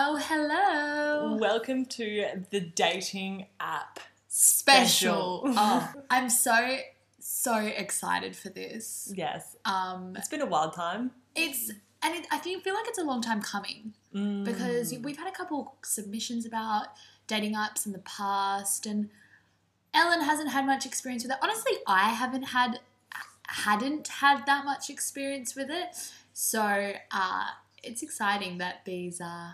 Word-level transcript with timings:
Oh, 0.00 0.14
hello. 0.16 1.36
Welcome 1.40 1.84
to 1.86 2.44
the 2.50 2.60
dating 2.60 3.46
app. 3.58 3.98
Special. 4.28 5.42
Oh, 5.46 5.92
I'm 6.10 6.30
so 6.30 6.78
so 7.18 7.56
excited 7.56 8.36
for 8.36 8.48
this. 8.48 9.12
Yes, 9.14 9.56
Um, 9.64 10.14
it's 10.16 10.28
been 10.28 10.40
a 10.40 10.46
wild 10.46 10.72
time. 10.74 11.10
it's 11.34 11.70
and 12.00 12.14
it, 12.14 12.26
I 12.30 12.38
think 12.38 12.62
feel 12.62 12.74
like 12.74 12.86
it's 12.86 12.98
a 12.98 13.04
long 13.04 13.20
time 13.22 13.42
coming 13.42 13.94
Mm. 14.14 14.42
because 14.44 14.94
we've 15.02 15.18
had 15.18 15.28
a 15.28 15.32
couple 15.32 15.74
submissions 15.82 16.46
about 16.46 16.86
dating 17.26 17.54
apps 17.54 17.84
in 17.84 17.92
the 17.92 17.98
past, 17.98 18.86
and 18.86 19.10
Ellen 19.92 20.22
hasn't 20.22 20.48
had 20.50 20.64
much 20.64 20.86
experience 20.86 21.24
with 21.24 21.32
it. 21.32 21.38
Honestly, 21.42 21.72
I 21.86 22.10
haven't 22.10 22.44
had 22.44 22.78
hadn't 23.48 24.06
had 24.08 24.46
that 24.46 24.64
much 24.64 24.88
experience 24.90 25.54
with 25.56 25.68
it, 25.70 25.88
so 26.32 26.92
uh, 27.10 27.44
it's 27.82 28.02
exciting 28.02 28.56
that 28.58 28.84
these 28.86 29.20
uh, 29.20 29.50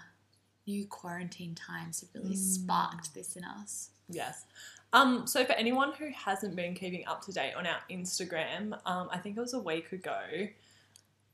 new 0.66 0.86
quarantine 0.86 1.54
times 1.54 2.00
have 2.00 2.10
really 2.14 2.36
Mm. 2.36 2.54
sparked 2.54 3.14
this 3.14 3.36
in 3.36 3.44
us. 3.44 3.90
Yes. 4.08 4.44
Um, 4.92 5.26
so 5.26 5.44
for 5.44 5.52
anyone 5.54 5.92
who 5.94 6.10
hasn't 6.10 6.54
been 6.56 6.74
keeping 6.74 7.06
up 7.06 7.22
to 7.24 7.32
date 7.32 7.54
on 7.54 7.66
our 7.66 7.80
Instagram, 7.90 8.78
um, 8.86 9.08
I 9.10 9.18
think 9.18 9.36
it 9.36 9.40
was 9.40 9.52
a 9.54 9.58
week 9.58 9.92
ago. 9.92 10.48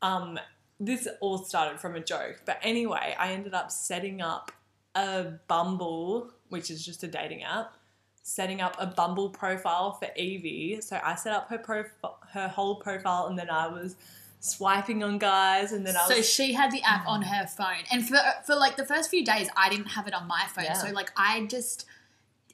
Um, 0.02 0.38
this 0.78 1.06
all 1.20 1.38
started 1.44 1.78
from 1.78 1.94
a 1.94 2.00
joke, 2.00 2.42
but 2.46 2.58
anyway, 2.62 3.14
I 3.18 3.32
ended 3.32 3.52
up 3.52 3.70
setting 3.70 4.22
up 4.22 4.50
a 4.94 5.24
Bumble, 5.46 6.32
which 6.48 6.70
is 6.70 6.84
just 6.84 7.02
a 7.04 7.06
dating 7.08 7.42
app, 7.42 7.74
setting 8.22 8.60
up 8.62 8.76
a 8.78 8.86
Bumble 8.86 9.28
profile 9.28 9.92
for 9.92 10.08
Evie. 10.16 10.80
So 10.80 10.98
I 11.04 11.14
set 11.16 11.34
up 11.34 11.48
her 11.50 11.58
profile, 11.58 12.18
her 12.30 12.48
whole 12.48 12.76
profile, 12.76 13.26
and 13.26 13.38
then 13.38 13.50
I 13.50 13.66
was 13.68 13.96
swiping 14.40 15.04
on 15.04 15.18
guys, 15.18 15.70
and 15.72 15.86
then 15.86 15.96
I 15.96 16.06
was 16.08 16.16
So 16.16 16.22
she 16.22 16.54
had 16.54 16.70
the 16.72 16.82
app 16.82 17.06
on 17.06 17.22
her 17.22 17.46
phone, 17.46 17.84
and 17.92 18.06
for 18.08 18.18
for 18.44 18.56
like 18.56 18.76
the 18.76 18.84
first 18.86 19.10
few 19.10 19.24
days, 19.24 19.48
I 19.56 19.68
didn't 19.68 19.88
have 19.88 20.06
it 20.08 20.14
on 20.14 20.26
my 20.26 20.44
phone. 20.48 20.64
Yeah. 20.64 20.72
So 20.74 20.90
like 20.90 21.12
I 21.16 21.44
just, 21.46 21.86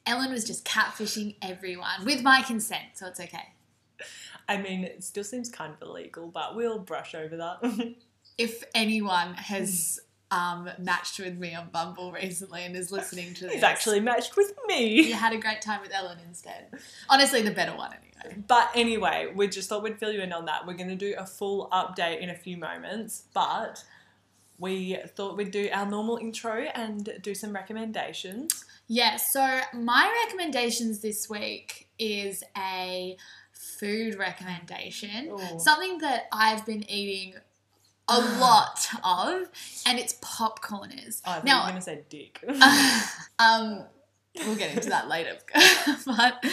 Ellen 0.05 0.31
was 0.31 0.43
just 0.43 0.65
catfishing 0.65 1.35
everyone 1.41 2.05
with 2.05 2.21
my 2.21 2.41
consent, 2.41 2.83
so 2.95 3.07
it's 3.07 3.19
okay. 3.19 3.53
I 4.49 4.57
mean, 4.57 4.83
it 4.83 5.03
still 5.03 5.23
seems 5.23 5.49
kind 5.49 5.73
of 5.73 5.81
illegal, 5.81 6.27
but 6.27 6.55
we'll 6.55 6.79
brush 6.79 7.15
over 7.15 7.37
that. 7.37 7.95
If 8.37 8.63
anyone 8.75 9.33
has 9.33 9.99
um, 10.29 10.69
matched 10.77 11.17
with 11.17 11.39
me 11.39 11.55
on 11.55 11.69
Bumble 11.69 12.11
recently 12.11 12.65
and 12.65 12.75
is 12.75 12.91
listening 12.91 13.33
to 13.33 13.45
this, 13.45 13.53
He's 13.55 13.63
actually 13.63 13.99
matched 13.99 14.37
with 14.37 14.53
me. 14.67 15.01
you 15.01 15.15
had 15.15 15.33
a 15.33 15.39
great 15.39 15.59
time 15.63 15.81
with 15.81 15.91
Ellen 15.91 16.19
instead. 16.27 16.67
Honestly, 17.09 17.41
the 17.41 17.49
better 17.49 17.75
one 17.75 17.93
anyway. 17.93 18.06
But 18.47 18.69
anyway, 18.75 19.31
we 19.35 19.47
just 19.47 19.69
thought 19.69 19.83
we'd 19.83 19.99
fill 19.99 20.11
you 20.11 20.21
in 20.21 20.33
on 20.33 20.45
that. 20.45 20.65
We're 20.65 20.73
going 20.75 20.89
to 20.89 20.95
do 20.95 21.15
a 21.17 21.25
full 21.25 21.69
update 21.71 22.21
in 22.21 22.29
a 22.29 22.35
few 22.35 22.57
moments, 22.57 23.23
but 23.33 23.83
we 24.59 24.97
thought 25.15 25.37
we'd 25.37 25.51
do 25.51 25.69
our 25.71 25.85
normal 25.85 26.17
intro 26.17 26.63
and 26.73 27.09
do 27.21 27.35
some 27.35 27.53
recommendations. 27.53 28.65
Yeah, 28.87 29.17
so 29.17 29.59
my 29.73 30.23
recommendations 30.25 30.99
this 30.99 31.29
week 31.29 31.89
is 31.99 32.43
a 32.57 33.17
food 33.51 34.15
recommendation. 34.15 35.29
Ooh. 35.29 35.59
Something 35.59 35.99
that 35.99 36.25
I've 36.31 36.65
been 36.65 36.89
eating 36.89 37.35
a 38.07 38.19
lot 38.39 38.87
of, 39.03 39.49
and 39.85 39.99
it's 39.99 40.13
popcorners. 40.21 41.21
Oh, 41.25 41.31
I 41.31 41.41
Now- 41.43 41.59
you 41.59 41.63
were 41.63 41.69
going 41.71 41.75
to 41.75 41.81
say 41.81 42.03
dick. 42.09 42.43
um, 43.39 43.85
we'll 44.45 44.55
get 44.55 44.75
into 44.75 44.89
that 44.89 45.07
later. 45.07 45.37
but 46.05 46.43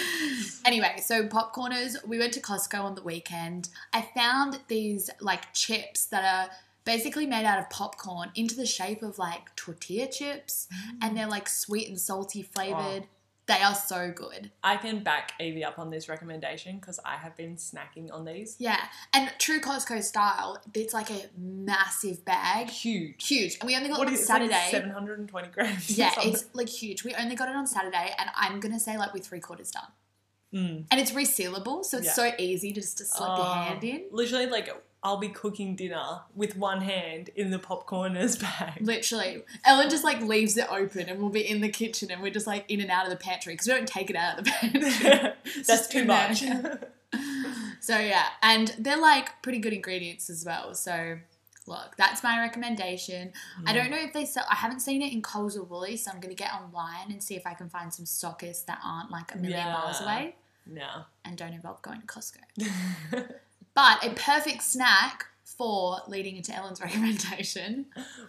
anyway, 0.64 0.96
so 1.02 1.26
popcorners. 1.26 1.96
We 2.06 2.18
went 2.18 2.32
to 2.34 2.40
Costco 2.40 2.80
on 2.82 2.94
the 2.94 3.02
weekend. 3.02 3.68
I 3.92 4.02
found 4.14 4.60
these 4.68 5.10
like 5.20 5.52
chips 5.52 6.06
that 6.06 6.24
are 6.24 6.52
basically 6.84 7.26
made 7.26 7.44
out 7.44 7.58
of 7.58 7.70
popcorn 7.70 8.30
into 8.34 8.54
the 8.54 8.66
shape 8.66 9.02
of 9.02 9.18
like 9.18 9.54
tortilla 9.56 10.06
chips, 10.06 10.68
and 11.00 11.16
they're 11.16 11.28
like 11.28 11.48
sweet 11.48 11.88
and 11.88 11.98
salty 11.98 12.42
flavored. 12.42 13.06
They 13.46 13.60
are 13.60 13.74
so 13.74 14.10
good. 14.10 14.50
I 14.62 14.76
can 14.78 15.02
back 15.02 15.32
Evie 15.38 15.64
up 15.64 15.78
on 15.78 15.90
this 15.90 16.08
recommendation 16.08 16.78
because 16.78 16.98
I 17.04 17.16
have 17.16 17.36
been 17.36 17.56
snacking 17.56 18.10
on 18.10 18.24
these. 18.24 18.56
Yeah, 18.58 18.80
and 19.12 19.30
true 19.38 19.60
Costco 19.60 20.02
style. 20.02 20.58
It's 20.72 20.94
like 20.94 21.10
a 21.10 21.26
massive 21.36 22.24
bag, 22.24 22.70
Huge. 22.70 23.26
huge, 23.26 23.58
and 23.60 23.66
we 23.66 23.76
only 23.76 23.90
got 23.90 23.98
What 23.98 24.08
it 24.08 24.12
on 24.12 24.14
is? 24.14 24.26
Saturday. 24.26 24.52
Like 24.54 24.70
720 24.70 25.48
grams. 25.48 25.90
Yeah, 25.98 26.12
it's 26.18 26.46
like 26.54 26.68
huge. 26.70 27.04
We 27.04 27.14
only 27.14 27.36
got 27.36 27.48
it 27.50 27.54
on 27.54 27.66
Saturday, 27.66 28.14
and 28.18 28.30
I'm 28.34 28.60
gonna 28.60 28.80
say 28.80 28.96
like 28.96 29.12
we're 29.12 29.20
three 29.20 29.40
quarters 29.40 29.70
done. 29.70 29.88
Mm. 30.54 30.84
And 30.90 31.00
it's 31.00 31.10
resealable, 31.10 31.84
so 31.84 31.98
it's 31.98 32.06
Yeah. 32.06 32.12
so 32.12 32.30
easy 32.38 32.72
to 32.72 32.80
just 32.80 32.96
to 32.98 33.04
slip 33.04 33.28
your 33.28 33.40
Oh, 33.40 33.52
hand 33.52 33.82
in. 33.84 34.04
Literally, 34.12 34.46
like, 34.46 34.70
I'll 35.04 35.18
be 35.18 35.28
cooking 35.28 35.76
dinner 35.76 36.20
with 36.34 36.56
one 36.56 36.80
hand 36.80 37.28
in 37.36 37.50
the 37.50 37.58
popcorners 37.58 38.40
bag. 38.40 38.78
Literally, 38.80 39.44
Ellen 39.64 39.90
just 39.90 40.02
like 40.02 40.22
leaves 40.22 40.56
it 40.56 40.66
open, 40.70 41.08
and 41.10 41.20
we'll 41.20 41.28
be 41.28 41.46
in 41.48 41.60
the 41.60 41.68
kitchen, 41.68 42.10
and 42.10 42.22
we're 42.22 42.32
just 42.32 42.46
like 42.46 42.64
in 42.68 42.80
and 42.80 42.90
out 42.90 43.04
of 43.04 43.10
the 43.10 43.16
pantry 43.18 43.52
because 43.52 43.66
we 43.66 43.74
don't 43.74 43.86
take 43.86 44.08
it 44.10 44.16
out 44.16 44.38
of 44.38 44.44
the 44.46 44.50
pantry. 44.60 45.62
That's 45.66 45.86
too 45.86 46.04
much. 46.06 46.42
so 47.80 47.98
yeah, 47.98 48.28
and 48.42 48.74
they're 48.78 48.96
like 49.00 49.42
pretty 49.42 49.58
good 49.58 49.72
ingredients 49.74 50.30
as 50.30 50.44
well. 50.44 50.74
So 50.74 51.18
look, 51.66 51.94
that's 51.96 52.22
my 52.22 52.38
recommendation. 52.40 53.32
I 53.66 53.72
don't 53.72 53.90
know 53.90 53.96
if 53.98 54.12
they 54.12 54.24
sell. 54.24 54.44
I 54.50 54.54
haven't 54.56 54.80
seen 54.80 55.00
it 55.02 55.12
in 55.12 55.22
Coles 55.22 55.56
or 55.56 55.64
Woolies, 55.64 56.04
so 56.04 56.10
I'm 56.10 56.20
gonna 56.20 56.34
get 56.34 56.52
online 56.52 57.10
and 57.10 57.22
see 57.22 57.36
if 57.36 57.46
I 57.46 57.54
can 57.54 57.68
find 57.68 57.92
some 57.92 58.04
stockists 58.06 58.64
that 58.66 58.78
aren't 58.84 59.10
like 59.10 59.34
a 59.34 59.38
million 59.38 59.64
miles 59.66 60.00
away 60.00 60.36
No. 60.66 61.04
and 61.24 61.36
don't 61.36 61.52
involve 61.52 61.80
going 61.82 62.00
to 62.00 62.06
Costco. 62.06 63.34
But 63.74 64.04
a 64.04 64.10
perfect 64.10 64.62
snack 64.62 65.26
for 65.56 66.00
leading 66.08 66.36
into 66.36 66.54
Ellen's 66.54 66.80
recommendation. 66.80 67.86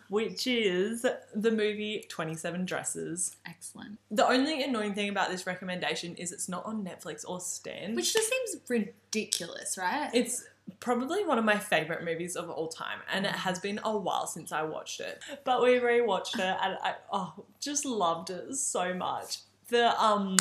Which 0.09 0.47
is 0.47 1.05
the 1.33 1.51
movie 1.51 2.05
27 2.09 2.65
Dresses. 2.65 3.35
Excellent. 3.45 3.99
The 4.11 4.27
only 4.27 4.63
annoying 4.63 4.93
thing 4.93 5.09
about 5.09 5.29
this 5.29 5.47
recommendation 5.47 6.15
is 6.15 6.31
it's 6.31 6.49
not 6.49 6.65
on 6.65 6.83
Netflix 6.83 7.23
or 7.27 7.39
Stan. 7.39 7.95
Which 7.95 8.13
just 8.13 8.29
seems 8.29 8.61
ridiculous, 8.69 9.77
right? 9.77 10.09
It's 10.13 10.43
probably 10.79 11.23
one 11.23 11.37
of 11.37 11.45
my 11.45 11.57
favorite 11.57 12.03
movies 12.03 12.35
of 12.35 12.49
all 12.49 12.67
time, 12.67 12.99
and 13.11 13.25
it 13.25 13.31
has 13.31 13.59
been 13.59 13.79
a 13.83 13.95
while 13.95 14.27
since 14.27 14.51
I 14.51 14.63
watched 14.63 14.99
it. 14.99 15.21
But 15.43 15.61
we 15.61 15.79
rewatched 15.79 16.35
it, 16.35 16.57
and 16.61 16.77
I 16.83 16.95
oh 17.11 17.33
just 17.59 17.85
loved 17.85 18.29
it 18.29 18.55
so 18.55 18.93
much. 18.93 19.39
The 19.69 19.99
um 20.01 20.37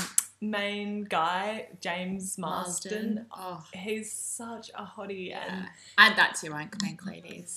main 0.50 1.04
guy, 1.04 1.68
James 1.80 2.36
Marsden, 2.38 3.26
Oh, 3.32 3.64
he's 3.72 4.12
such 4.12 4.70
a 4.74 4.84
hottie, 4.84 5.28
yeah. 5.28 5.44
and 5.48 5.66
Add 5.98 6.16
that 6.16 6.34
to 6.36 6.50
bank 6.50 7.04
ladies. 7.06 7.56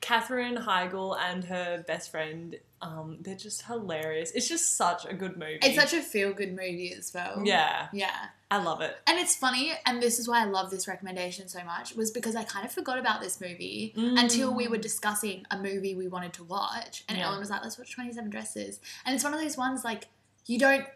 Katherine 0.00 0.56
Heigl 0.56 1.16
and 1.18 1.44
her 1.44 1.84
best 1.86 2.10
friend, 2.10 2.56
um, 2.82 3.18
they're 3.20 3.34
just 3.36 3.62
hilarious. 3.62 4.30
It's 4.32 4.48
just 4.48 4.76
such 4.76 5.06
a 5.06 5.14
good 5.14 5.36
movie. 5.36 5.58
It's 5.62 5.76
such 5.76 5.92
a 5.94 6.02
feel 6.02 6.32
good 6.32 6.50
movie 6.50 6.92
as 6.96 7.12
well. 7.14 7.42
yeah, 7.44 7.88
Yeah. 7.92 8.26
I 8.50 8.58
love 8.62 8.82
it. 8.82 8.96
And 9.08 9.18
it's 9.18 9.34
funny, 9.34 9.72
and 9.84 10.00
this 10.00 10.20
is 10.20 10.28
why 10.28 10.40
I 10.42 10.44
love 10.44 10.70
this 10.70 10.86
recommendation 10.86 11.48
so 11.48 11.64
much, 11.64 11.94
was 11.96 12.12
because 12.12 12.36
I 12.36 12.44
kind 12.44 12.64
of 12.64 12.70
forgot 12.72 12.98
about 12.98 13.20
this 13.20 13.40
movie 13.40 13.92
Mm. 13.96 14.20
until 14.20 14.54
we 14.54 14.68
were 14.68 14.78
discussing 14.78 15.44
a 15.50 15.58
movie 15.58 15.94
we 15.96 16.06
wanted 16.06 16.32
to 16.34 16.44
watch. 16.44 17.02
And 17.08 17.18
Yeah. 17.18 17.26
Ellen 17.26 17.40
was 17.40 17.50
like, 17.50 17.62
let's 17.64 17.78
watch 17.78 17.92
27 17.92 18.30
Dresses. 18.30 18.78
And 19.04 19.14
it's 19.14 19.24
one 19.24 19.34
of 19.34 19.40
those 19.40 19.56
ones 19.56 19.82
like 19.84 20.04
you 20.46 20.58
don't 20.58 20.86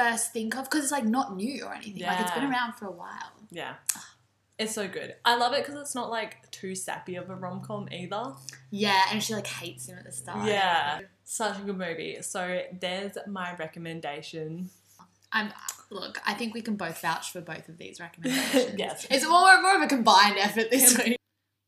first 0.00 0.32
think 0.32 0.56
of 0.56 0.64
because 0.64 0.82
it's 0.84 0.92
like 0.92 1.04
not 1.04 1.36
new 1.36 1.64
or 1.64 1.74
anything. 1.74 2.02
Like 2.02 2.20
it's 2.20 2.30
been 2.32 2.44
Yeah. 2.44 2.50
around 2.50 2.72
for 2.74 2.86
a 2.86 2.90
while. 2.92 3.32
Yeah. 3.50 3.74
It's 4.58 4.74
so 4.74 4.88
good. 4.88 5.14
I 5.24 5.36
love 5.36 5.52
it 5.52 5.64
because 5.64 5.80
it's 5.80 5.94
not 5.94 6.10
like 6.10 6.50
too 6.50 6.74
sappy 6.74 7.14
of 7.16 7.30
a 7.30 7.34
rom 7.36 7.60
com 7.62 7.88
either. 7.92 8.32
Yeah, 8.70 9.00
and 9.12 9.22
she 9.22 9.32
like 9.34 9.46
hates 9.46 9.86
him 9.88 9.98
at 9.98 10.04
the 10.04 10.12
start. 10.12 10.48
Yeah. 10.48 11.00
Such 11.24 11.58
a 11.58 11.62
good 11.62 11.78
movie. 11.78 12.18
So 12.22 12.62
there's 12.80 13.16
my 13.28 13.54
recommendation. 13.56 14.70
I'm 15.30 15.52
look, 15.90 16.20
I 16.26 16.34
think 16.34 16.54
we 16.54 16.62
can 16.62 16.76
both 16.76 17.00
vouch 17.00 17.32
for 17.32 17.40
both 17.40 17.68
of 17.68 17.78
these 17.78 18.00
recommendations. 18.06 18.74
Yes. 18.78 19.06
It's 19.10 19.26
more 19.28 19.60
more 19.62 19.76
of 19.76 19.82
a 19.82 19.86
combined 19.86 20.38
effort 20.38 20.70
this 20.70 20.96
week. 20.98 21.16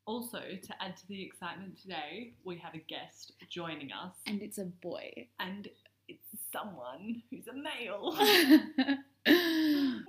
Also, 0.06 0.40
to 0.40 0.82
add 0.82 0.96
to 0.96 1.06
the 1.06 1.22
excitement 1.22 1.80
today, 1.80 2.32
we 2.42 2.56
have 2.58 2.74
a 2.74 2.78
guest 2.78 3.32
joining 3.48 3.92
us, 3.92 4.12
And 4.26 4.42
it's 4.42 4.58
a 4.58 4.64
boy. 4.64 5.28
and 5.38 5.66
it's 5.66 5.79
someone 6.52 7.22
who's 7.30 7.46
a 7.48 7.54
male. 7.54 8.16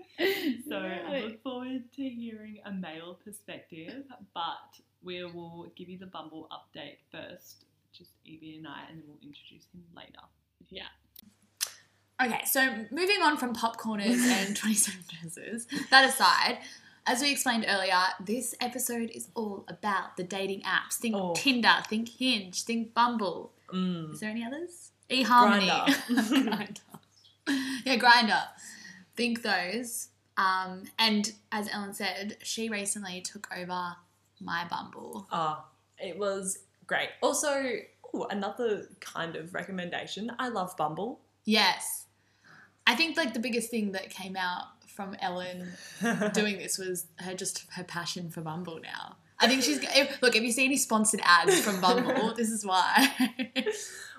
So 0.69 0.77
I 0.77 1.19
look 1.25 1.41
forward 1.43 1.83
to 1.95 2.01
hearing 2.01 2.59
a 2.65 2.71
male 2.71 3.17
perspective, 3.25 4.03
but 4.33 4.79
we 5.03 5.23
will 5.25 5.71
give 5.75 5.89
you 5.89 5.97
the 5.97 6.05
Bumble 6.05 6.47
update 6.51 6.97
first, 7.11 7.65
just 7.91 8.11
Evie 8.23 8.57
and 8.57 8.67
I, 8.67 8.83
and 8.89 8.99
then 8.99 9.03
we'll 9.07 9.17
introduce 9.21 9.65
him 9.73 9.83
later. 9.95 10.21
Yeah. 10.69 10.83
Okay, 12.23 12.41
so 12.45 12.85
moving 12.91 13.21
on 13.23 13.35
from 13.37 13.53
popcorners 13.55 14.19
and 14.19 14.55
27 14.55 14.99
dresses, 15.09 15.67
that 15.89 16.07
aside, 16.07 16.59
as 17.07 17.21
we 17.21 17.31
explained 17.31 17.65
earlier, 17.67 17.99
this 18.23 18.53
episode 18.61 19.09
is 19.09 19.27
all 19.33 19.65
about 19.67 20.15
the 20.17 20.23
dating 20.23 20.61
apps. 20.61 20.93
Think 20.95 21.15
Oh. 21.17 21.33
Tinder, 21.35 21.77
think 21.89 22.07
Hinge, 22.09 22.61
think 22.63 22.93
Bumble. 22.93 23.51
Mm. 23.73 24.13
Is 24.13 24.19
there 24.19 24.29
any 24.29 24.43
others? 24.45 24.90
eHarmony. 25.11 25.67
Grindr. 25.67 26.77
yeah, 27.85 27.97
Grindr. 27.97 28.43
Think 29.15 29.43
those. 29.43 30.09
Um, 30.37 30.85
and 30.97 31.31
as 31.51 31.69
Ellen 31.71 31.93
said, 31.93 32.37
she 32.41 32.69
recently 32.69 33.21
took 33.21 33.47
over 33.55 33.95
my 34.39 34.65
Bumble. 34.69 35.27
Oh, 35.31 35.63
it 35.99 36.17
was 36.17 36.59
great. 36.87 37.09
Also, 37.21 37.63
Ooh, 38.15 38.25
another 38.29 38.89
kind 38.99 39.35
of 39.35 39.53
recommendation. 39.53 40.31
I 40.39 40.49
love 40.49 40.75
Bumble. 40.77 41.21
Yes. 41.45 42.07
I 42.85 42.95
think 42.95 43.17
like 43.17 43.33
the 43.33 43.39
biggest 43.39 43.69
thing 43.69 43.91
that 43.93 44.09
came 44.09 44.35
out 44.35 44.65
from 44.87 45.15
Ellen 45.21 45.71
doing 46.33 46.57
this 46.57 46.77
was 46.77 47.07
her 47.19 47.33
just 47.33 47.65
her 47.73 47.83
passion 47.83 48.29
for 48.29 48.41
Bumble 48.41 48.79
now. 48.81 49.15
I 49.39 49.47
think 49.47 49.63
she's 49.63 49.79
if, 49.81 50.21
look. 50.21 50.35
If 50.35 50.43
you 50.43 50.51
see 50.51 50.65
any 50.65 50.77
sponsored 50.77 51.21
ads 51.23 51.59
from 51.61 51.81
Bumble, 51.81 52.33
this 52.37 52.51
is 52.51 52.63
why. 52.63 53.09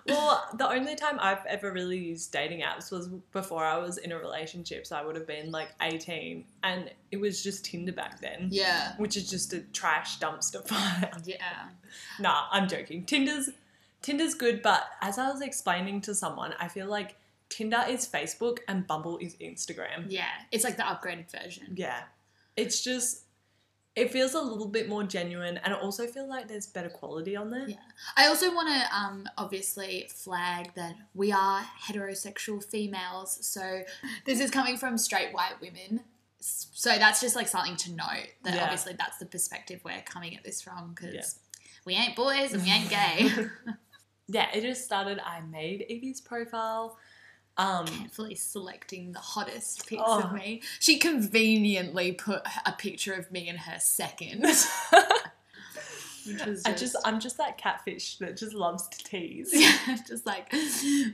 Well, 0.06 0.44
the 0.56 0.68
only 0.68 0.96
time 0.96 1.18
I've 1.20 1.44
ever 1.46 1.72
really 1.72 1.98
used 1.98 2.32
dating 2.32 2.60
apps 2.62 2.90
was 2.90 3.08
before 3.32 3.64
I 3.64 3.78
was 3.78 3.98
in 3.98 4.12
a 4.12 4.18
relationship. 4.18 4.86
So 4.86 4.96
I 4.96 5.04
would 5.04 5.14
have 5.16 5.26
been 5.26 5.50
like 5.52 5.68
18, 5.80 6.44
and 6.62 6.90
it 7.10 7.18
was 7.20 7.42
just 7.42 7.64
Tinder 7.64 7.92
back 7.92 8.20
then. 8.20 8.48
yeah, 8.50 8.94
Which 8.98 9.16
is 9.16 9.28
just 9.30 9.52
a 9.52 9.60
trash 9.72 10.18
dumpster 10.18 10.66
fire. 10.68 11.10
yeah, 11.24 11.68
nah, 12.18 12.44
I'm 12.50 12.68
joking. 12.68 13.04
Tinder's 13.04 13.50
Tinder's 14.02 14.34
good, 14.34 14.62
but 14.62 14.82
as 15.00 15.18
I 15.18 15.30
was 15.30 15.40
explaining 15.40 16.00
to 16.02 16.14
someone, 16.14 16.54
I 16.58 16.66
feel 16.68 16.88
like 16.88 17.14
Tinder 17.48 17.84
is 17.88 18.06
Facebook 18.08 18.58
and 18.66 18.86
Bumble 18.86 19.18
is 19.18 19.36
Instagram. 19.36 20.06
yeah. 20.08 20.24
It's 20.50 20.64
like 20.64 20.76
the 20.76 20.82
upgraded 20.82 21.30
version. 21.30 21.74
Yeah. 21.76 22.00
It's 22.56 22.82
just 22.82 23.21
it 23.94 24.10
feels 24.10 24.32
a 24.34 24.40
little 24.40 24.68
bit 24.68 24.88
more 24.88 25.02
genuine 25.04 25.58
and 25.58 25.74
I 25.74 25.76
also 25.78 26.06
feel 26.06 26.26
like 26.28 26.48
there's 26.48 26.66
better 26.66 26.88
quality 26.88 27.36
on 27.36 27.50
there. 27.50 27.68
Yeah. 27.68 27.76
I 28.16 28.26
also 28.26 28.54
want 28.54 28.68
to 28.68 28.96
um, 28.96 29.28
obviously 29.36 30.08
flag 30.08 30.70
that 30.76 30.94
we 31.14 31.30
are 31.30 31.62
heterosexual 31.86 32.64
females. 32.64 33.38
So 33.46 33.82
this 34.24 34.40
is 34.40 34.50
coming 34.50 34.76
from 34.78 34.96
straight 34.96 35.34
white 35.34 35.60
women. 35.60 36.00
So 36.40 36.90
that's 36.96 37.20
just 37.20 37.36
like 37.36 37.48
something 37.48 37.76
to 37.76 37.92
note 37.92 38.28
that 38.44 38.54
Yeah. 38.54 38.62
obviously 38.64 38.94
that's 38.98 39.18
the 39.18 39.26
perspective 39.26 39.80
we're 39.84 40.02
coming 40.06 40.36
at 40.36 40.42
this 40.42 40.62
from 40.62 40.94
because 40.94 41.14
Yeah. 41.14 41.22
we 41.84 41.94
ain't 41.94 42.16
boys 42.16 42.54
and 42.54 42.62
we 42.62 42.70
ain't 42.70 42.88
gay. 42.90 43.46
Yeah, 44.28 44.48
it 44.54 44.62
just 44.62 44.84
started 44.84 45.18
I 45.24 45.40
made 45.42 45.84
Evie's 45.90 46.20
profile. 46.22 46.96
Um 47.58 47.86
Carefully 47.86 48.34
selecting 48.34 49.12
the 49.12 49.18
hottest 49.18 49.86
pics 49.86 50.02
Oh. 50.04 50.22
of 50.22 50.32
me. 50.32 50.62
She 50.80 50.98
conveniently 50.98 52.12
put 52.12 52.42
a 52.64 52.72
picture 52.72 53.12
of 53.12 53.30
me 53.30 53.48
in 53.48 53.56
her 53.56 53.78
second. 53.78 54.46
Which 56.24 56.46
was 56.46 56.62
I 56.64 56.72
just 56.72 56.94
I'm 57.04 57.18
just 57.18 57.36
that 57.38 57.58
catfish 57.58 58.16
that 58.18 58.36
just 58.36 58.54
loves 58.54 58.86
to 58.88 58.98
tease. 59.04 59.50
Yeah, 59.52 59.96
just 60.08 60.24
like 60.24 60.52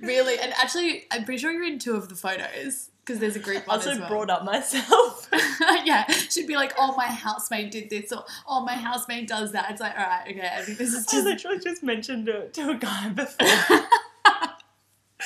really. 0.02 0.38
And 0.38 0.52
actually, 0.52 1.04
I'm 1.10 1.24
pretty 1.24 1.38
sure 1.40 1.50
you're 1.50 1.64
in 1.64 1.78
two 1.78 1.94
of 1.96 2.10
the 2.10 2.14
photos 2.14 2.90
because 3.04 3.18
there's 3.18 3.34
a 3.34 3.38
group 3.38 3.62
I 3.66 3.68
one 3.68 3.78
also 3.78 3.92
as 3.92 3.98
well. 4.00 4.08
brought 4.10 4.28
up 4.28 4.44
myself. 4.44 5.30
yeah, 5.84 6.06
she'd 6.10 6.46
be 6.46 6.56
like, 6.56 6.74
"Oh, 6.78 6.94
my 6.94 7.06
housemate 7.06 7.70
did 7.70 7.88
this," 7.88 8.12
or 8.12 8.22
"Oh, 8.46 8.62
my 8.66 8.74
housemate 8.74 9.26
does 9.28 9.52
that." 9.52 9.70
It's 9.70 9.80
like, 9.80 9.98
all 9.98 10.04
right, 10.04 10.26
okay. 10.28 10.50
I 10.54 10.60
think 10.60 10.76
this 10.76 10.92
is 10.92 11.06
I 11.10 11.20
literally 11.20 11.58
just 11.58 11.82
mentioned 11.82 12.28
it 12.28 12.52
to 12.54 12.68
a 12.68 12.74
guy 12.74 13.08
before. 13.08 13.48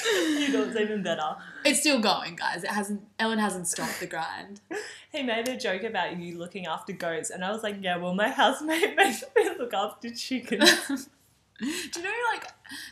you 0.41 0.49
know 0.53 0.65
it's 0.65 0.77
even 0.77 1.03
better. 1.03 1.37
it's 1.65 1.81
still 1.81 2.01
going, 2.01 2.37
guys. 2.37 2.65
It 2.65 2.71
hasn't. 2.71 3.03
Ellen 3.19 3.39
hasn't 3.39 3.69
stopped 3.69 4.01
the 4.01 4.07
grind. 4.07 4.61
He 5.13 5.23
made 5.23 5.47
a 5.47 5.59
joke 5.59 5.83
about 5.83 6.17
you 6.19 6.39
looking 6.39 6.65
after 6.65 6.95
goats, 6.95 7.29
and 7.29 7.45
I 7.45 7.51
was 7.53 7.63
like, 7.63 7.77
yeah, 7.83 7.99
well, 7.99 8.15
my 8.15 8.31
housemate 8.31 8.97
makes 8.97 9.23
me 9.37 9.51
look 9.59 9.75
after 9.75 10.09
chickens. 10.09 11.07
Do 11.61 11.67
you 11.67 12.03
know, 12.03 12.11
like, 12.33 12.47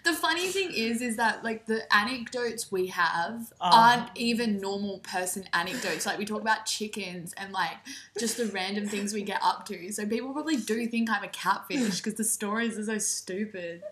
the 0.05 0.13
funny 0.13 0.49
thing 0.49 0.71
is, 0.71 1.01
is 1.01 1.17
that 1.17 1.43
like 1.43 1.65
the 1.65 1.83
anecdotes 1.97 2.71
we 2.71 2.89
have 2.89 3.51
Oh. 3.59 3.71
aren't 3.73 4.11
even 4.17 4.61
normal 4.61 4.99
person 4.99 5.45
anecdotes. 5.55 6.05
Like 6.05 6.19
we 6.19 6.27
talk 6.27 6.43
about 6.43 6.67
chickens 6.67 7.33
and 7.39 7.55
like 7.55 7.79
just 8.19 8.37
the 8.37 8.47
random 8.47 8.87
things 8.87 9.15
we 9.15 9.23
get 9.23 9.41
up 9.43 9.65
to. 9.69 9.91
So 9.91 10.05
people 10.07 10.33
probably 10.35 10.59
do 10.59 10.87
think 10.89 11.09
I'm 11.09 11.25
a 11.25 11.29
catfish 11.29 11.97
because 11.97 12.15
the 12.15 12.25
stories 12.25 12.79
are 12.79 12.85
so 12.85 12.99
stupid. 12.99 13.83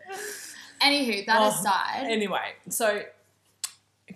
Anywho, 0.82 1.26
that 1.26 1.40
Oh, 1.40 1.48
aside, 1.48 2.06
Anyway, 2.08 2.54
so 2.68 3.02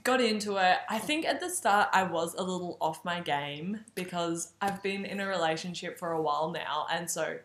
got 0.04 0.20
into 0.20 0.56
it. 0.56 0.78
I 0.88 0.98
think 0.98 1.26
at 1.26 1.40
the 1.40 1.50
start 1.50 1.88
I 1.92 2.02
was 2.04 2.34
a 2.34 2.42
little 2.42 2.76
off 2.80 3.04
my 3.04 3.20
game 3.20 3.80
because 3.94 4.52
I've 4.60 4.82
been 4.82 5.04
in 5.04 5.20
a 5.20 5.26
relationship 5.26 5.98
for 5.98 6.12
a 6.12 6.20
while 6.20 6.50
now, 6.50 6.86
and 6.90 7.10
so 7.10 7.38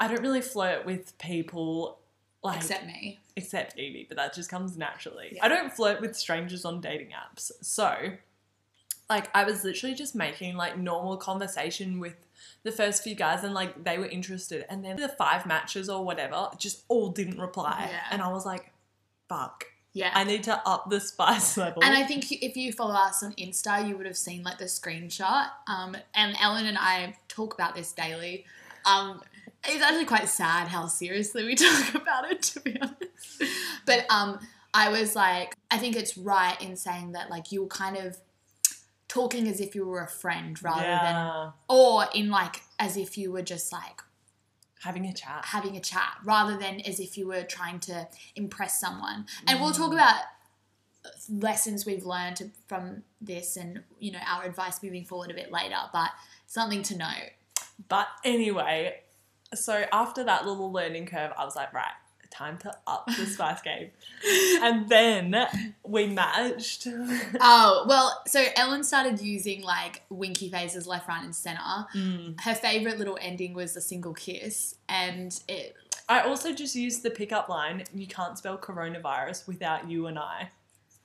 I 0.00 0.08
don't 0.08 0.22
really 0.22 0.40
flirt 0.40 0.86
with 0.86 1.16
people 1.18 1.98
like 2.42 2.58
except 2.58 2.86
me. 2.86 3.18
except 3.36 3.78
Evie, 3.78 4.06
but 4.08 4.16
that 4.16 4.34
just 4.34 4.48
comes 4.48 4.76
naturally. 4.76 5.32
Yeah. 5.32 5.44
I 5.44 5.48
don't 5.48 5.72
flirt 5.72 6.00
with 6.00 6.16
strangers 6.16 6.64
on 6.64 6.80
dating 6.80 7.08
apps. 7.08 7.50
So, 7.60 8.12
like, 9.10 9.28
I 9.34 9.44
was 9.44 9.64
literally 9.64 9.94
just 9.94 10.14
making 10.14 10.56
like 10.56 10.78
normal 10.78 11.16
conversation 11.18 12.00
with 12.00 12.14
the 12.62 12.72
first 12.72 13.02
few 13.02 13.14
guys, 13.14 13.44
and 13.44 13.52
like 13.52 13.84
they 13.84 13.98
were 13.98 14.06
interested, 14.06 14.64
and 14.70 14.84
then 14.84 14.96
the 14.96 15.08
five 15.08 15.44
matches 15.46 15.88
or 15.90 16.04
whatever 16.04 16.48
just 16.58 16.84
all 16.88 17.10
didn't 17.10 17.38
reply, 17.38 17.88
Yeah. 17.90 18.00
and 18.12 18.22
I 18.22 18.28
was 18.28 18.46
like, 18.46 18.72
"Fuck, 19.28 19.64
Yeah. 19.92 20.10
I 20.14 20.24
need 20.24 20.44
to 20.44 20.60
up 20.66 20.88
the 20.90 21.00
spice 21.00 21.56
level." 21.64 21.82
And 21.84 21.94
I 21.94 22.04
think 22.04 22.30
if 22.30 22.56
you 22.56 22.72
follow 22.72 22.94
us 22.94 23.22
on 23.22 23.32
Insta, 23.34 23.86
you 23.88 23.96
would 23.96 24.06
have 24.06 24.16
seen 24.16 24.42
like 24.42 24.58
the 24.58 24.64
screenshot. 24.66 25.48
Um, 25.66 25.96
and 26.14 26.36
Ellen 26.40 26.66
and 26.66 26.78
I 26.78 27.16
talk 27.28 27.54
about 27.54 27.74
this 27.74 27.92
daily. 27.92 28.44
Um, 28.86 29.22
it's 29.64 29.82
actually 29.82 30.06
quite 30.06 30.28
sad 30.28 30.68
how 30.68 30.86
seriously 30.86 31.44
we 31.44 31.54
talk 31.66 31.94
about 31.94 32.30
it, 32.30 32.42
to 32.42 32.60
be 32.60 32.78
honest. 32.80 33.52
But 33.86 34.06
um, 34.10 34.38
I 34.72 34.90
was 34.90 35.16
like, 35.16 35.54
I 35.70 35.78
think 35.78 35.96
it's 35.96 36.16
right 36.16 36.60
in 36.62 36.76
saying 36.76 37.12
that 37.12 37.28
like 37.30 37.52
you 37.52 37.66
kind 37.66 37.96
of 37.96 38.16
talking 39.10 39.48
as 39.48 39.58
if 39.60 39.74
you 39.74 39.84
were 39.84 40.00
a 40.02 40.08
friend 40.08 40.62
rather 40.62 40.82
than, 41.04 41.52
or 41.68 42.06
in 42.14 42.30
like 42.30 42.62
as 42.78 42.96
if 42.96 43.18
you 43.18 43.32
were 43.32 43.42
just 43.42 43.72
like 43.72 44.00
having 44.84 45.04
a 45.04 45.12
chat. 45.12 45.44
having 45.46 45.76
a 45.76 45.80
chat 45.80 46.12
rather 46.24 46.56
than 46.56 46.80
as 46.82 47.00
if 47.00 47.18
you 47.18 47.26
were 47.26 47.42
trying 47.42 47.80
to 47.80 48.06
impress 48.36 48.78
someone. 48.80 49.26
And 49.48 49.60
we'll 49.60 49.72
Mm. 49.72 49.76
talk 49.78 49.92
about 49.92 50.20
lessons 51.28 51.84
we've 51.86 52.04
learned 52.04 52.52
from 52.68 53.02
this 53.20 53.56
and 53.56 53.82
you 53.98 54.12
know 54.12 54.18
our 54.26 54.44
advice 54.44 54.82
moving 54.82 55.04
forward 55.04 55.30
a 55.30 55.34
bit 55.34 55.50
later, 55.50 55.76
but 55.92 56.10
something 56.46 56.82
to 56.84 56.96
note. 56.96 57.30
But 57.88 58.06
anyway, 58.24 59.00
so 59.54 59.86
after 59.92 60.22
that 60.24 60.46
little 60.46 60.70
learning 60.70 61.06
curve, 61.06 61.32
I 61.36 61.44
was 61.44 61.56
like, 61.56 61.72
right, 61.72 61.96
time 62.30 62.58
to 62.58 62.72
up 62.86 63.06
the 63.06 63.26
spice 63.26 63.60
game. 63.62 63.90
And 64.62 64.88
then 64.88 65.34
we 65.82 66.06
matched. 66.06 66.86
Oh, 67.40 67.84
well, 67.88 68.22
so 68.26 68.44
Ellen 68.56 68.84
started 68.84 69.20
using 69.20 69.62
like 69.62 70.02
winky 70.10 70.48
faces 70.50 70.86
left, 70.86 71.08
right, 71.08 71.22
and 71.24 71.34
center. 71.34 71.60
Mm. 71.94 72.40
Her 72.40 72.54
favorite 72.54 72.98
little 72.98 73.18
ending 73.20 73.54
was 73.54 73.76
a 73.76 73.80
single 73.80 74.12
kiss, 74.14 74.76
and 74.88 75.38
it 75.48 75.76
I 76.08 76.22
also 76.22 76.52
just 76.52 76.74
used 76.74 77.02
the 77.02 77.10
pickup 77.10 77.48
line, 77.48 77.84
you 77.94 78.06
can't 78.06 78.36
spell 78.36 78.58
coronavirus 78.58 79.46
without 79.46 79.88
you 79.88 80.06
and 80.06 80.18
I. 80.18 80.50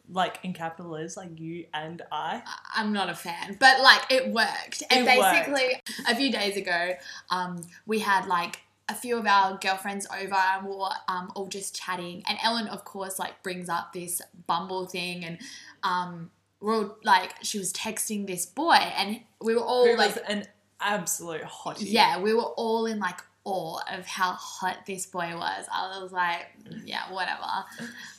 Like 0.09 0.39
in 0.43 0.53
capital 0.53 0.91
letters, 0.91 1.17
like 1.17 1.39
you 1.39 1.65
and 1.73 2.01
I. 2.11 2.43
I'm 2.75 2.93
not 2.93 3.09
a 3.09 3.15
fan, 3.15 3.57
but 3.59 3.81
like 3.81 4.03
it 4.11 4.31
worked. 4.31 4.83
And 4.91 5.07
It 5.07 5.17
worked. 5.17 5.31
basically, 5.47 5.81
a 6.07 6.15
few 6.15 6.31
days 6.31 6.57
ago, 6.57 6.93
um, 7.31 7.61
we 7.87 7.99
had 7.99 8.27
like 8.27 8.59
a 8.87 8.93
few 8.95 9.17
of 9.17 9.25
our 9.25 9.57
girlfriends 9.57 10.05
over 10.15 10.35
and 10.35 10.65
we 10.67 10.75
were 10.75 10.89
um, 11.07 11.31
all 11.35 11.47
just 11.47 11.75
chatting. 11.75 12.23
And 12.29 12.37
Ellen, 12.43 12.67
of 12.67 12.85
course, 12.85 13.17
like 13.19 13.41
brings 13.43 13.67
up 13.69 13.93
this 13.93 14.21
Bumble 14.47 14.85
thing, 14.85 15.25
and 15.25 15.37
um, 15.83 16.29
we're 16.61 16.75
all 16.75 16.97
like, 17.03 17.31
she 17.41 17.57
was 17.57 17.73
texting 17.73 18.27
this 18.27 18.45
boy, 18.45 18.73
and 18.75 19.21
we 19.41 19.55
were 19.55 19.61
all 19.63 19.85
Who 19.87 19.95
like, 19.97 20.15
was 20.15 20.23
an 20.27 20.45
absolute 20.79 21.41
hottie. 21.43 21.77
yeah, 21.79 22.19
we 22.21 22.33
were 22.33 22.43
all 22.43 22.85
in 22.85 22.99
like 22.99 23.19
awe 23.43 23.79
of 23.91 24.05
how 24.07 24.31
hot 24.33 24.85
this 24.87 25.05
boy 25.05 25.31
was. 25.35 25.65
I 25.71 25.99
was 26.01 26.11
like, 26.11 26.47
yeah, 26.83 27.11
whatever. 27.11 27.41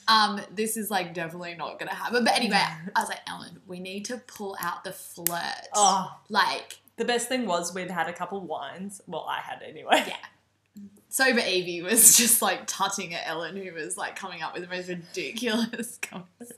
Um, 0.08 0.40
this 0.54 0.76
is 0.76 0.90
like 0.90 1.14
definitely 1.14 1.54
not 1.54 1.78
gonna 1.78 1.94
happen. 1.94 2.24
But 2.24 2.34
anyway, 2.36 2.56
I 2.96 3.00
was 3.00 3.08
like, 3.08 3.20
Ellen, 3.28 3.60
we 3.66 3.78
need 3.80 4.04
to 4.06 4.18
pull 4.18 4.56
out 4.60 4.84
the 4.84 4.92
flirt. 4.92 5.68
Oh, 5.74 6.12
Like 6.28 6.78
the 6.96 7.04
best 7.04 7.28
thing 7.28 7.46
was 7.46 7.74
we'd 7.74 7.90
had 7.90 8.08
a 8.08 8.12
couple 8.12 8.40
wines. 8.40 9.00
Well, 9.06 9.26
I 9.28 9.40
had 9.40 9.62
anyway. 9.62 10.04
Yeah. 10.06 10.16
Sober 11.16 11.40
Evie 11.40 11.80
was 11.80 12.14
just 12.22 12.42
like 12.42 12.66
tutting 12.66 13.14
at 13.14 13.26
Ellen, 13.26 13.56
who 13.56 13.72
was 13.72 13.96
like 13.96 14.16
coming 14.16 14.42
up 14.42 14.52
with 14.52 14.62
the 14.62 14.68
most 14.68 14.88
ridiculous 14.88 15.98
comments. 16.02 16.52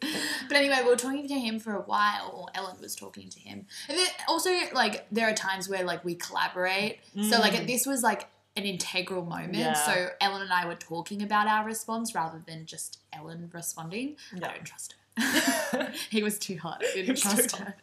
But 0.48 0.56
anyway, 0.56 0.80
we 0.82 0.90
were 0.90 0.96
talking 0.96 1.28
to 1.28 1.34
him 1.38 1.60
for 1.60 1.74
a 1.76 1.82
while, 1.82 2.32
or 2.34 2.46
Ellen 2.54 2.76
was 2.80 2.96
talking 2.96 3.28
to 3.30 3.38
him. 3.38 3.66
And 3.88 3.96
then 3.96 4.06
also, 4.28 4.50
like, 4.74 5.06
there 5.12 5.28
are 5.28 5.34
times 5.34 5.68
where 5.68 5.84
like 5.84 6.04
we 6.04 6.14
collaborate. 6.16 6.98
So 7.14 7.38
like 7.38 7.52
Mm. 7.52 7.66
this 7.68 7.86
was 7.86 8.02
like 8.02 8.26
an 8.56 8.64
integral 8.64 9.24
moment. 9.24 9.54
Yeah. 9.54 9.74
So 9.74 10.08
Ellen 10.20 10.42
and 10.42 10.52
I 10.52 10.66
were 10.66 10.74
talking 10.74 11.22
about 11.22 11.46
our 11.46 11.64
response 11.64 12.12
rather 12.14 12.42
than 12.44 12.66
just 12.66 12.98
Ellen 13.12 13.50
responding. 13.52 14.16
Yeah. 14.36 14.48
I 14.48 14.52
don't 14.54 14.64
trust 14.64 14.94
her. 15.16 15.92
he 16.10 16.22
was 16.24 16.36
too 16.38 16.56
hot. 16.58 16.82
I 16.84 16.94
didn't 16.96 17.16
trust 17.18 17.56
her. 17.58 17.76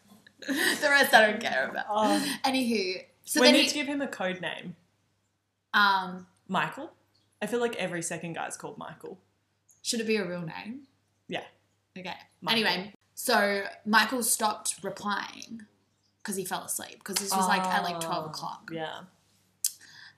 the 0.46 0.89
rest 0.89 1.13
I 1.13 1.32
don't 1.32 1.41
care 1.41 1.70
about. 1.70 1.86
Oh, 1.89 2.38
Anywho, 2.44 3.05
so 3.24 3.39
we 3.39 3.51
need 3.53 3.62
he, 3.62 3.67
to 3.70 3.74
give 3.74 3.88
him 3.88 4.01
a 4.01 4.08
code 4.08 4.41
name. 4.41 4.75
um, 5.74 6.27
Michael. 6.48 6.92
I 7.42 7.48
feel 7.48 7.60
like 7.60 7.75
every 7.75 8.02
second 8.02 8.34
guy's 8.34 8.58
called 8.58 8.78
Michael. 8.78 9.20
should 9.82 10.00
it 10.00 10.08
be 10.08 10.16
a 10.18 10.25
real 10.28 10.42
name? 10.42 10.82
Yeah. 11.28 11.44
Okay. 11.98 12.14
Michael. 12.42 12.66
Anyway, 12.66 12.94
so 13.14 13.64
Michael 13.86 14.24
stopped 14.24 14.75
replying 14.84 15.62
because 16.24 16.36
he 16.36 16.46
fell 16.46 16.64
asleep 16.64 17.00
because 17.00 17.18
this 17.18 17.32
was 17.36 17.48
like 17.48 17.62
at 17.62 17.84
like 17.84 18.00
12 18.00 18.25
o'clock. 18.28 18.70
Yeah. 18.72 19.02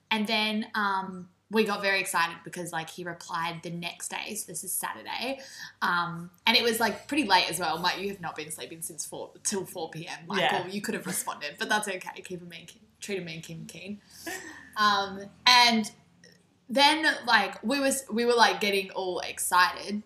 And 0.10 0.26
then 0.26 0.68
um, 0.74 1.28
we 1.52 1.66
got 1.66 1.82
very 1.82 2.00
excited 2.00 2.38
because 2.46 2.72
like 2.72 2.90
he 2.90 3.04
replied 3.04 3.60
the 3.64 3.70
next 3.72 4.10
day. 4.10 4.36
So 4.36 4.46
this 4.48 4.64
is 4.64 4.72
Saturday, 4.72 5.40
um, 5.82 6.30
and 6.46 6.56
it 6.56 6.64
was 6.64 6.80
like 6.80 7.08
pretty 7.08 7.26
late 7.26 7.50
as 7.50 7.60
well. 7.60 7.78
Like 7.80 8.00
you 8.00 8.10
have 8.10 8.22
not 8.22 8.36
been 8.36 8.52
sleeping 8.52 8.82
since 8.82 9.06
four 9.06 9.32
till 9.44 9.66
four 9.66 9.90
p.m. 9.90 10.20
Michael, 10.28 10.60
Yeah. 10.60 10.68
you 10.68 10.82
could 10.82 10.94
have 10.94 11.06
responded, 11.06 11.56
but 11.60 11.68
that's 11.68 11.88
okay. 11.90 12.22
Keep 12.24 12.42
a 12.42 12.46
mean, 12.46 12.68
treat 13.02 13.20
a 13.20 13.22
mean 13.22 13.42
Kim 13.42 13.66
keen. 13.66 14.00
Um, 14.78 15.22
and 15.46 15.92
then 16.70 17.06
like 17.26 17.62
we 17.64 17.80
was 17.80 18.06
we 18.12 18.26
were 18.26 18.36
like 18.36 18.60
getting 18.60 18.92
all 18.92 19.20
excited. 19.20 20.04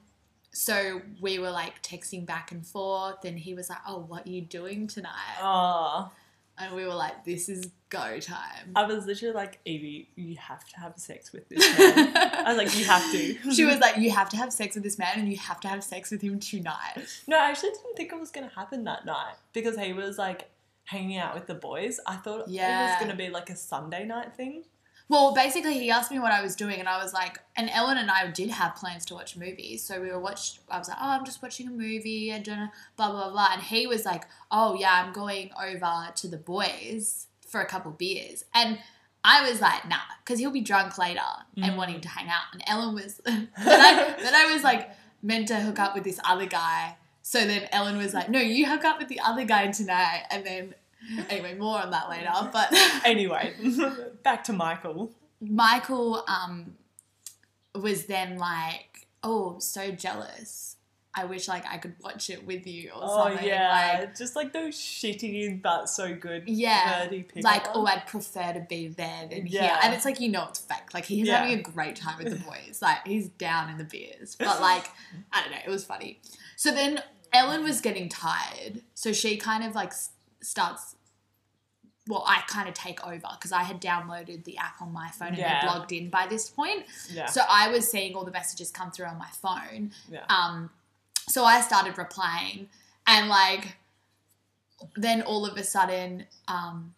So 0.54 1.02
we 1.22 1.40
were 1.40 1.50
like 1.50 1.82
texting 1.82 2.26
back 2.26 2.52
and 2.52 2.66
forth, 2.66 3.24
and 3.24 3.40
he 3.40 3.54
was 3.54 3.70
like, 3.70 3.80
"Oh, 3.88 4.00
what 4.00 4.28
are 4.28 4.30
you 4.30 4.42
doing 4.42 4.88
tonight?" 4.88 5.40
Oh, 5.42 6.12
And 6.58 6.76
we 6.76 6.86
were 6.86 6.94
like, 6.94 7.24
"This 7.24 7.48
is 7.48 7.70
go 7.90 8.20
time." 8.20 8.74
I 8.76 8.86
was 8.86 9.06
literally 9.06 9.34
like, 9.34 9.60
Evie, 9.64 10.10
you 10.16 10.36
have 10.36 10.68
to 10.68 10.80
have 10.80 10.94
sex 10.98 11.32
with 11.32 11.48
this 11.48 11.60
man. 11.80 12.12
I 12.16 12.54
was 12.54 12.58
like, 12.58 12.78
you 12.78 12.84
have 12.86 13.12
to. 13.12 13.52
she 13.54 13.64
was 13.64 13.80
like, 13.80 13.98
"You 13.98 14.12
have 14.12 14.30
to 14.30 14.38
have 14.38 14.52
sex 14.52 14.76
with 14.76 14.84
this 14.84 15.00
man, 15.00 15.14
and 15.16 15.32
you 15.32 15.38
have 15.38 15.62
to 15.62 15.70
have 15.70 15.84
sex 15.86 16.12
with 16.12 16.22
him 16.22 16.40
tonight." 16.40 16.98
No, 17.28 17.40
I 17.40 17.50
actually 17.50 17.70
didn't 17.70 17.96
think 17.96 18.12
it 18.12 18.20
was 18.20 18.30
gonna 18.30 18.52
happen 18.54 18.84
that 18.84 19.06
night 19.06 19.36
because 19.54 19.78
he 19.78 19.94
was 19.94 20.18
like 20.18 20.50
hanging 20.84 21.18
out 21.18 21.34
with 21.34 21.48
the 21.48 21.56
boys. 21.56 22.02
I 22.06 22.18
thought 22.18 22.50
yeah. 22.50 22.88
it 22.88 22.92
was 22.92 23.02
gonna 23.02 23.18
be 23.18 23.30
like 23.30 23.50
a 23.50 23.56
Sunday 23.56 24.04
night 24.04 24.36
thing. 24.36 24.66
Well, 25.12 25.34
basically, 25.34 25.74
he 25.78 25.92
asked 25.92 26.10
me 26.10 26.20
what 26.20 26.32
I 26.32 26.42
was 26.42 26.56
doing, 26.56 26.80
and 26.80 26.88
I 26.88 27.04
was 27.04 27.12
like, 27.14 27.38
and 27.58 27.70
Ellen 27.70 27.98
and 27.98 28.10
I 28.10 28.28
did 28.32 28.50
have 28.50 28.76
plans 28.78 29.06
to 29.08 29.14
watch 29.14 29.36
movies, 29.36 29.84
so 29.84 30.00
we 30.02 30.10
were 30.10 30.20
watch. 30.22 30.62
I 30.70 30.78
was 30.78 30.88
like, 30.88 30.98
oh, 31.02 31.10
I'm 31.10 31.26
just 31.26 31.42
watching 31.44 31.68
a 31.68 31.72
movie, 31.72 32.32
and 32.32 32.46
blah 32.46 33.12
blah 33.12 33.24
blah, 33.26 33.32
blah. 33.32 33.50
and 33.52 33.62
he 33.62 33.88
was 33.88 34.06
like, 34.06 34.24
oh 34.52 34.74
yeah, 34.80 35.04
I'm 35.04 35.12
going 35.12 35.50
over 35.62 36.14
to 36.16 36.28
the 36.30 36.38
boys 36.38 37.28
for 37.46 37.60
a 37.60 37.66
couple 37.66 37.92
beers, 37.92 38.46
and 38.56 38.80
I 39.26 39.48
was 39.50 39.60
like, 39.60 39.86
nah, 39.90 39.98
because 40.24 40.40
he'll 40.40 40.50
be 40.50 40.62
drunk 40.62 40.98
later 40.98 41.20
and 41.58 41.74
Mm. 41.74 41.76
wanting 41.76 42.00
to 42.02 42.08
hang 42.08 42.30
out, 42.30 42.44
and 42.54 42.64
Ellen 42.66 42.96
was, 42.96 43.18
then 43.26 43.50
I 43.58 44.16
then 44.18 44.34
I 44.34 44.46
was 44.54 44.64
like 44.64 44.92
meant 45.22 45.50
to 45.50 45.56
hook 45.60 45.78
up 45.78 45.94
with 45.94 46.06
this 46.06 46.22
other 46.24 46.46
guy, 46.46 46.96
so 47.22 47.46
then 47.46 47.68
Ellen 47.74 47.98
was 47.98 48.14
like, 48.14 48.30
no, 48.30 48.40
you 48.40 48.66
hook 48.66 48.86
up 48.86 48.98
with 48.98 49.10
the 49.10 49.20
other 49.20 49.44
guy 49.44 49.68
tonight, 49.72 50.24
and 50.32 50.46
then. 50.46 50.74
Anyway, 51.30 51.56
more 51.56 51.80
on 51.80 51.92
that 51.92 52.10
later. 52.10 52.30
But 52.52 52.70
Anyway, 53.06 53.54
back 54.24 54.44
to 54.46 54.54
Michael. 54.54 55.12
Michael 55.40 56.24
um 56.28 56.76
was 57.74 58.06
then 58.06 58.38
like, 58.38 59.08
"Oh, 59.24 59.58
so 59.60 59.92
jealous. 59.92 60.76
I 61.14 61.26
wish 61.26 61.48
like 61.50 61.66
I 61.70 61.78
could 61.78 61.96
watch 62.02 62.30
it 62.30 62.46
with 62.46 62.66
you 62.66 62.92
or 62.92 63.00
Oh 63.04 63.28
something." 63.30 63.46
yeah, 63.48 63.98
Like, 64.00 64.16
just 64.18 64.36
like 64.36 64.54
those 64.54 64.76
shitty 64.76 65.62
but 65.62 65.90
so 65.90 66.14
good 66.16 66.44
Yeah, 66.48 67.10
like, 67.44 67.66
oh. 67.74 67.86
I'd 67.86 68.08
prefer 68.08 68.54
to 68.54 68.62
be 68.62 68.88
there 68.88 69.28
than 69.30 69.46
here. 69.46 69.78
And 69.84 69.94
it's 69.94 70.06
like 70.06 70.20
you 70.22 70.30
know 70.30 70.46
it's 70.50 70.60
fake. 70.60 70.94
Like 70.94 71.06
he's 71.06 71.28
Yeah. 71.28 71.40
having 71.44 71.60
a 71.60 71.62
great 71.62 71.96
time 71.98 72.18
with 72.24 72.30
the 72.30 72.40
boys. 72.50 72.80
Like 72.82 73.06
he's 73.06 73.28
down 73.30 73.70
in 73.70 73.78
the 73.78 73.84
beers. 73.84 74.36
But 74.36 74.62
like, 74.62 74.86
I 75.34 75.42
don't 75.42 75.52
know, 75.52 75.58
it 75.66 75.70
was 75.70 75.84
funny. 75.84 76.22
So 76.56 76.72
then 76.72 77.02
Ellen 77.34 77.64
was 77.64 77.82
getting 77.82 78.08
tired. 78.08 78.82
So 78.94 79.12
she 79.12 79.36
kind 79.38 79.64
of 79.66 79.76
like 79.76 79.92
starts 80.42 80.96
well, 82.08 82.24
I 82.28 82.42
kind 82.48 82.68
of 82.68 82.74
take 82.74 83.06
over 83.06 83.28
because 83.34 83.52
I 83.52 83.62
had 83.62 83.80
downloaded 83.80 84.44
the 84.44 84.58
app 84.58 84.82
on 84.82 84.92
my 84.92 85.10
phone 85.12 85.30
and 85.30 85.38
Yeah. 85.38 85.60
had 85.60 85.68
logged 85.68 85.92
in 85.92 86.10
by 86.10 86.26
this 86.26 86.50
point. 86.50 86.86
yeah, 87.12 87.28
So 87.28 87.42
I 87.48 87.68
was 87.70 87.90
seeing 87.90 88.16
all 88.16 88.26
the 88.26 88.32
messages 88.32 88.72
come 88.72 88.90
through 88.92 89.06
on 89.06 89.20
my 89.20 89.30
phone. 89.30 89.92
yeah. 90.10 90.26
Um, 90.28 90.72
so 91.30 91.46
I 91.46 91.62
started 91.62 92.00
replying, 92.00 92.70
and 93.06 93.30
like, 93.30 93.78
then 94.96 95.22
all 95.22 95.46
of 95.46 95.56
a 95.58 95.64
sudden, 95.64 96.26
um, 96.48 96.96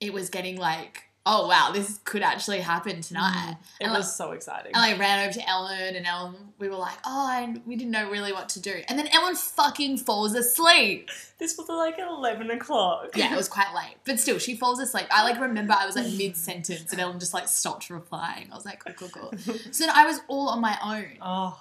it 0.00 0.12
was 0.14 0.30
getting 0.30 0.56
like, 0.56 1.04
oh 1.24 1.46
wow, 1.46 1.70
this 1.72 2.00
could 2.04 2.22
actually 2.22 2.60
happen 2.60 3.00
tonight. 3.00 3.56
Mm. 3.56 3.80
it 3.80 3.84
and, 3.84 3.92
was 3.92 4.14
so 4.14 4.32
exciting. 4.32 4.72
And 4.74 4.82
I 4.82 4.96
ran 4.98 5.24
over 5.24 5.32
to 5.32 5.48
Ellen, 5.48 5.96
and 5.96 6.06
Ellen, 6.06 6.34
we 6.58 6.68
were 6.68 6.76
like, 6.76 6.96
oh, 7.04 7.30
and 7.32 7.60
we 7.66 7.76
didn't 7.76 7.92
know 7.92 8.10
really 8.10 8.32
what 8.32 8.48
to 8.50 8.60
do. 8.60 8.82
And 8.88 8.98
then 8.98 9.08
Ellen 9.12 9.36
fucking 9.36 9.98
falls 9.98 10.34
asleep. 10.34 11.10
this 11.38 11.56
was 11.56 11.68
like 11.68 11.98
eleven 11.98 12.50
o'clock. 12.50 13.10
Yeah, 13.16 13.32
it 13.32 13.36
was 13.36 13.48
quite 13.48 13.74
late, 13.74 13.96
but 14.04 14.18
still, 14.18 14.38
she 14.38 14.56
falls 14.56 14.80
asleep. 14.80 15.06
I 15.10 15.24
like 15.24 15.40
remember 15.40 15.74
I 15.74 15.86
was 15.86 15.96
like 15.96 16.12
mid 16.16 16.36
sentence, 16.36 16.92
and 16.92 17.00
Ellen 17.00 17.18
just 17.18 17.34
like 17.34 17.48
stopped 17.48 17.90
replying. 17.90 18.48
I 18.50 18.54
was 18.54 18.64
like, 18.64 18.84
cool, 18.84 19.08
cool, 19.08 19.30
cool. 19.30 19.54
So 19.72 19.86
then 19.86 19.94
I 19.94 20.06
was 20.06 20.20
all 20.28 20.48
on 20.48 20.60
my 20.60 20.76
own. 20.84 21.18
Oh, 21.20 21.58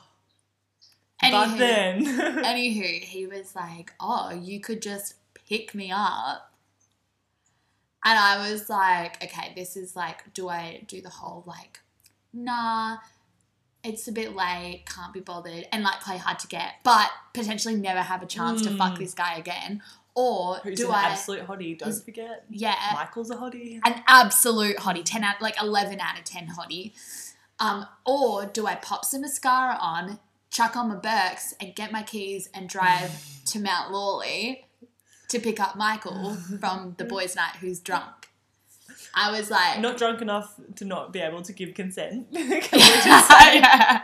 Anywho, 1.21 1.31
but 1.31 1.57
then 1.57 2.05
Anywho, 2.43 3.01
he 3.01 3.27
was 3.27 3.55
like, 3.55 3.93
"Oh, 3.99 4.31
you 4.31 4.59
could 4.59 4.81
just 4.81 5.15
pick 5.47 5.75
me 5.75 5.91
up," 5.93 6.50
and 8.03 8.17
I 8.19 8.51
was 8.51 8.69
like, 8.69 9.23
"Okay, 9.23 9.53
this 9.55 9.75
is 9.77 9.95
like, 9.95 10.33
do 10.33 10.49
I 10.49 10.83
do 10.87 11.01
the 11.01 11.09
whole 11.09 11.43
like, 11.45 11.79
nah, 12.33 12.97
it's 13.83 14.07
a 14.07 14.11
bit 14.11 14.35
late, 14.35 14.83
can't 14.85 15.13
be 15.13 15.19
bothered, 15.19 15.67
and 15.71 15.83
like 15.83 16.01
play 16.01 16.17
hard 16.17 16.39
to 16.39 16.47
get, 16.47 16.73
but 16.83 17.09
potentially 17.33 17.75
never 17.75 18.01
have 18.01 18.21
a 18.21 18.25
chance 18.27 18.61
to 18.63 18.69
fuck 18.77 18.93
Mm. 18.93 18.99
this 18.99 19.13
guy 19.13 19.35
again, 19.35 19.81
or 20.15 20.57
who's 20.57 20.77
do 20.79 20.89
an 20.89 20.95
I, 20.95 21.09
absolute 21.09 21.47
hottie? 21.47 21.77
Don't 21.77 21.89
He's- 21.89 22.03
forget, 22.03 22.45
yeah, 22.49 22.75
Michael's 22.93 23.31
a 23.31 23.35
hottie. 23.35 23.79
an 23.85 24.03
absolute 24.07 24.77
hottie, 24.77 25.03
ten 25.05 25.23
out 25.23 25.41
like 25.41 25.59
eleven 25.61 25.99
out 25.99 26.17
of 26.19 26.25
ten 26.25 26.47
hottie, 26.49 26.93
um, 27.59 27.87
or 28.05 28.45
do 28.45 28.67
I 28.67 28.75
pop 28.75 29.05
some 29.05 29.21
mascara 29.21 29.77
on?" 29.81 30.19
Chuck 30.51 30.75
on 30.75 30.89
my 30.89 30.95
Birks 30.95 31.53
and 31.61 31.73
get 31.73 31.93
my 31.93 32.03
keys 32.03 32.49
and 32.53 32.67
drive 32.67 33.25
to 33.45 33.57
Mount 33.59 33.89
Lawley 33.89 34.65
to 35.31 35.39
pick 35.39 35.59
up 35.59 35.75
Michael 35.75 36.35
from 36.59 36.95
the 36.97 37.05
boys' 37.05 37.35
night 37.35 37.55
who's 37.59 37.79
drunk. 37.79 38.29
I 39.13 39.31
was 39.37 39.49
like, 39.51 39.79
Not 39.79 39.97
drunk 39.97 40.21
enough 40.21 40.59
to 40.75 40.85
not 40.85 41.11
be 41.11 41.19
able 41.19 41.41
to 41.41 41.53
give 41.53 41.73
consent. 41.73 42.31
Can 42.33 42.49
we 42.49 42.59
just 42.61 43.27
say? 43.27 43.55
yeah. 43.59 44.03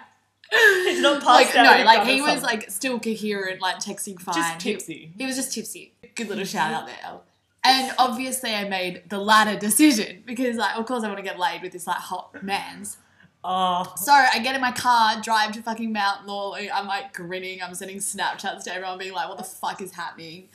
He's 0.51 1.01
not 1.01 1.23
like 1.23 1.47
passed 1.47 1.57
out 1.57 1.79
no, 1.79 1.85
like 1.85 2.07
he 2.07 2.21
was 2.21 2.41
like 2.41 2.71
still 2.71 2.99
coherent, 2.99 3.61
like 3.61 3.79
texting 3.79 4.19
fine. 4.19 4.35
just 4.35 4.61
He- 4.61 4.71
tipsy. 4.73 5.11
He, 5.17 5.25
was 5.25 5.35
just 5.35 5.53
tipsy. 5.53 5.93
Good 6.15 6.29
little 6.29 6.45
shout 6.45 6.73
out 6.73 6.87
there. 6.87 7.19
And 7.65 7.91
obviously, 7.97 8.53
I 8.53 8.63
made 8.67 9.09
the 9.09 9.19
latter 9.19 9.59
decision 9.59 10.23
because, 10.25 10.55
like, 10.55 10.77
of 10.77 10.85
course, 10.85 11.03
I 11.03 11.07
want 11.07 11.17
to 11.17 11.23
get 11.23 11.37
laid 11.37 11.61
with 11.61 11.73
this 11.73 11.85
like 11.85 11.97
hot 11.97 12.41
man's. 12.41 12.97
Oh, 13.43 13.93
So 13.95 14.11
I 14.11 14.39
get 14.39 14.55
in 14.55 14.61
my 14.61 14.71
car, 14.71 15.21
drive 15.21 15.53
to 15.53 15.61
fucking 15.61 15.93
Mount 15.93 16.27
Lawley. 16.27 16.69
I'm 16.69 16.87
like 16.87 17.13
grinning. 17.13 17.61
I'm 17.61 17.73
sending 17.75 17.97
Snapchats 17.97 18.63
to 18.65 18.73
everyone, 18.73 18.97
being 18.97 19.13
like, 19.13 19.29
"What 19.29 19.37
the 19.37 19.43
fuck 19.43 19.81
is 19.81 19.91
happening?" 19.93 20.49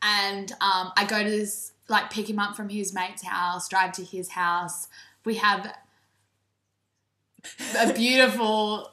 And 0.00 0.50
um, 0.60 0.92
I 0.96 1.04
go 1.06 1.22
to 1.22 1.28
this, 1.28 1.72
like, 1.88 2.10
pick 2.10 2.30
him 2.30 2.38
up 2.38 2.56
from 2.56 2.68
his 2.68 2.94
mate's 2.94 3.22
house, 3.22 3.68
drive 3.68 3.92
to 3.92 4.04
his 4.04 4.30
house. 4.30 4.88
We 5.24 5.34
have 5.36 5.74
a 7.78 7.92
beautiful 7.92 8.92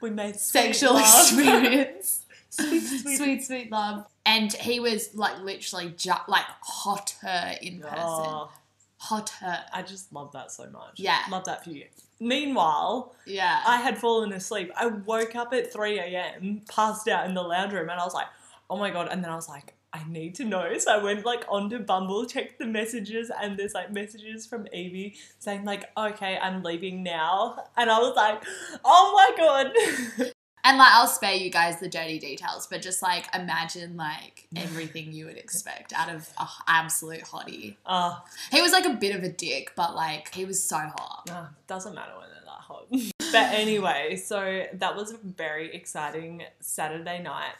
we 0.00 0.10
made 0.10 0.36
sexual 0.36 0.94
love. 0.94 1.04
experience. 1.22 2.26
sweet, 2.50 2.80
sweet. 2.80 3.16
sweet, 3.16 3.44
sweet 3.44 3.70
love. 3.70 4.06
And 4.24 4.52
he 4.52 4.80
was 4.80 5.14
like 5.14 5.40
literally 5.40 5.94
ju- 5.96 6.12
like 6.28 6.44
hotter 6.60 7.54
in 7.62 7.80
person. 7.80 7.96
Oh, 7.98 8.50
Hotter. 8.98 9.58
I 9.72 9.82
just 9.82 10.12
love 10.12 10.32
that 10.32 10.50
so 10.50 10.68
much. 10.70 10.94
Yeah. 10.96 11.18
Love 11.30 11.44
that 11.44 11.64
for 11.64 11.70
you. 11.70 11.84
Meanwhile, 12.18 13.14
Yeah. 13.26 13.62
I 13.66 13.76
had 13.76 13.98
fallen 13.98 14.32
asleep. 14.32 14.72
I 14.74 14.86
woke 14.86 15.36
up 15.36 15.52
at 15.52 15.72
3 15.72 15.98
a.m., 15.98 16.62
passed 16.68 17.06
out 17.08 17.26
in 17.26 17.34
the 17.34 17.42
lounge 17.42 17.72
room, 17.72 17.90
and 17.90 18.00
I 18.00 18.04
was 18.04 18.14
like, 18.14 18.26
oh 18.70 18.76
my 18.78 18.90
God. 18.90 19.08
And 19.10 19.22
then 19.22 19.30
I 19.30 19.36
was 19.36 19.48
like, 19.48 19.74
I 19.92 20.02
need 20.08 20.34
to 20.36 20.44
know. 20.44 20.76
So 20.78 20.92
I 20.92 21.02
went 21.02 21.24
like 21.24 21.44
onto 21.48 21.78
Bumble, 21.78 22.26
checked 22.26 22.58
the 22.58 22.66
messages, 22.66 23.30
and 23.40 23.58
there's 23.58 23.74
like 23.74 23.92
messages 23.92 24.46
from 24.46 24.66
Evie 24.72 25.16
saying 25.38 25.64
like, 25.64 25.90
okay, 25.96 26.38
I'm 26.38 26.62
leaving 26.62 27.02
now. 27.02 27.64
And 27.76 27.90
I 27.90 27.98
was 27.98 28.14
like, 28.16 28.42
oh 28.84 29.12
my 29.14 29.36
God. 29.36 30.32
And 30.68 30.78
like 30.78 30.92
I'll 30.92 31.06
spare 31.06 31.34
you 31.34 31.48
guys 31.50 31.78
the 31.78 31.88
dirty 31.88 32.18
details, 32.18 32.66
but 32.66 32.82
just 32.82 33.00
like 33.02 33.32
imagine 33.34 33.96
like 33.96 34.48
everything 34.56 35.12
you 35.12 35.26
would 35.26 35.36
expect 35.38 35.92
out 35.92 36.08
of 36.08 36.28
an 36.38 36.46
absolute 36.66 37.22
hottie. 37.22 37.76
Ah, 37.86 38.24
He 38.50 38.60
was 38.60 38.72
like 38.72 38.84
a 38.84 38.94
bit 38.94 39.14
of 39.14 39.22
a 39.22 39.28
dick, 39.28 39.72
but 39.76 39.94
like 39.94 40.34
he 40.34 40.44
was 40.44 40.62
so 40.62 40.76
hot. 40.76 41.28
ah, 41.30 41.50
doesn't 41.68 41.94
matter 41.94 42.12
when 42.18 42.28
they're 42.30 42.44
that 42.44 42.50
hot. 42.50 42.86
but 43.32 43.54
anyway, 43.54 44.16
so 44.16 44.64
that 44.74 44.96
was 44.96 45.12
a 45.12 45.18
very 45.22 45.72
exciting 45.74 46.42
Saturday 46.60 47.22
night. 47.22 47.52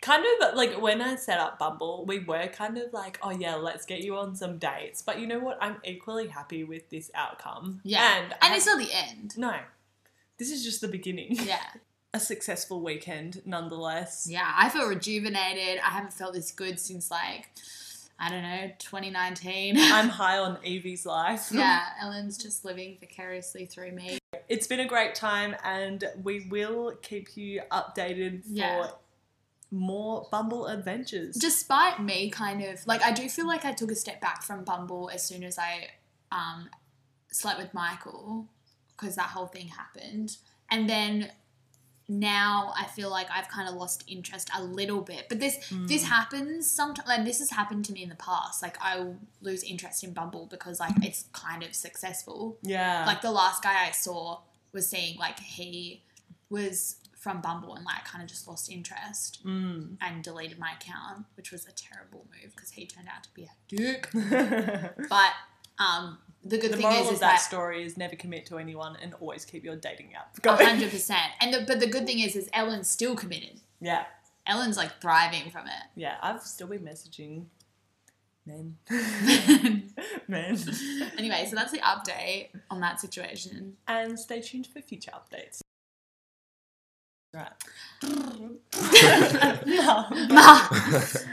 Kind 0.00 0.24
of 0.42 0.56
like 0.56 0.80
when 0.82 1.00
I 1.00 1.14
set 1.14 1.38
up 1.38 1.60
Bumble, 1.60 2.04
we 2.06 2.18
were 2.18 2.48
kind 2.48 2.76
of 2.76 2.92
like, 2.92 3.20
oh 3.22 3.30
yeah, 3.30 3.54
let's 3.54 3.86
get 3.86 4.00
you 4.00 4.16
on 4.16 4.34
some 4.34 4.58
dates. 4.58 5.00
But 5.00 5.20
you 5.20 5.28
know 5.28 5.38
what? 5.38 5.58
I'm 5.60 5.76
equally 5.84 6.26
happy 6.26 6.64
with 6.64 6.90
this 6.90 7.08
outcome. 7.14 7.80
Yeah. 7.84 8.16
And, 8.18 8.32
And 8.42 8.52
I- 8.52 8.56
it's 8.56 8.66
not 8.66 8.78
the 8.80 8.92
end. 8.92 9.38
no, 9.38 9.54
this 10.38 10.50
is 10.50 10.64
just 10.64 10.80
the 10.80 10.88
beginning. 10.88 11.36
Yeah. 11.36 11.60
A 12.14 12.20
successful 12.20 12.82
weekend, 12.82 13.40
nonetheless. 13.46 14.26
Yeah. 14.28 14.52
I 14.56 14.68
feel 14.68 14.86
rejuvenated. 14.86 15.80
I 15.82 15.88
haven't 15.90 16.12
felt 16.12 16.34
this 16.34 16.50
good 16.52 16.78
since 16.78 17.10
like 17.10 17.48
I 18.18 18.28
don't 18.28 18.42
know, 18.42 18.70
2019. 18.78 19.76
I'm 19.78 20.08
high 20.08 20.38
on 20.38 20.58
Evie's 20.64 21.04
life. 21.06 21.48
yeah, 21.52 21.80
Ellen's 22.00 22.36
just 22.38 22.64
living 22.64 22.98
vicariously 23.00 23.66
through 23.66 23.92
me. 23.92 24.18
It's 24.48 24.66
been 24.66 24.78
a 24.80 24.86
great 24.86 25.14
time, 25.16 25.56
and 25.64 26.04
we 26.22 26.46
will 26.48 26.92
keep 27.02 27.36
you 27.36 27.62
updated 27.72 28.42
for 28.44 28.50
Yeah. 28.52 28.90
more 29.70 30.28
Bumble 30.30 30.66
adventures. 30.66 31.34
Despite 31.36 32.00
me 32.00 32.30
kind 32.30 32.62
of 32.62 32.86
like 32.86 33.02
I 33.02 33.10
do 33.12 33.28
feel 33.28 33.46
like 33.46 33.64
I 33.64 33.72
took 33.72 33.90
a 33.90 33.96
step 33.96 34.20
back 34.20 34.42
from 34.42 34.62
Bumble 34.64 35.10
as 35.12 35.26
soon 35.26 35.42
as 35.42 35.58
I 35.58 35.88
um 36.30 36.68
slept 37.32 37.58
with 37.58 37.72
Michael. 37.74 38.46
because 38.92 39.16
that 39.16 39.30
whole 39.30 39.46
thing 39.46 39.68
happened. 39.68 40.36
And 40.70 40.88
then 40.88 41.32
now 42.20 42.72
I 42.76 42.86
feel 42.86 43.10
like 43.10 43.26
I've 43.34 43.48
kind 43.48 43.68
of 43.68 43.74
lost 43.74 44.04
interest 44.06 44.50
a 44.56 44.62
little 44.62 45.00
bit. 45.00 45.28
But 45.28 45.40
this 45.40 45.56
this 45.86 46.04
happens 46.04 46.70
sometimes 46.70 47.08
and 47.10 47.26
this 47.26 47.38
has 47.40 47.50
happened 47.50 47.84
to 47.86 47.92
me 47.92 48.02
in 48.02 48.08
the 48.08 48.14
past. 48.16 48.62
Like 48.62 48.76
I 48.80 49.06
lose 49.40 49.62
interest 49.62 50.04
in 50.04 50.12
Bumble 50.12 50.46
because 50.50 50.78
like 50.80 50.94
it's 51.02 51.24
kind 51.32 51.62
of 51.62 51.74
successful. 51.74 52.58
Yeah. 52.62 53.04
Like 53.06 53.20
the 53.22 53.30
last 53.32 53.62
guy 53.62 53.86
I 53.86 53.90
saw 53.92 54.40
was 54.72 54.86
saying 54.86 55.18
like 55.18 55.38
he 55.40 56.02
was 56.50 56.96
from 57.18 57.40
Bumble 57.40 57.74
and 57.76 57.84
like 57.84 58.04
kind 58.04 58.22
of 58.22 58.28
just 58.28 58.48
lost 58.48 58.70
interest 58.70 59.44
Mm. 59.46 59.96
and 60.00 60.22
deleted 60.24 60.58
my 60.58 60.72
account, 60.72 61.26
which 61.36 61.52
was 61.52 61.66
a 61.66 61.72
terrible 61.72 62.26
move 62.32 62.54
because 62.54 62.70
he 62.72 62.84
turned 62.86 63.08
out 63.08 63.22
to 63.24 63.30
be 63.34 63.44
a 63.44 63.54
dick. 63.68 64.10
the 64.10 64.90
But 65.08 65.32
um, 65.78 66.18
the 66.44 66.58
good 66.58 66.72
thing 66.72 66.82
moral 66.82 67.02
is, 67.02 67.08
of 67.08 67.14
is 67.14 67.20
that 67.20 67.32
that 67.32 67.40
story 67.40 67.84
is 67.84 67.96
never 67.96 68.16
commit 68.16 68.46
to 68.46 68.58
anyone 68.58 68.96
and 69.00 69.14
always 69.20 69.44
keep 69.44 69.64
your 69.64 69.76
dating 69.76 70.14
app 70.14 70.36
a 70.36 70.40
going. 70.40 70.66
hundred 70.66 70.90
percent. 70.90 71.30
And 71.40 71.54
the, 71.54 71.64
but 71.66 71.80
the 71.80 71.86
good 71.86 72.06
thing 72.06 72.20
is, 72.20 72.36
is 72.36 72.50
Ellen's 72.52 72.90
still 72.90 73.14
committed. 73.14 73.60
Yeah. 73.80 74.04
Ellen's 74.46 74.76
like 74.76 75.00
thriving 75.00 75.50
from 75.50 75.66
it. 75.66 75.82
Yeah. 75.94 76.16
I've 76.20 76.42
still 76.42 76.66
been 76.66 76.82
messaging 76.82 77.44
men. 78.44 78.76
men. 80.28 80.58
anyway, 81.16 81.46
so 81.48 81.54
that's 81.54 81.72
the 81.72 81.78
update 81.78 82.48
on 82.70 82.80
that 82.80 83.00
situation. 83.00 83.76
And 83.86 84.18
stay 84.18 84.40
tuned 84.40 84.66
for 84.66 84.80
future 84.80 85.12
updates. 85.12 85.60
Right. 87.32 87.52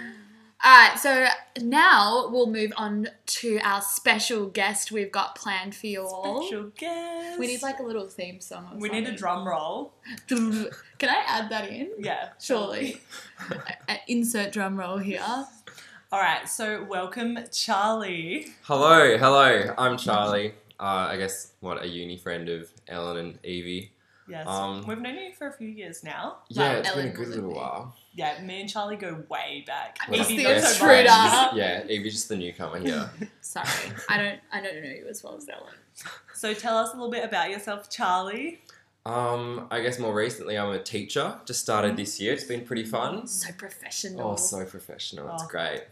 All 0.61 0.71
right, 0.71 0.99
so 0.99 1.27
now 1.61 2.27
we'll 2.29 2.51
move 2.51 2.73
on 2.75 3.07
to 3.27 3.59
our 3.63 3.81
special 3.81 4.47
guest 4.47 4.91
we've 4.91 5.11
got 5.11 5.35
planned 5.35 5.73
for 5.73 5.87
you 5.87 6.01
all. 6.01 6.41
Special 6.41 6.65
guest. 6.75 7.39
We 7.39 7.47
need 7.47 7.61
like 7.61 7.79
a 7.79 7.83
little 7.83 8.07
theme 8.09 8.41
song. 8.41 8.67
Or 8.73 8.77
We 8.77 8.89
need 8.89 9.07
a 9.07 9.15
drum 9.15 9.47
roll. 9.47 9.93
Can 10.27 10.69
I 11.03 11.23
add 11.27 11.49
that 11.49 11.69
in? 11.69 11.91
Yeah. 11.97 12.29
Surely. 12.41 13.01
Insert 14.09 14.51
drum 14.51 14.77
roll 14.77 14.97
here. 14.97 15.23
All 16.11 16.19
right. 16.19 16.49
So 16.49 16.83
welcome, 16.83 17.39
Charlie. 17.53 18.47
Hello, 18.63 19.17
hello. 19.17 19.73
I'm 19.77 19.97
Charlie. 19.97 20.55
Uh, 20.77 21.07
I 21.09 21.15
guess 21.15 21.53
what 21.61 21.81
a 21.81 21.87
uni 21.87 22.17
friend 22.17 22.49
of 22.49 22.69
Ellen 22.89 23.17
and 23.17 23.39
Evie. 23.45 23.93
Yes. 24.29 24.47
Um, 24.47 24.85
We've 24.87 24.99
known 24.99 25.15
you 25.15 25.33
for 25.33 25.47
a 25.47 25.53
few 25.53 25.67
years 25.67 26.03
now. 26.03 26.37
Yeah, 26.49 26.73
Well, 26.73 26.79
it's 26.81 26.91
been 26.95 27.07
a 27.07 27.09
good 27.09 27.27
little 27.29 27.49
me. 27.49 27.55
while. 27.55 27.95
Yeah, 28.13 28.41
me 28.43 28.61
and 28.61 28.69
Charlie 28.69 28.95
go 28.97 29.23
way 29.29 29.63
back. 29.65 29.97
It's 30.09 30.29
We're 30.29 30.37
the 30.37 30.59
so 30.61 30.83
intruder. 30.85 31.03
Yeah, 31.57 31.83
Evie's 31.89 32.13
just 32.13 32.29
the 32.29 32.35
newcomer 32.37 32.79
here. 32.79 33.09
Sorry, 33.41 33.67
I 34.09 34.17
don't. 34.17 34.39
I 34.51 34.61
don't 34.61 34.75
know 34.83 34.89
you 34.89 35.07
as 35.09 35.23
well 35.23 35.35
as 35.37 35.47
Ellen. 35.49 35.73
So 36.33 36.53
tell 36.53 36.77
us 36.77 36.89
a 36.91 36.93
little 36.95 37.11
bit 37.11 37.23
about 37.23 37.49
yourself, 37.49 37.89
Charlie. 37.89 38.61
Um, 39.05 39.67
I 39.71 39.81
guess 39.81 39.97
more 39.97 40.13
recently 40.13 40.57
I'm 40.57 40.69
a 40.71 40.79
teacher. 40.79 41.35
Just 41.45 41.61
started 41.61 41.95
this 41.97 42.19
year. 42.19 42.33
It's 42.33 42.43
been 42.43 42.65
pretty 42.65 42.83
fun. 42.85 43.25
So 43.27 43.51
professional. 43.57 44.31
Oh, 44.31 44.35
so 44.35 44.65
professional. 44.65 45.33
It's 45.33 45.43
Oh. 45.43 45.47
great. 45.47 45.83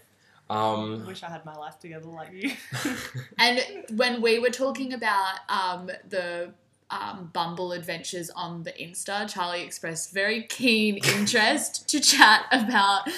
I 0.49 0.73
Um, 0.73 1.05
wish 1.05 1.23
I 1.23 1.29
had 1.29 1.43
my 1.45 1.55
life 1.55 1.79
together 1.79 2.05
like 2.07 2.31
you. 2.33 2.51
And 3.39 3.61
when 3.95 4.21
we 4.21 4.39
were 4.39 4.49
talking 4.49 4.93
about 4.93 5.35
um, 5.49 5.89
the 6.07 6.51
um, 6.89 7.29
Bumble 7.33 7.73
adventures 7.73 8.29
on 8.29 8.63
the 8.63 8.71
Insta, 8.71 9.31
Charlie 9.31 9.61
expressed 9.61 10.13
very 10.13 10.43
keen 10.43 10.97
interest 11.15 11.87
to 11.89 11.99
chat 11.99 12.45
about 12.51 13.09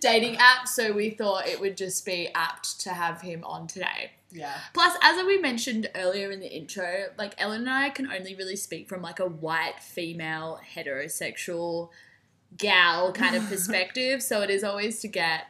dating 0.00 0.36
apps. 0.36 0.68
So 0.68 0.92
we 0.92 1.10
thought 1.10 1.46
it 1.46 1.60
would 1.60 1.76
just 1.76 2.06
be 2.06 2.28
apt 2.34 2.80
to 2.80 2.90
have 2.90 3.22
him 3.22 3.42
on 3.44 3.66
today. 3.66 4.12
yeah. 4.30 4.58
Plus, 4.74 4.96
as 5.02 5.24
we 5.26 5.38
mentioned 5.38 5.90
earlier 5.94 6.30
in 6.30 6.40
the 6.40 6.48
intro, 6.48 7.06
like 7.18 7.34
Ellen 7.38 7.62
and 7.62 7.70
I 7.70 7.90
can 7.90 8.10
only 8.10 8.34
really 8.36 8.56
speak 8.56 8.88
from 8.88 9.02
like 9.02 9.18
a 9.18 9.26
white 9.26 9.80
female 9.80 10.60
heterosexual 10.74 11.90
gal 12.56 13.12
kind 13.12 13.34
of 13.34 13.42
perspective. 13.48 14.22
So 14.22 14.42
it 14.42 14.50
is 14.50 14.62
always 14.62 15.00
to 15.00 15.08
get 15.08 15.46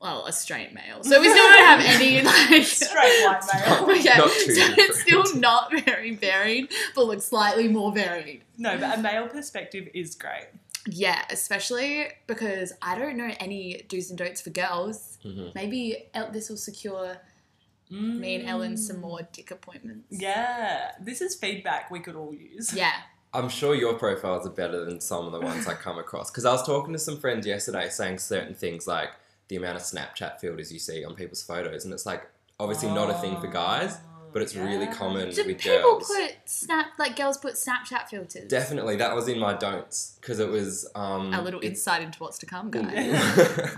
well 0.00 0.26
a 0.26 0.32
straight 0.32 0.72
male. 0.74 1.02
So 1.02 1.20
we 1.20 1.28
still 1.30 1.46
don't 1.46 1.64
have 1.64 1.80
any 2.00 2.22
like 2.22 2.64
Straight 2.64 3.24
white 3.24 3.40
male. 3.88 3.96
yeah, 4.00 4.18
Not 4.18 4.30
so 4.30 4.44
too 4.46 4.74
it's 4.78 5.00
still 5.00 5.24
not 5.36 5.72
very 5.84 6.14
varied, 6.14 6.72
but 6.94 7.06
looks 7.06 7.24
slightly 7.26 7.68
more 7.68 7.92
varied. 7.92 8.42
No, 8.58 8.76
but 8.78 8.98
a 8.98 9.00
male 9.02 9.28
perspective 9.28 9.88
is 9.94 10.14
great. 10.14 10.46
Yeah, 10.86 11.22
especially 11.30 12.08
because 12.26 12.72
I 12.82 12.98
don't 12.98 13.16
know 13.16 13.30
any 13.40 13.84
do's 13.88 14.10
and 14.10 14.18
don'ts 14.18 14.42
for 14.42 14.50
girls. 14.50 15.16
mhm. 15.24 15.54
Maybe 15.54 16.08
El- 16.12 16.30
this 16.30 16.50
will 16.50 16.58
secure 16.58 17.16
me 17.90 18.34
and 18.36 18.48
Ellen 18.48 18.76
some 18.76 19.00
more 19.00 19.20
dick 19.32 19.50
appointments. 19.50 20.06
Yeah, 20.10 20.92
this 21.00 21.20
is 21.20 21.34
feedback 21.36 21.90
we 21.90 22.00
could 22.00 22.16
all 22.16 22.34
use. 22.34 22.74
Yeah. 22.74 22.92
I'm 23.32 23.48
sure 23.48 23.74
your 23.74 23.94
profiles 23.94 24.46
are 24.46 24.50
better 24.50 24.84
than 24.84 25.00
some 25.00 25.26
of 25.26 25.32
the 25.32 25.40
ones 25.40 25.66
I 25.66 25.74
come 25.74 25.98
across. 25.98 26.30
Because 26.30 26.44
I 26.44 26.52
was 26.52 26.64
talking 26.66 26.92
to 26.92 26.98
some 26.98 27.18
friends 27.18 27.46
yesterday 27.46 27.88
saying 27.88 28.18
certain 28.18 28.54
things 28.54 28.86
like 28.86 29.10
the 29.48 29.56
amount 29.56 29.76
of 29.76 29.82
Snapchat 29.82 30.40
filters 30.40 30.72
you 30.72 30.78
see 30.78 31.04
on 31.04 31.14
people's 31.14 31.42
photos. 31.42 31.84
And 31.84 31.92
it's 31.92 32.06
like, 32.06 32.28
obviously 32.58 32.90
not 32.90 33.10
a 33.10 33.14
thing 33.14 33.40
for 33.40 33.46
guys, 33.48 33.98
but 34.32 34.42
it's 34.42 34.56
really 34.56 34.86
Yeah. 34.86 34.92
common 34.94 35.30
Do 35.30 35.44
with 35.44 35.58
people 35.58 35.98
girls. 35.98 36.06
put 36.08 36.34
snap 36.46 36.86
like 36.98 37.14
girls 37.16 37.38
put 37.38 37.54
Snapchat 37.54 38.08
filters? 38.08 38.48
Definitely, 38.48 38.96
that 38.96 39.14
was 39.14 39.28
in 39.28 39.38
my 39.38 39.54
don'ts 39.54 40.18
because 40.20 40.40
it 40.40 40.48
was 40.48 40.88
um, 40.96 41.32
A 41.32 41.40
little 41.42 41.60
it- 41.60 41.66
insight 41.68 42.02
into 42.02 42.18
what's 42.20 42.38
to 42.38 42.46
come, 42.46 42.70
guys. 42.70 42.84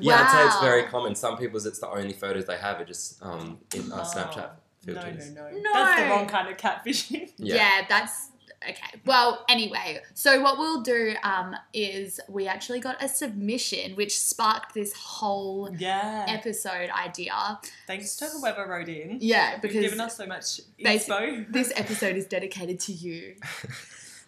yeah, 0.00 0.16
I'd 0.22 0.30
say 0.32 0.46
it's 0.46 0.60
very 0.60 0.84
common. 0.84 1.14
Some 1.14 1.36
people's 1.36 1.66
it's 1.66 1.78
the 1.78 1.88
only 1.88 2.12
photos 2.12 2.46
they 2.46 2.56
have 2.56 2.80
are 2.80 2.84
just 2.84 3.22
um, 3.22 3.58
in 3.74 3.92
uh, 3.92 3.96
Oh, 3.96 4.02
Snapchat 4.02 4.50
filters. 4.84 5.30
no, 5.30 5.48
no, 5.50 5.58
No. 5.58 5.70
That's 5.72 6.00
the 6.02 6.08
wrong 6.08 6.26
kind 6.26 6.48
of 6.48 6.56
catfishing. 6.56 7.30
Yeah. 7.36 7.82
that's 7.88 8.30
okay. 8.70 9.00
Well, 9.04 9.44
anyway, 9.48 10.00
so 10.14 10.40
what 10.42 10.58
we'll 10.58 10.82
do 10.82 11.14
um, 11.22 11.54
is 11.72 12.20
we 12.28 12.46
actually 12.46 12.80
got 12.80 13.02
a 13.02 13.08
submission 13.08 13.94
which 13.96 14.18
sparked 14.18 14.74
this 14.74 14.92
whole 14.94 15.70
Yeah. 15.78 16.24
episode 16.28 16.90
idea. 16.90 17.58
Thanks 17.86 18.16
to 18.16 18.26
whoever 18.26 18.66
wrote 18.66 18.88
in. 18.88 19.18
Yeah, 19.20 19.52
You've 19.52 19.62
because 19.62 19.80
given 19.80 20.00
us 20.00 20.16
so 20.16 20.26
much 20.26 20.60
info. 20.78 21.44
this 21.50 21.72
episode 21.76 22.16
is 22.16 22.26
dedicated 22.26 22.80
to 22.80 22.92
you. 22.92 23.36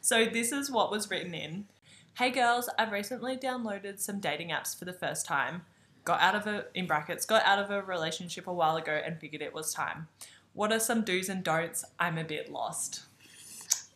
So 0.01 0.25
this 0.25 0.53
is 0.53 0.70
what 0.70 0.90
was 0.90 1.11
written 1.11 1.35
in. 1.35 1.66
Hey 2.14 2.31
girls, 2.31 2.68
I've 2.79 2.92
recently 2.92 3.37
downloaded 3.37 3.99
some 3.99 4.20
dating 4.20 4.49
apps 4.51 4.79
for 4.79 4.85
the 4.85 4.92
first 4.92 5.27
time. 5.27 5.62
Got 6.05 6.20
out 6.20 6.35
of 6.37 6.46
a 6.46 6.66
in 6.75 6.87
brackets, 6.87 7.27
got 7.27 7.44
out 7.44 7.59
of 7.59 7.70
a 7.70 7.83
relationship 7.83 8.46
a 8.46 8.53
while 8.53 8.77
ago 8.77 8.92
and 9.05 9.18
figured 9.18 9.42
it 9.42 9.53
was 9.53 9.75
time. 9.75 10.07
What 10.53 10.72
are 10.72 10.79
some 10.79 11.03
do's 11.03 11.29
and 11.29 11.42
don'ts? 11.42 11.85
I'm 11.99 12.16
a 12.16 12.25
bit 12.25 12.51
lost. 12.51 13.03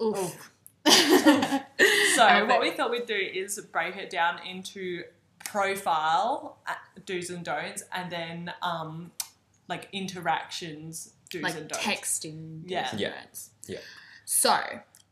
Oof. 0.02 0.50
So 2.14 2.24
I 2.26 2.42
what 2.42 2.60
we 2.60 2.70
thought 2.72 2.90
we'd 2.90 3.06
do 3.06 3.14
is 3.14 3.58
break 3.72 3.96
it 3.96 4.10
down 4.10 4.40
into 4.46 5.04
profile 5.44 6.58
uh, 6.66 6.74
do's 7.06 7.30
and 7.30 7.44
don'ts, 7.44 7.84
and 7.92 8.10
then 8.10 8.52
um, 8.62 9.10
like 9.68 9.88
interactions 9.92 11.12
do's 11.30 11.42
like 11.42 11.54
and 11.56 11.68
don'ts. 11.68 11.86
Like 11.86 12.00
texting. 12.00 12.62
Yeah. 12.66 12.82
do's 12.82 12.92
and 12.92 13.00
Yeah. 13.00 13.10
don'ts. 13.10 13.50
Yeah. 13.66 13.78
So, 14.24 14.58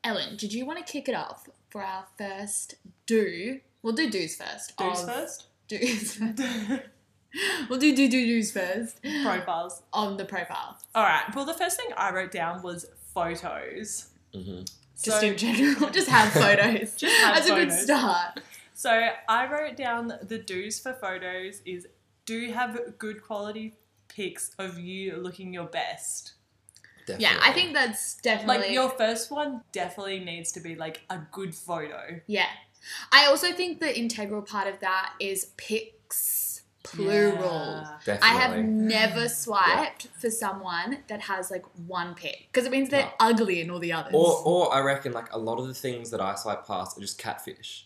Ellen, 0.05 0.37
did 0.37 0.53
you 0.53 0.67
want 0.67 0.85
to 0.85 0.93
kick 0.93 1.09
it 1.09 1.15
off 1.15 1.49
for 1.71 1.83
our 1.83 2.07
first 2.19 2.75
do? 3.07 3.61
We'll 3.83 3.95
do 3.95 4.11
do's 4.11 4.37
first. 4.37 4.77
Do's 4.77 5.05
first. 5.05 5.47
Do's. 5.69 6.19
we'll 7.71 7.79
do 7.79 7.95
do 7.95 8.09
do 8.09 8.27
do's 8.27 8.51
first 8.53 9.01
Profiles. 9.23 9.83
on 9.93 10.17
the 10.17 10.25
profile. 10.25 10.77
All 10.95 11.05
right. 11.05 11.25
Well, 11.35 11.45
the 11.45 11.55
first 11.55 11.77
thing 11.79 11.89
I 11.97 12.13
wrote 12.13 12.33
down 12.33 12.63
was 12.63 12.87
photos. 13.15 14.09
Hmm 14.35 14.61
Just 15.03 15.21
So- 15.21 15.27
in 15.27 15.37
general, 15.37 15.91
just 15.93 16.09
have 16.09 16.33
photos. 16.33 16.97
Just 16.97 17.17
have 17.17 17.35
That's 17.35 17.49
a 17.49 17.55
good 17.55 17.73
start. 17.73 18.41
So 18.75 19.09
I 19.29 19.47
wrote 19.51 19.77
down 19.77 20.13
the 20.23 20.39
do's 20.39 20.79
for 20.79 20.93
photos 20.93 21.63
is 21.65 21.87
do 22.27 22.53
have 22.53 22.79
good 22.99 23.23
quality 23.23 23.75
pics 24.09 24.51
of 24.59 24.79
you 24.79 25.17
looking 25.17 25.53
your 25.53 25.67
best. 25.67 26.35
Definitely. 27.07 27.25
Yeah, 27.25 27.41
I 27.43 27.53
think 27.53 27.73
that's 27.75 28.17
definitely 28.19 28.67
Like 28.67 28.71
your 28.73 28.91
first 28.91 29.31
one 29.31 29.63
definitely 29.73 30.21
needs 30.21 30.53
to 30.53 30.61
be 30.61 30.75
like 30.77 31.01
a 31.11 31.19
good 31.33 31.55
photo. 31.55 32.21
Yeah. 32.27 32.47
I 33.11 33.27
also 33.27 33.53
think 33.53 33.81
the 33.81 33.99
integral 33.99 34.43
part 34.43 34.69
of 34.69 34.79
that 34.81 35.15
is 35.19 35.47
pics 35.57 36.48
plural. 36.83 37.87
Yeah. 38.07 38.19
I 38.23 38.29
have 38.35 38.57
never 38.65 39.29
swiped 39.29 40.09
for 40.19 40.31
someone 40.31 40.99
that 41.09 41.21
has 41.23 41.51
like 41.51 41.65
one 41.87 42.15
pic 42.15 42.49
because 42.53 42.67
it 42.67 42.71
means 42.73 42.89
they're 42.91 43.03
No. 43.03 43.13
ugly 43.21 43.61
in 43.61 43.71
all 43.71 43.79
the 43.79 43.93
others. 43.93 44.15
Or, 44.15 44.43
or 44.45 44.75
I 44.75 44.81
reckon 44.81 45.13
like 45.13 45.33
a 45.33 45.39
lot 45.39 45.59
of 45.59 45.67
the 45.67 45.75
things 45.75 46.11
that 46.11 46.21
I 46.21 46.35
swipe 46.35 46.67
past 46.67 46.97
are 46.97 47.01
just 47.01 47.19
catfish. 47.19 47.85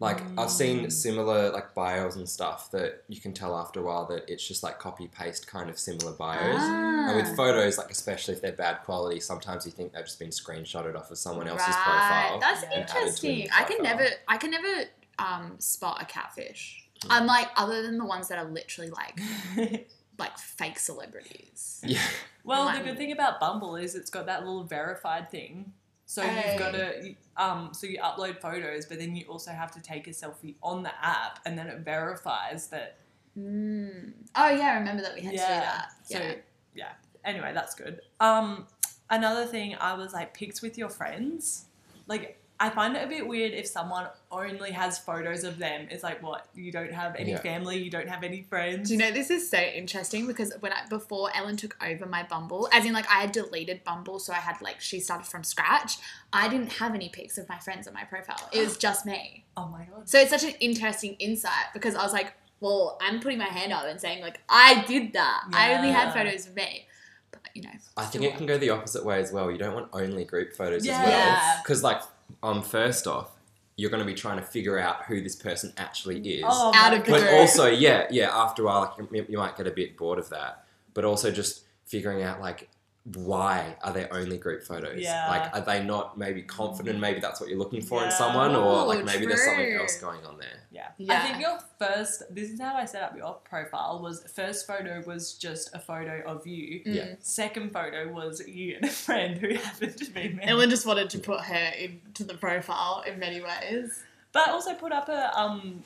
Like 0.00 0.20
I've 0.36 0.48
Mm. 0.48 0.50
seen 0.50 0.90
similar 0.90 1.50
like 1.52 1.72
bios 1.74 2.16
and 2.16 2.28
stuff 2.28 2.70
that 2.72 3.04
you 3.08 3.20
can 3.20 3.32
tell 3.32 3.56
after 3.56 3.78
a 3.78 3.82
while 3.84 4.06
that 4.06 4.28
it's 4.28 4.46
just 4.46 4.62
like 4.64 4.78
copy 4.80 5.06
paste 5.06 5.46
kind 5.46 5.70
of 5.70 5.78
similar 5.78 6.12
bios. 6.12 6.56
Ah. 6.58 7.08
And 7.10 7.16
with 7.16 7.36
photos, 7.36 7.78
like 7.78 7.90
especially 7.92 8.34
if 8.34 8.42
they're 8.42 8.52
bad 8.52 8.82
quality, 8.84 9.20
sometimes 9.20 9.64
you 9.66 9.70
think 9.72 9.92
they've 9.92 10.04
just 10.04 10.18
been 10.18 10.30
screenshotted 10.30 10.96
off 10.96 11.10
of 11.12 11.18
someone 11.18 11.46
else's 11.46 11.68
right. 11.68 11.84
profile. 11.84 12.40
That's 12.40 12.62
Yeah. 12.62 12.68
and 12.72 12.82
added 12.82 12.88
to 12.88 12.96
a 12.96 13.00
interesting. 13.00 13.38
new 13.38 13.48
I 13.54 13.62
can 13.64 13.76
profile. 13.78 13.96
never, 13.98 14.10
I 14.28 14.36
can 14.36 14.50
never 14.50 14.84
um, 15.20 15.54
spot 15.60 16.02
a 16.02 16.04
catfish. 16.06 16.83
Hmm. 17.04 17.22
Unlike 17.22 17.48
other 17.56 17.82
than 17.82 17.98
the 17.98 18.04
ones 18.04 18.28
that 18.28 18.38
are 18.38 18.44
literally 18.50 18.90
like 18.90 19.20
like 20.18 20.36
fake 20.38 20.78
celebrities. 20.78 21.80
Yeah. 21.84 22.00
Well, 22.44 22.72
the 22.76 22.84
good 22.84 22.96
thing 22.98 23.12
about 23.12 23.40
Bumble 23.40 23.76
is 23.76 23.94
it's 23.94 24.10
got 24.10 24.26
that 24.26 24.40
little 24.44 24.64
verified 24.64 25.30
thing. 25.30 25.72
So 26.06 26.22
Hey. 26.22 26.50
you've 26.50 26.58
got 26.58 26.72
to 26.72 27.14
um 27.36 27.70
so 27.72 27.86
you 27.86 27.98
upload 27.98 28.40
photos, 28.40 28.86
but 28.86 28.98
then 28.98 29.16
you 29.16 29.24
also 29.26 29.50
have 29.50 29.70
to 29.72 29.80
take 29.80 30.06
a 30.06 30.10
selfie 30.10 30.54
on 30.62 30.82
the 30.82 30.92
app, 31.02 31.40
and 31.46 31.58
then 31.58 31.66
it 31.68 31.78
verifies 31.80 32.68
that. 32.68 32.98
Mm. 33.38 34.12
Oh 34.36 34.48
yeah, 34.50 34.72
I 34.74 34.78
remember 34.78 35.02
that 35.02 35.14
we 35.14 35.22
had 35.22 35.32
to 35.32 35.36
do 35.38 35.42
Yeah. 35.42 35.60
that. 35.60 35.88
So 36.04 36.18
Yeah. 36.18 36.34
yeah. 36.74 36.92
Anyway, 37.24 37.52
that's 37.54 37.74
good. 37.74 38.00
Um, 38.20 38.66
another 39.10 39.46
thing 39.46 39.74
I 39.80 39.94
was 39.94 40.12
like 40.12 40.34
pics 40.34 40.60
with 40.62 40.76
your 40.78 40.90
friends. 40.90 41.64
Like 42.06 42.38
I 42.64 42.70
find 42.70 42.96
it 42.96 43.04
a 43.04 43.06
bit 43.06 43.26
weird 43.26 43.52
if 43.52 43.66
someone 43.66 44.06
only 44.32 44.70
has 44.70 44.98
photos 44.98 45.44
of 45.44 45.58
them. 45.58 45.86
It's 45.90 46.02
like 46.02 46.22
what 46.22 46.46
you 46.54 46.72
don't 46.72 46.92
have 46.92 47.14
any 47.16 47.32
Yeah. 47.32 47.40
family, 47.40 47.76
you 47.76 47.90
don't 47.90 48.08
have 48.08 48.22
any 48.24 48.40
friends. 48.42 48.88
Do 48.88 48.94
you 48.94 49.00
know 49.00 49.10
this 49.10 49.30
is 49.30 49.50
so 49.50 49.58
interesting 49.58 50.26
because 50.26 50.50
when 50.60 50.72
I 50.72 50.86
before 50.88 51.30
Ellen 51.34 51.58
took 51.58 51.76
over 51.84 52.06
my 52.06 52.22
Bumble, 52.22 52.68
as 52.72 52.86
in 52.86 52.94
like 52.94 53.06
I 53.10 53.20
had 53.20 53.32
deleted 53.32 53.84
Bumble, 53.84 54.18
so 54.18 54.32
I 54.32 54.36
had 54.36 54.62
like 54.62 54.80
she 54.80 54.98
started 54.98 55.26
from 55.26 55.44
scratch. 55.44 55.98
I 56.32 56.48
didn't 56.48 56.72
have 56.74 56.94
any 56.94 57.10
pics 57.10 57.36
of 57.36 57.46
my 57.50 57.58
friends 57.58 57.86
on 57.86 57.92
my 57.92 58.04
profile. 58.04 58.48
It 58.50 58.60
was 58.60 58.78
just 58.86 59.04
me. 59.04 59.44
Oh 59.58 59.66
my 59.68 59.84
god. 59.84 60.08
So 60.08 60.18
it's 60.18 60.30
such 60.30 60.44
an 60.44 60.54
interesting 60.60 61.16
insight 61.18 61.66
because 61.74 61.94
I 61.94 62.02
was 62.02 62.14
like, 62.14 62.32
well, 62.60 62.96
I'm 63.02 63.20
putting 63.20 63.38
my 63.38 63.44
hand 63.58 63.74
up 63.74 63.84
and 63.84 64.00
saying 64.00 64.22
like 64.22 64.40
I 64.48 64.84
did 64.86 65.12
that. 65.12 65.42
I 65.52 65.74
only 65.74 65.90
had 65.90 66.14
photos 66.14 66.46
of 66.46 66.54
me. 66.56 66.86
But 67.30 67.42
you 67.54 67.62
know, 67.62 67.70
I 67.96 68.06
think 68.06 68.24
it 68.24 68.36
can 68.38 68.46
go 68.46 68.56
the 68.56 68.70
opposite 68.70 69.04
way 69.04 69.20
as 69.20 69.32
well. 69.32 69.50
You 69.50 69.58
don't 69.58 69.74
want 69.74 69.88
only 69.92 70.24
group 70.24 70.54
photos 70.54 70.86
Yeah. 70.86 70.94
as 71.02 71.06
well. 71.06 71.62
Because, 71.62 71.82
like, 71.82 72.00
um, 72.44 72.62
first 72.62 73.06
off, 73.06 73.30
you're 73.76 73.90
going 73.90 74.02
to 74.02 74.06
be 74.06 74.14
trying 74.14 74.36
to 74.36 74.44
figure 74.44 74.78
out 74.78 75.04
who 75.06 75.20
this 75.20 75.34
person 75.34 75.72
actually 75.76 76.20
is. 76.20 76.44
Oh 76.46 76.72
Out 76.74 76.94
of 76.94 77.04
the 77.04 77.10
but 77.10 77.20
group. 77.22 77.32
also, 77.32 77.66
yeah, 77.66 78.06
yeah, 78.10 78.30
after 78.32 78.62
a 78.62 78.66
while, 78.66 78.80
like, 78.82 79.10
you, 79.10 79.26
you 79.30 79.38
might 79.38 79.56
get 79.56 79.66
a 79.66 79.70
bit 79.72 79.96
bored 79.96 80.18
of 80.18 80.28
that. 80.28 80.64
But 80.92 81.04
also 81.04 81.30
just 81.32 81.64
figuring 81.86 82.22
out, 82.22 82.40
like, 82.40 82.68
why 83.04 83.76
are 83.82 83.92
they 83.92 84.08
only 84.08 84.38
group 84.38 84.62
photos? 84.62 84.98
Yeah. 84.98 85.28
Like, 85.28 85.54
are 85.54 85.60
they 85.60 85.84
not 85.84 86.16
maybe 86.16 86.40
confident? 86.42 86.98
Maybe 86.98 87.20
that's 87.20 87.38
what 87.38 87.50
you're 87.50 87.58
looking 87.58 87.82
for 87.82 88.02
in 88.02 88.10
someone, 88.10 88.56
or 88.56 88.86
like 88.86 89.04
maybe 89.04 89.26
there's 89.26 89.44
something 89.44 89.74
else 89.74 90.00
going 90.00 90.24
on 90.24 90.38
there. 90.38 90.62
Yeah. 90.70 90.88
Yeah. 90.96 91.18
I 91.18 91.20
think 91.20 91.40
your 91.40 91.58
first, 91.78 92.22
this 92.34 92.50
is 92.50 92.58
how 92.58 92.74
I 92.74 92.86
set 92.86 93.02
up 93.02 93.14
your 93.14 93.34
profile, 93.44 94.00
was 94.02 94.24
first 94.34 94.66
photo 94.66 95.02
was 95.06 95.34
just 95.34 95.74
a 95.74 95.78
photo 95.78 96.22
of 96.24 96.46
you. 96.46 96.80
Mm. 96.80 96.94
Yeah. 96.94 97.14
Second 97.20 97.72
photo 97.74 98.10
was 98.10 98.42
you 98.46 98.76
and 98.76 98.86
a 98.86 98.88
friend 98.88 99.36
who 99.36 99.54
happened 99.54 99.98
to 99.98 100.10
be 100.10 100.30
me. 100.30 100.40
Ellen 100.42 100.70
just 100.70 100.86
wanted 100.86 101.10
to 101.10 101.18
put 101.18 101.42
her 101.42 101.72
into 101.78 102.24
the 102.24 102.34
profile 102.34 103.04
in 103.06 103.18
many 103.18 103.42
ways. 103.42 104.02
But 104.32 104.48
also 104.48 104.74
put 104.74 104.92
up 104.92 105.08
a, 105.10 105.38
um, 105.38 105.84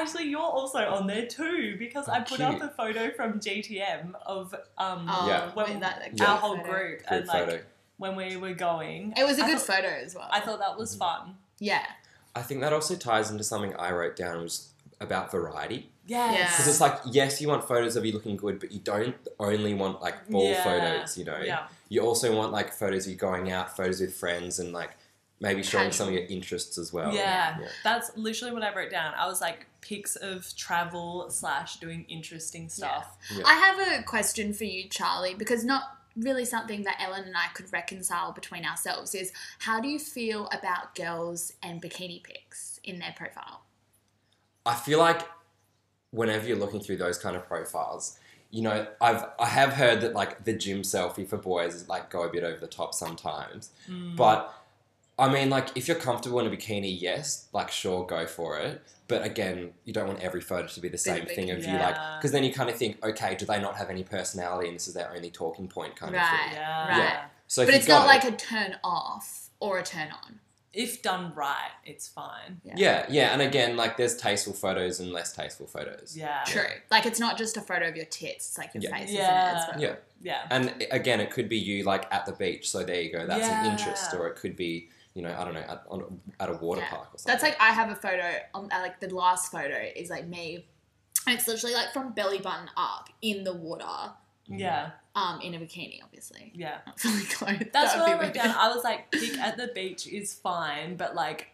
actually 0.00 0.24
you're 0.28 0.40
also 0.40 0.78
on 0.78 1.06
there 1.06 1.26
too 1.26 1.76
because 1.78 2.08
I 2.08 2.18
Oh, 2.18 2.20
put 2.22 2.28
cute. 2.38 2.40
up 2.42 2.60
a 2.62 2.68
photo 2.68 3.10
from 3.12 3.40
GTM 3.40 4.14
of 4.24 4.54
um, 4.78 5.06
Oh, 5.10 5.26
Yeah. 5.28 5.50
when 5.54 5.80
that, 5.80 6.00
that 6.00 6.10
Yeah. 6.18 6.24
our 6.26 6.38
cute 6.38 6.40
whole 6.40 6.56
photo. 6.56 6.70
group 6.70 6.98
Group 6.98 7.02
and 7.10 7.26
like 7.26 7.44
photo. 7.48 7.62
when 7.98 8.16
we 8.16 8.36
were 8.36 8.54
going. 8.54 9.14
It 9.16 9.24
was 9.24 9.38
a 9.38 9.44
I 9.44 9.46
good 9.50 9.58
thought- 9.58 9.76
photo 9.76 9.88
as 9.88 10.14
well. 10.14 10.28
I 10.30 10.40
thought 10.40 10.58
that 10.60 10.76
was 10.78 10.94
fun. 10.96 11.36
yeah. 11.58 11.84
I 12.34 12.42
think 12.42 12.60
that 12.60 12.72
also 12.74 12.96
ties 12.96 13.30
into 13.30 13.42
something 13.44 13.74
I 13.76 13.92
wrote 13.92 14.14
down 14.14 14.42
was 14.42 14.68
about 15.00 15.30
variety. 15.30 15.90
Yes. 16.06 16.52
Because 16.52 16.68
it's 16.68 16.80
like, 16.82 16.98
yes, 17.06 17.40
you 17.40 17.48
want 17.48 17.66
photos 17.66 17.96
of 17.96 18.04
you 18.04 18.12
looking 18.12 18.36
good, 18.36 18.60
but 18.60 18.70
you 18.72 18.78
don't 18.80 19.16
only 19.40 19.72
want 19.72 20.02
like 20.02 20.28
ball 20.28 20.50
Yeah. 20.50 20.62
photos, 20.62 21.16
you 21.16 21.24
know? 21.24 21.38
Yeah. 21.38 21.66
You 21.88 22.02
also 22.02 22.36
want 22.36 22.52
like 22.52 22.74
photos 22.74 23.06
of 23.06 23.12
you 23.12 23.16
going 23.18 23.50
out, 23.50 23.74
photos 23.74 24.00
with 24.02 24.14
friends, 24.14 24.58
and 24.58 24.72
like 24.74 24.90
maybe 25.40 25.62
showing 25.62 25.92
some 25.92 26.08
of 26.08 26.14
your 26.14 26.24
interests 26.24 26.78
as 26.78 26.92
well. 26.92 27.12
Yeah, 27.14 27.58
Yeah. 27.60 27.68
that's 27.84 28.10
literally 28.16 28.54
what 28.54 28.62
I 28.62 28.74
wrote 28.74 28.90
down. 28.90 29.14
I 29.14 29.26
was 29.26 29.40
like 29.40 29.66
pics 29.80 30.16
of 30.16 30.54
travel 30.56 31.28
slash 31.30 31.76
doing 31.76 32.04
interesting 32.08 32.68
stuff. 32.68 33.16
Yeah. 33.34 33.44
I 33.46 33.54
have 33.54 34.00
a 34.00 34.02
question 34.04 34.52
for 34.52 34.64
you, 34.64 34.88
Charlie, 34.88 35.34
because 35.34 35.64
not 35.64 35.82
really 36.16 36.46
something 36.46 36.82
that 36.84 36.96
Ellen 37.00 37.24
and 37.24 37.36
I 37.36 37.48
could 37.52 37.70
reconcile 37.72 38.32
between 38.32 38.64
ourselves 38.64 39.14
is 39.14 39.32
how 39.58 39.80
do 39.80 39.88
you 39.88 39.98
feel 39.98 40.48
about 40.48 40.94
girls 40.94 41.52
and 41.62 41.82
bikini 41.82 42.22
pics 42.24 42.80
in 42.82 42.98
their 42.98 43.14
profile? 43.14 43.62
I 44.64 44.74
feel 44.74 44.98
like 44.98 45.20
whenever 46.10 46.48
you're 46.48 46.56
looking 46.56 46.80
through 46.80 46.96
those 46.96 47.18
kind 47.18 47.36
of 47.36 47.46
profiles, 47.46 48.18
you 48.50 48.62
know, 48.62 48.86
I've 49.00 49.24
I 49.38 49.46
have 49.46 49.74
heard 49.74 50.00
that 50.00 50.14
like 50.14 50.44
the 50.44 50.54
gym 50.54 50.82
selfie 50.82 51.28
for 51.28 51.36
boys 51.36 51.74
is 51.74 51.88
like 51.88 52.10
go 52.10 52.22
a 52.22 52.30
bit 52.30 52.42
over 52.44 52.58
the 52.58 52.66
top 52.66 52.94
sometimes. 52.94 53.70
Mm. 53.88 54.16
But 54.16 54.52
I 55.18 55.32
mean, 55.32 55.48
like, 55.48 55.68
if 55.76 55.88
you're 55.88 55.96
comfortable 55.96 56.40
in 56.40 56.46
a 56.46 56.50
bikini, 56.50 56.94
yes, 57.00 57.46
like, 57.52 57.70
sure, 57.70 58.04
go 58.06 58.26
for 58.26 58.58
it. 58.58 58.82
But 59.08 59.24
again, 59.24 59.70
you 59.84 59.92
don't 59.92 60.06
want 60.08 60.20
every 60.20 60.40
photo 60.40 60.66
to 60.66 60.80
be 60.80 60.88
the 60.88 60.98
same 60.98 61.24
big- 61.24 61.34
thing 61.34 61.50
of 61.50 61.64
you, 61.64 61.72
like, 61.72 61.94
because 62.18 62.32
then 62.32 62.44
you 62.44 62.52
kind 62.52 62.68
of 62.68 62.76
think, 62.76 63.02
okay, 63.04 63.34
do 63.34 63.46
they 63.46 63.60
not 63.60 63.76
have 63.76 63.88
any 63.88 64.02
personality, 64.02 64.68
and 64.68 64.76
this 64.76 64.88
is 64.88 64.94
their 64.94 65.10
only 65.14 65.30
talking 65.30 65.68
point, 65.68 65.96
kind 65.96 66.14
of 66.14 66.20
thing. 66.20 66.52
yeah. 66.52 66.88
Right. 66.88 66.98
Yeah. 66.98 67.24
So, 67.46 67.64
But 67.64 67.74
it's 67.74 67.88
not 67.88 68.00
got 68.00 68.06
like 68.08 68.24
a 68.24 68.32
turn 68.36 68.76
off 68.84 69.48
or 69.60 69.78
a 69.78 69.82
turn 69.82 70.08
on. 70.10 70.40
If 70.72 71.00
done 71.00 71.32
right, 71.34 71.70
it's 71.86 72.06
fine. 72.06 72.60
yeah, 72.62 73.06
yeah, 73.08 73.32
and 73.32 73.40
again, 73.40 73.76
like, 73.78 73.96
there's 73.96 74.14
tasteful 74.16 74.52
photos 74.52 75.00
and 75.00 75.10
less 75.10 75.32
tasteful 75.32 75.66
photos. 75.66 76.14
Yeah. 76.14 76.42
True. 76.44 76.66
Like 76.90 77.06
it's 77.06 77.18
not 77.20 77.38
just 77.38 77.56
a 77.56 77.62
photo 77.62 77.88
of 77.88 77.96
your 77.96 78.04
tits, 78.04 78.48
it's 78.48 78.58
like 78.58 78.74
your 78.74 78.82
Yeah. 78.82 78.90
face 78.98 79.10
Yeah. 79.10 79.22
is 79.22 79.28
in 79.28 79.30
it 79.30 79.60
as 79.62 79.68
well. 79.70 79.80
Yeah. 79.82 79.94
Yeah. 80.20 80.46
And 80.50 80.82
eh, 80.82 80.86
again, 80.90 81.20
it 81.20 81.30
could 81.30 81.48
be 81.48 81.56
you 81.56 81.84
like 81.84 82.12
at 82.12 82.26
the 82.26 82.32
beach, 82.32 82.68
so 82.68 82.82
there 82.82 83.00
you 83.00 83.10
go, 83.10 83.26
that's 83.26 83.46
an 83.48 83.64
interest, 83.72 84.12
or 84.12 84.26
it 84.28 84.36
could 84.36 84.54
be, 84.56 84.90
you 85.16 85.22
know, 85.22 85.34
I 85.36 85.44
don't 85.44 85.54
know, 85.54 85.60
at, 85.60 85.82
on, 85.88 86.20
at 86.38 86.50
a 86.50 86.52
water 86.54 86.82
Yeah. 86.82 86.90
park 86.90 87.08
or 87.14 87.18
something. 87.18 87.32
That's 87.32 87.42
like 87.42 87.56
I 87.60 87.72
have 87.72 87.90
a 87.90 87.94
photo 87.96 88.34
on 88.54 88.70
uh, 88.70 88.80
like 88.80 89.00
the 89.00 89.08
last 89.14 89.50
photo 89.50 89.76
is 89.96 90.10
like 90.10 90.26
me 90.28 90.66
and 91.26 91.38
it's 91.38 91.48
literally 91.48 91.74
like 91.74 91.92
from 91.94 92.12
belly 92.12 92.38
button 92.38 92.68
up 92.76 93.08
in 93.22 93.42
the 93.42 93.54
water, 93.54 94.12
Yeah. 94.46 94.90
um, 95.14 95.40
in 95.40 95.54
a 95.54 95.58
bikini, 95.58 96.00
obviously. 96.04 96.52
Yeah. 96.54 96.78
Not 96.86 97.00
fully 97.00 97.24
clothed. 97.24 97.70
That's 97.72 97.94
That 97.94 98.00
what 98.00 98.08
I 98.10 98.14
be 98.18 98.24
wrote 98.26 98.34
down. 98.34 98.54
I 98.54 98.68
was 98.74 98.84
like, 98.84 99.10
pic 99.10 99.38
at 99.38 99.56
the 99.56 99.68
beach 99.74 100.06
is 100.06 100.34
fine, 100.34 100.96
but 100.96 101.14
like, 101.14 101.48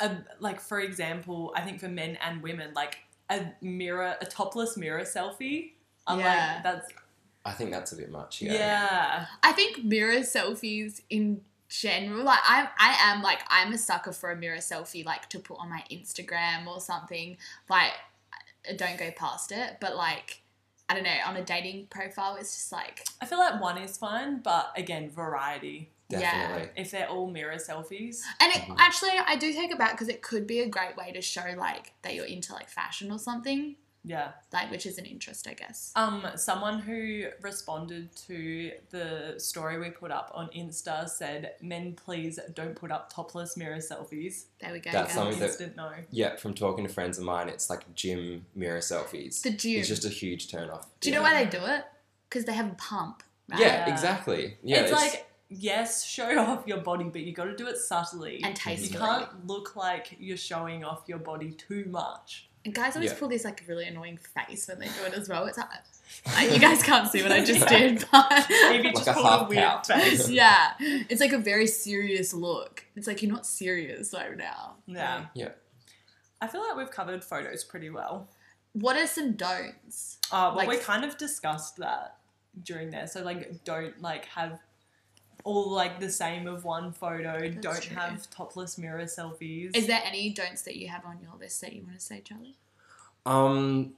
a, 0.00 0.16
like 0.40 0.60
for 0.60 0.80
example, 0.80 1.52
I 1.56 1.60
think 1.62 1.78
for 1.80 1.88
men 1.88 2.18
and 2.20 2.42
women, 2.42 2.72
like 2.74 2.98
a 3.30 3.46
mirror, 3.60 4.16
a 4.20 4.26
topless 4.26 4.76
mirror 4.76 5.02
selfie. 5.02 5.72
I'm 6.06 6.18
Yeah. 6.18 6.54
like, 6.54 6.62
that's 6.64 6.88
I 7.44 7.52
think 7.52 7.70
that's 7.70 7.92
a 7.92 7.96
bit 7.96 8.10
much, 8.10 8.42
yeah. 8.42 8.52
yeah. 8.52 9.26
I 9.42 9.52
think 9.52 9.82
mirror 9.84 10.18
selfies 10.20 11.00
in 11.08 11.40
general, 11.68 12.24
like 12.24 12.38
I, 12.42 12.68
I 12.78 13.12
am 13.12 13.22
like 13.22 13.40
I'm 13.48 13.72
a 13.72 13.78
sucker 13.78 14.12
for 14.12 14.30
a 14.30 14.36
mirror 14.36 14.58
selfie, 14.58 15.04
like 15.04 15.28
to 15.30 15.38
put 15.38 15.58
on 15.60 15.68
my 15.68 15.84
Instagram 15.90 16.66
or 16.66 16.80
something. 16.80 17.36
Like, 17.68 17.92
don't 18.76 18.98
go 18.98 19.10
past 19.12 19.52
it, 19.52 19.76
but 19.80 19.96
like, 19.96 20.42
I 20.88 20.94
don't 20.94 21.04
know, 21.04 21.16
on 21.26 21.36
a 21.36 21.44
dating 21.44 21.86
profile, 21.90 22.36
it's 22.36 22.54
just 22.54 22.72
like, 22.72 23.04
I 23.20 23.26
feel 23.26 23.38
like 23.38 23.60
one 23.60 23.78
is 23.78 23.96
fine, 23.96 24.40
but 24.40 24.72
again, 24.76 25.10
variety. 25.10 25.90
Yeah. 26.10 26.64
If 26.74 26.90
they're 26.90 27.06
all 27.08 27.28
mirror 27.30 27.56
selfies, 27.56 28.22
and 28.40 28.50
it 28.50 28.62
Mhm. 28.62 28.76
actually 28.78 29.10
I 29.26 29.36
do 29.36 29.52
take 29.52 29.70
it 29.70 29.76
back 29.78 29.92
because 29.92 30.08
it 30.08 30.22
could 30.22 30.46
be 30.46 30.60
a 30.60 30.66
great 30.66 30.96
way 30.96 31.12
to 31.12 31.20
show 31.20 31.54
like 31.56 31.92
that 32.02 32.14
you're 32.14 32.24
into 32.24 32.54
like 32.54 32.70
fashion 32.70 33.12
or 33.12 33.18
something, 33.18 33.76
yeah. 34.04 34.32
like 34.52 34.70
which 34.70 34.86
is 34.86 34.98
an 34.98 35.04
interest, 35.04 35.46
I 35.48 35.54
guess. 35.54 35.92
Um, 35.96 36.26
someone 36.36 36.78
who 36.80 37.26
responded 37.42 38.14
to 38.26 38.72
the 38.90 39.34
story 39.38 39.78
we 39.78 39.90
put 39.90 40.10
up 40.10 40.30
on 40.34 40.48
Insta 40.56 41.08
said, 41.08 41.52
"Men, 41.60 41.94
please 41.94 42.38
don't 42.54 42.74
put 42.74 42.90
up 42.90 43.12
topless 43.12 43.56
mirror 43.56 43.78
selfies." 43.78 44.44
There 44.60 44.72
we 44.72 44.80
go. 44.80 44.90
That's 44.90 45.08
guys. 45.08 45.14
something 45.14 45.38
that- 45.40 45.46
Instant 45.48 45.76
no. 45.76 45.92
Yeah, 46.10 46.36
from 46.36 46.54
talking 46.54 46.86
to 46.86 46.92
friends 46.92 47.18
of 47.18 47.24
mine, 47.24 47.48
it's 47.48 47.68
like 47.70 47.94
gym 47.94 48.46
mirror 48.54 48.78
selfies. 48.80 49.42
the 49.42 49.50
gym. 49.50 49.80
It's 49.80 49.88
just 49.88 50.04
a 50.04 50.08
huge 50.10 50.50
turn 50.50 50.70
off. 50.70 50.86
do 51.00 51.08
you 51.10 51.14
know 51.14 51.22
why 51.22 51.42
they 51.44 51.50
do 51.50 51.64
it? 51.64 51.84
Because 52.28 52.44
they 52.44 52.52
have 52.52 52.66
a 52.72 52.74
pump. 52.74 53.22
Right? 53.50 53.60
Yeah, 53.60 53.86
Yeah. 53.86 53.92
exactly. 53.92 54.58
Yeah, 54.62 54.80
it's, 54.82 54.92
like 54.92 55.26
yes, 55.48 56.04
show 56.04 56.38
off 56.38 56.66
your 56.66 56.78
body, 56.78 57.04
but 57.04 57.22
you 57.22 57.32
got 57.32 57.44
to 57.44 57.56
do 57.56 57.66
it 57.66 57.78
subtly. 57.78 58.40
and 58.44 58.54
tastefully. 58.54 58.92
you 58.92 58.98
can't 58.98 59.46
look 59.46 59.76
like 59.76 60.14
you're 60.18 60.36
showing 60.36 60.84
off 60.84 61.04
your 61.06 61.18
body 61.18 61.52
too 61.52 61.86
much. 61.88 62.47
And 62.68 62.74
guys 62.74 62.96
always 62.96 63.12
Yeah. 63.12 63.18
pull 63.18 63.28
this 63.28 63.44
like 63.46 63.64
really 63.66 63.86
annoying 63.86 64.18
face 64.18 64.68
when 64.68 64.78
they 64.78 64.88
do 64.88 65.04
it 65.06 65.14
as 65.14 65.26
well. 65.26 65.46
It's 65.46 65.56
like, 65.58 65.68
uh, 66.26 66.40
you 66.52 66.58
guys 66.60 66.82
can't 66.82 67.10
see 67.10 67.22
what 67.22 67.32
I 67.32 67.42
just 67.42 67.66
did, 67.66 68.04
but 68.12 68.46
Maybe 68.50 68.88
Like 68.88 68.94
just 68.96 69.08
a 69.08 69.14
pull 69.14 69.24
a 69.24 69.30
half 69.30 69.48
weird 69.48 69.62
pout. 69.64 69.86
face. 69.86 70.28
yeah, 70.42 70.72
it's 70.78 71.22
like 71.22 71.32
a 71.32 71.38
very 71.38 71.66
serious 71.66 72.34
look. 72.34 72.84
It's 72.94 73.06
like 73.06 73.22
you're 73.22 73.32
not 73.32 73.46
serious 73.46 74.12
right 74.12 74.36
now. 74.36 74.74
Yeah. 74.86 75.26
Yeah. 75.32 75.48
I 76.42 76.46
feel 76.46 76.60
like 76.60 76.76
we've 76.76 76.90
covered 76.90 77.24
photos 77.24 77.64
pretty 77.64 77.88
well. 77.88 78.28
What 78.74 78.96
are 78.96 79.06
some 79.06 79.32
don'ts? 79.32 80.18
Uh, 80.30 80.52
well, 80.54 80.56
Like- 80.56 80.68
we 80.68 80.76
kind 80.76 81.06
of 81.06 81.16
discussed 81.16 81.78
that 81.78 82.16
during 82.62 82.90
there. 82.90 83.06
So 83.06 83.22
like, 83.22 83.64
don't 83.64 83.98
like 84.02 84.26
have 84.26 84.60
all 85.44 85.70
like 85.70 86.00
the 86.00 86.10
same 86.10 86.46
of 86.46 86.64
one 86.64 86.92
photo. 86.92 87.38
That's 87.40 87.56
don't 87.56 87.82
true. 87.82 87.96
have 87.96 88.28
topless 88.30 88.78
mirror 88.78 89.04
selfies. 89.04 89.76
Is 89.76 89.86
there 89.86 90.00
any 90.04 90.30
don'ts 90.30 90.62
that 90.62 90.76
you 90.76 90.88
have 90.88 91.04
on 91.06 91.18
your 91.22 91.32
list 91.38 91.60
that 91.60 91.72
you 91.72 91.82
want 91.82 91.98
to 91.98 92.04
say, 92.04 92.20
Charlie? 92.24 92.56
um, 93.26 93.92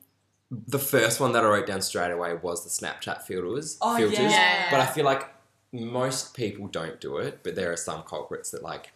the 0.67 0.79
first 0.81 1.21
one 1.21 1.31
that 1.33 1.45
I 1.45 1.47
wrote 1.49 1.67
down 1.69 1.81
straight 1.81 2.11
away 2.11 2.35
was 2.35 2.65
the 2.65 2.71
Snapchat 2.87 3.23
filters. 3.23 3.79
oh 3.81 3.97
filters. 3.97 4.19
yeah. 4.19 4.31
Yeah. 4.31 4.67
But 4.71 4.81
I 4.81 4.87
feel 4.87 5.05
like 5.05 5.29
most 5.73 6.35
people 6.35 6.67
don't 6.67 7.01
do 7.01 7.19
it, 7.19 7.41
but 7.45 7.55
there 7.55 7.71
are 7.73 7.77
some 7.77 8.03
culprits 8.03 8.51
that 8.51 8.63
like 8.63 8.91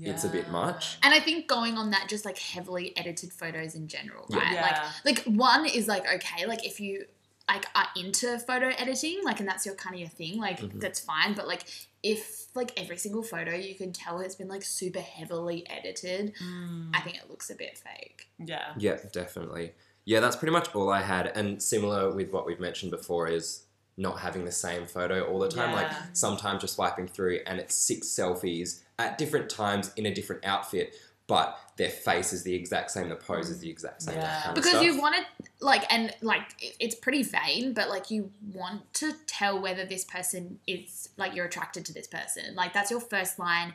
it's 0.00 0.22
a 0.22 0.28
bit 0.28 0.48
much. 0.50 0.98
And 1.02 1.12
I 1.12 1.18
think 1.18 1.48
going 1.48 1.76
on 1.76 1.90
that, 1.90 2.08
just 2.08 2.24
like 2.24 2.38
heavily 2.38 2.96
edited 2.96 3.32
photos 3.32 3.74
in 3.74 3.88
general, 3.88 4.24
right? 4.30 4.52
Yeah. 4.52 4.88
Like, 5.04 5.26
like 5.26 5.36
one 5.36 5.66
is 5.66 5.88
like 5.88 6.04
okay, 6.06 6.46
like 6.46 6.64
if 6.64 6.78
you 6.78 7.06
like 7.48 7.66
are 7.74 7.88
into 7.96 8.38
photo 8.38 8.68
editing, 8.78 9.18
like 9.24 9.40
and 9.40 9.48
that's 9.48 9.66
your 9.66 9.74
kind 9.74 9.96
of 9.96 10.00
your 10.00 10.08
thing, 10.08 10.38
like 10.38 10.60
Mhm. 10.60 10.78
that's 10.80 11.00
fine. 11.00 11.34
But 11.34 11.48
like 11.48 11.64
if 12.02 12.46
like 12.54 12.72
every 12.80 12.96
single 12.96 13.22
photo 13.22 13.54
you 13.54 13.74
can 13.74 13.92
tell 13.92 14.20
it's 14.20 14.34
been 14.34 14.48
like 14.48 14.62
super 14.62 15.00
heavily 15.00 15.66
edited, 15.68 16.34
Mm, 16.42 16.90
I 16.94 17.00
think 17.00 17.16
it 17.16 17.28
looks 17.30 17.50
a 17.50 17.54
bit 17.54 17.78
fake. 17.78 18.28
yeah. 18.38 18.72
Yeah, 18.78 18.96
definitely. 19.12 19.72
Yeah, 20.04 20.20
that's 20.20 20.36
pretty 20.36 20.52
much 20.52 20.74
all 20.74 20.90
I 20.90 21.02
had. 21.02 21.26
And 21.28 21.62
similar 21.62 22.10
with 22.10 22.32
what 22.32 22.46
we've 22.46 22.58
mentioned 22.60 22.90
before 22.90 23.28
is 23.28 23.64
not 23.96 24.18
having 24.20 24.44
the 24.46 24.52
same 24.52 24.86
photo 24.86 25.24
all 25.24 25.38
the 25.38 25.48
time. 25.48 25.72
Like 25.74 25.92
sometimes 26.14 26.62
you're 26.62 26.68
swiping 26.68 27.06
through 27.06 27.40
and 27.46 27.60
it's 27.60 27.74
six 27.74 28.08
selfies 28.08 28.80
at 28.98 29.18
different 29.18 29.50
times 29.50 29.92
in 29.96 30.06
a 30.06 30.14
different 30.14 30.44
outfit, 30.44 30.94
but 31.26 31.58
their 31.80 31.88
face 31.88 32.34
is 32.34 32.42
the 32.42 32.54
exact 32.54 32.90
same, 32.90 33.08
the 33.08 33.16
pose 33.16 33.48
is 33.48 33.60
the 33.60 33.70
exact 33.70 34.02
same. 34.02 34.16
Yeah. 34.16 34.42
Kind 34.42 34.48
of 34.50 34.54
because 34.54 34.72
stuff. 34.72 34.84
you 34.84 35.00
want 35.00 35.16
to 35.16 35.24
like 35.64 35.90
and 35.90 36.14
like 36.20 36.74
it's 36.78 36.94
pretty 36.94 37.22
vain 37.22 37.72
but 37.72 37.88
like 37.88 38.10
you 38.10 38.30
want 38.52 38.92
to 38.94 39.12
tell 39.26 39.60
whether 39.60 39.84
this 39.86 40.04
person 40.04 40.58
is 40.66 41.08
like 41.16 41.34
you're 41.34 41.46
attracted 41.46 41.84
to 41.86 41.92
this 41.92 42.06
person 42.06 42.54
like 42.54 42.72
that's 42.72 42.90
your 42.90 43.00
first 43.00 43.38
line 43.38 43.72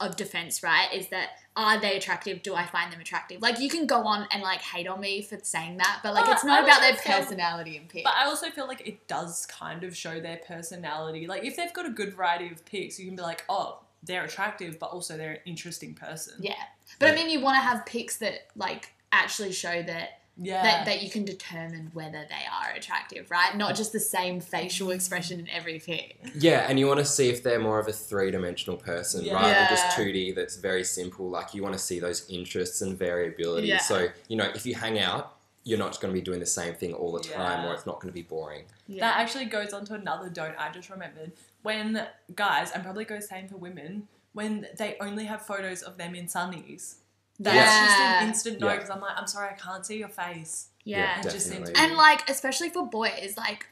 of 0.00 0.16
defense 0.16 0.62
right 0.62 0.88
is 0.94 1.08
that 1.08 1.30
are 1.56 1.78
they 1.80 1.96
attractive 1.96 2.42
do 2.42 2.54
i 2.54 2.64
find 2.66 2.92
them 2.92 3.00
attractive 3.00 3.40
like 3.42 3.58
you 3.58 3.68
can 3.68 3.86
go 3.86 4.02
on 4.06 4.26
and 4.30 4.42
like 4.42 4.60
hate 4.60 4.86
on 4.86 5.00
me 5.00 5.20
for 5.22 5.38
saying 5.42 5.76
that 5.78 6.00
but 6.02 6.14
like 6.14 6.24
But 6.24 6.34
it's 6.34 6.44
not 6.44 6.60
I 6.60 6.64
about 6.64 6.80
their 6.80 6.94
feel- 6.94 7.18
personality 7.20 7.76
and 7.78 7.88
pick 7.88 8.04
But 8.04 8.14
I 8.14 8.24
also 8.26 8.48
feel 8.50 8.66
like 8.66 8.86
it 8.86 9.06
does 9.08 9.46
kind 9.46 9.84
of 9.84 9.96
show 9.96 10.20
their 10.20 10.38
personality. 10.46 11.26
Like 11.26 11.44
if 11.44 11.56
they've 11.56 11.72
got 11.72 11.86
a 11.86 11.90
good 11.90 12.14
variety 12.14 12.50
of 12.52 12.64
pics, 12.66 12.98
you 12.98 13.06
can 13.06 13.16
be 13.16 13.22
like, 13.22 13.44
oh, 13.48 13.80
they're 14.06 14.24
attractive, 14.24 14.78
but 14.78 14.86
also 14.90 15.16
they're 15.16 15.32
an 15.32 15.38
interesting 15.46 15.94
person. 15.94 16.34
yeah 16.40 16.54
but 17.00 17.10
i 17.10 17.14
mean 17.14 17.28
you 17.28 17.40
want 17.40 17.56
to 17.56 17.60
have 17.60 17.84
pics 17.84 18.16
that 18.18 18.34
like 18.56 18.92
actually 19.12 19.52
show 19.52 19.82
that 19.82 20.20
Yeah. 20.38 20.62
that, 20.62 20.84
that 20.86 21.02
you 21.02 21.10
can 21.10 21.24
determine 21.24 21.90
whether 21.94 22.22
they 22.34 22.44
are 22.60 22.70
attractive 22.76 23.30
right 23.30 23.56
not 23.56 23.74
just 23.74 23.92
the 23.92 24.00
same 24.00 24.40
facial 24.40 24.90
expression 24.90 25.40
in 25.40 25.48
every 25.48 25.78
pic 25.80 26.18
Yeah, 26.34 26.66
and 26.68 26.78
you 26.78 26.86
want 26.86 27.00
to 27.00 27.04
see 27.06 27.28
if 27.30 27.42
they're 27.42 27.58
more 27.70 27.78
of 27.78 27.88
a 27.88 27.92
three 27.92 28.30
dimensional 28.30 28.76
person 28.76 29.26
rather 29.32 29.48
than 29.58 29.68
just 29.68 29.84
Yeah. 29.98 30.04
2D 30.04 30.34
that's 30.34 30.56
very 30.56 30.84
simple. 30.84 31.28
Like 31.30 31.54
you 31.54 31.62
want 31.62 31.74
to 31.74 31.78
see 31.88 31.98
those 32.00 32.20
interests 32.28 32.82
and 32.82 32.96
variability. 32.98 33.68
Yeah. 33.68 33.78
So, 33.78 34.08
you 34.28 34.36
know, 34.36 34.48
if 34.58 34.66
you 34.66 34.74
hang 34.74 34.98
out, 34.98 35.24
you're 35.64 35.78
not 35.86 35.98
going 36.00 36.12
to 36.14 36.18
be 36.20 36.24
doing 36.30 36.38
the 36.40 36.46
same 36.60 36.74
thing 36.74 36.92
all 36.94 37.12
the 37.12 37.24
time 37.38 37.58
Yeah. 37.64 37.68
or 37.70 37.74
it's 37.74 37.86
not 37.86 37.96
going 38.00 38.12
to 38.14 38.18
be 38.22 38.26
boring. 38.34 38.64
yeah 38.86 39.00
That 39.04 39.14
actually 39.22 39.46
goes 39.46 39.72
on 39.72 39.84
to 39.86 39.94
another 39.94 40.28
don't 40.28 40.56
I 40.58 40.70
just 40.70 40.90
remembered. 40.90 41.32
When 41.62 42.06
guys, 42.34 42.70
and 42.72 42.82
probably 42.84 43.04
goes 43.04 43.28
same 43.28 43.48
for 43.48 43.56
women, 43.56 44.08
when 44.32 44.66
they 44.78 44.96
only 45.00 45.24
have 45.24 45.42
photos 45.46 45.82
of 45.82 45.96
them 45.98 46.14
in 46.14 46.26
sunnies. 46.26 46.96
That's 47.38 47.78
just 47.86 47.98
an 48.00 48.28
instant 48.28 48.60
no 48.60 48.68
Yeah. 48.68 48.74
because 48.76 48.90
I'm 48.90 49.00
like, 49.00 49.16
I'm 49.18 49.26
sorry, 49.26 49.50
I 49.50 49.54
can't 49.54 49.84
see 49.84 49.98
your 49.98 50.08
face. 50.08 50.68
yeah 50.84 51.20
It 51.20 51.24
just 51.24 51.48
seems. 51.50 51.68
And 51.70 51.94
like, 51.96 52.28
especially 52.30 52.70
for 52.70 52.86
boys, 52.86 53.34
like, 53.36 53.66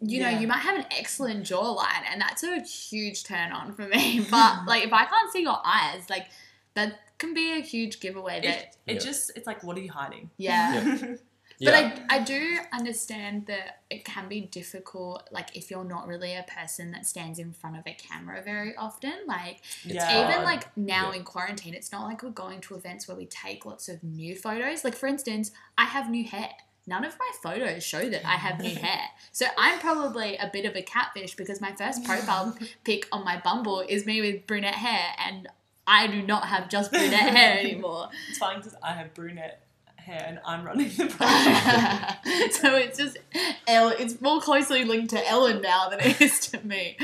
you 0.00 0.20
know, 0.20 0.28
Yeah. 0.30 0.40
you 0.40 0.46
might 0.48 0.60
have 0.60 0.76
an 0.78 0.86
excellent 0.90 1.44
jawline, 1.46 2.02
and 2.10 2.20
that's 2.20 2.42
a 2.42 2.60
huge 2.60 3.22
turn 3.24 3.52
on 3.52 3.74
for 3.74 3.86
me. 3.86 4.20
But 4.30 4.64
like, 4.66 4.84
if 4.84 4.92
I 4.92 5.04
can't 5.04 5.30
see 5.32 5.42
your 5.42 5.60
eyes, 5.64 6.08
like, 6.10 6.26
that 6.74 6.98
can 7.18 7.34
be 7.34 7.52
a 7.52 7.60
huge 7.60 8.00
giveaway. 8.00 8.40
That 8.40 8.46
It, 8.58 8.76
it 8.86 8.94
Yeah. 8.94 8.98
just, 9.00 9.30
it's 9.36 9.46
like, 9.46 9.62
what 9.62 9.76
are 9.76 9.80
you 9.80 9.92
hiding? 9.92 10.30
yeah. 10.38 10.82
Yeah. 11.02 11.16
But 11.64 11.74
I, 11.74 12.16
I 12.16 12.18
do 12.20 12.58
understand 12.72 13.46
that 13.46 13.80
it 13.90 14.04
can 14.04 14.28
be 14.28 14.40
difficult, 14.40 15.28
like 15.30 15.56
if 15.56 15.70
you're 15.70 15.84
not 15.84 16.06
really 16.06 16.34
a 16.34 16.44
person 16.44 16.90
that 16.92 17.06
stands 17.06 17.38
in 17.38 17.52
front 17.52 17.76
of 17.76 17.82
a 17.86 17.94
camera 17.94 18.42
very 18.42 18.74
often. 18.76 19.12
Like 19.26 19.60
yeah. 19.84 20.26
even 20.30 20.44
like 20.44 20.76
now 20.76 21.10
Yeah. 21.12 21.18
in 21.18 21.24
quarantine, 21.24 21.74
it's 21.74 21.92
not 21.92 22.04
like 22.04 22.22
we're 22.22 22.30
going 22.30 22.60
to 22.62 22.74
events 22.74 23.06
where 23.06 23.16
we 23.16 23.26
take 23.26 23.64
lots 23.64 23.88
of 23.88 24.02
new 24.02 24.34
photos. 24.36 24.84
Like 24.84 24.94
for 24.96 25.06
instance, 25.06 25.52
I 25.78 25.84
have 25.84 26.10
new 26.10 26.24
hair. 26.24 26.50
None 26.84 27.04
of 27.04 27.16
my 27.16 27.30
photos 27.44 27.84
show 27.84 28.08
that 28.10 28.26
I 28.26 28.34
have 28.34 28.58
new 28.58 28.74
hair. 28.74 29.02
So 29.30 29.46
I'm 29.56 29.78
probably 29.78 30.36
a 30.36 30.50
bit 30.52 30.64
of 30.64 30.74
a 30.74 30.82
catfish 30.82 31.36
because 31.36 31.60
my 31.60 31.72
first 31.72 32.04
profile 32.04 32.56
pic 32.84 33.06
on 33.12 33.24
my 33.24 33.40
Bumble 33.40 33.84
is 33.88 34.04
me 34.04 34.20
with 34.20 34.48
brunette 34.48 34.74
hair 34.74 35.12
and 35.24 35.48
I 35.86 36.08
do 36.08 36.22
not 36.22 36.46
have 36.48 36.68
just 36.68 36.90
brunette 36.90 37.36
hair 37.36 37.58
anymore. 37.60 38.08
It's 38.28 38.38
fine 38.38 38.56
because 38.58 38.74
I 38.82 38.92
have 38.94 39.14
brunette 39.14 39.62
hair 40.02 40.24
and 40.26 40.38
I'm 40.44 40.64
running 40.64 40.88
the 40.88 41.06
project. 41.16 42.54
so 42.54 42.74
it's 42.76 42.98
just 42.98 43.18
El- 43.66 43.90
it's 43.90 44.20
more 44.20 44.40
closely 44.40 44.84
linked 44.84 45.10
to 45.10 45.28
Ellen 45.28 45.62
now 45.62 45.88
than 45.88 46.00
it 46.00 46.20
is 46.20 46.40
to 46.48 46.64
me. 46.66 46.96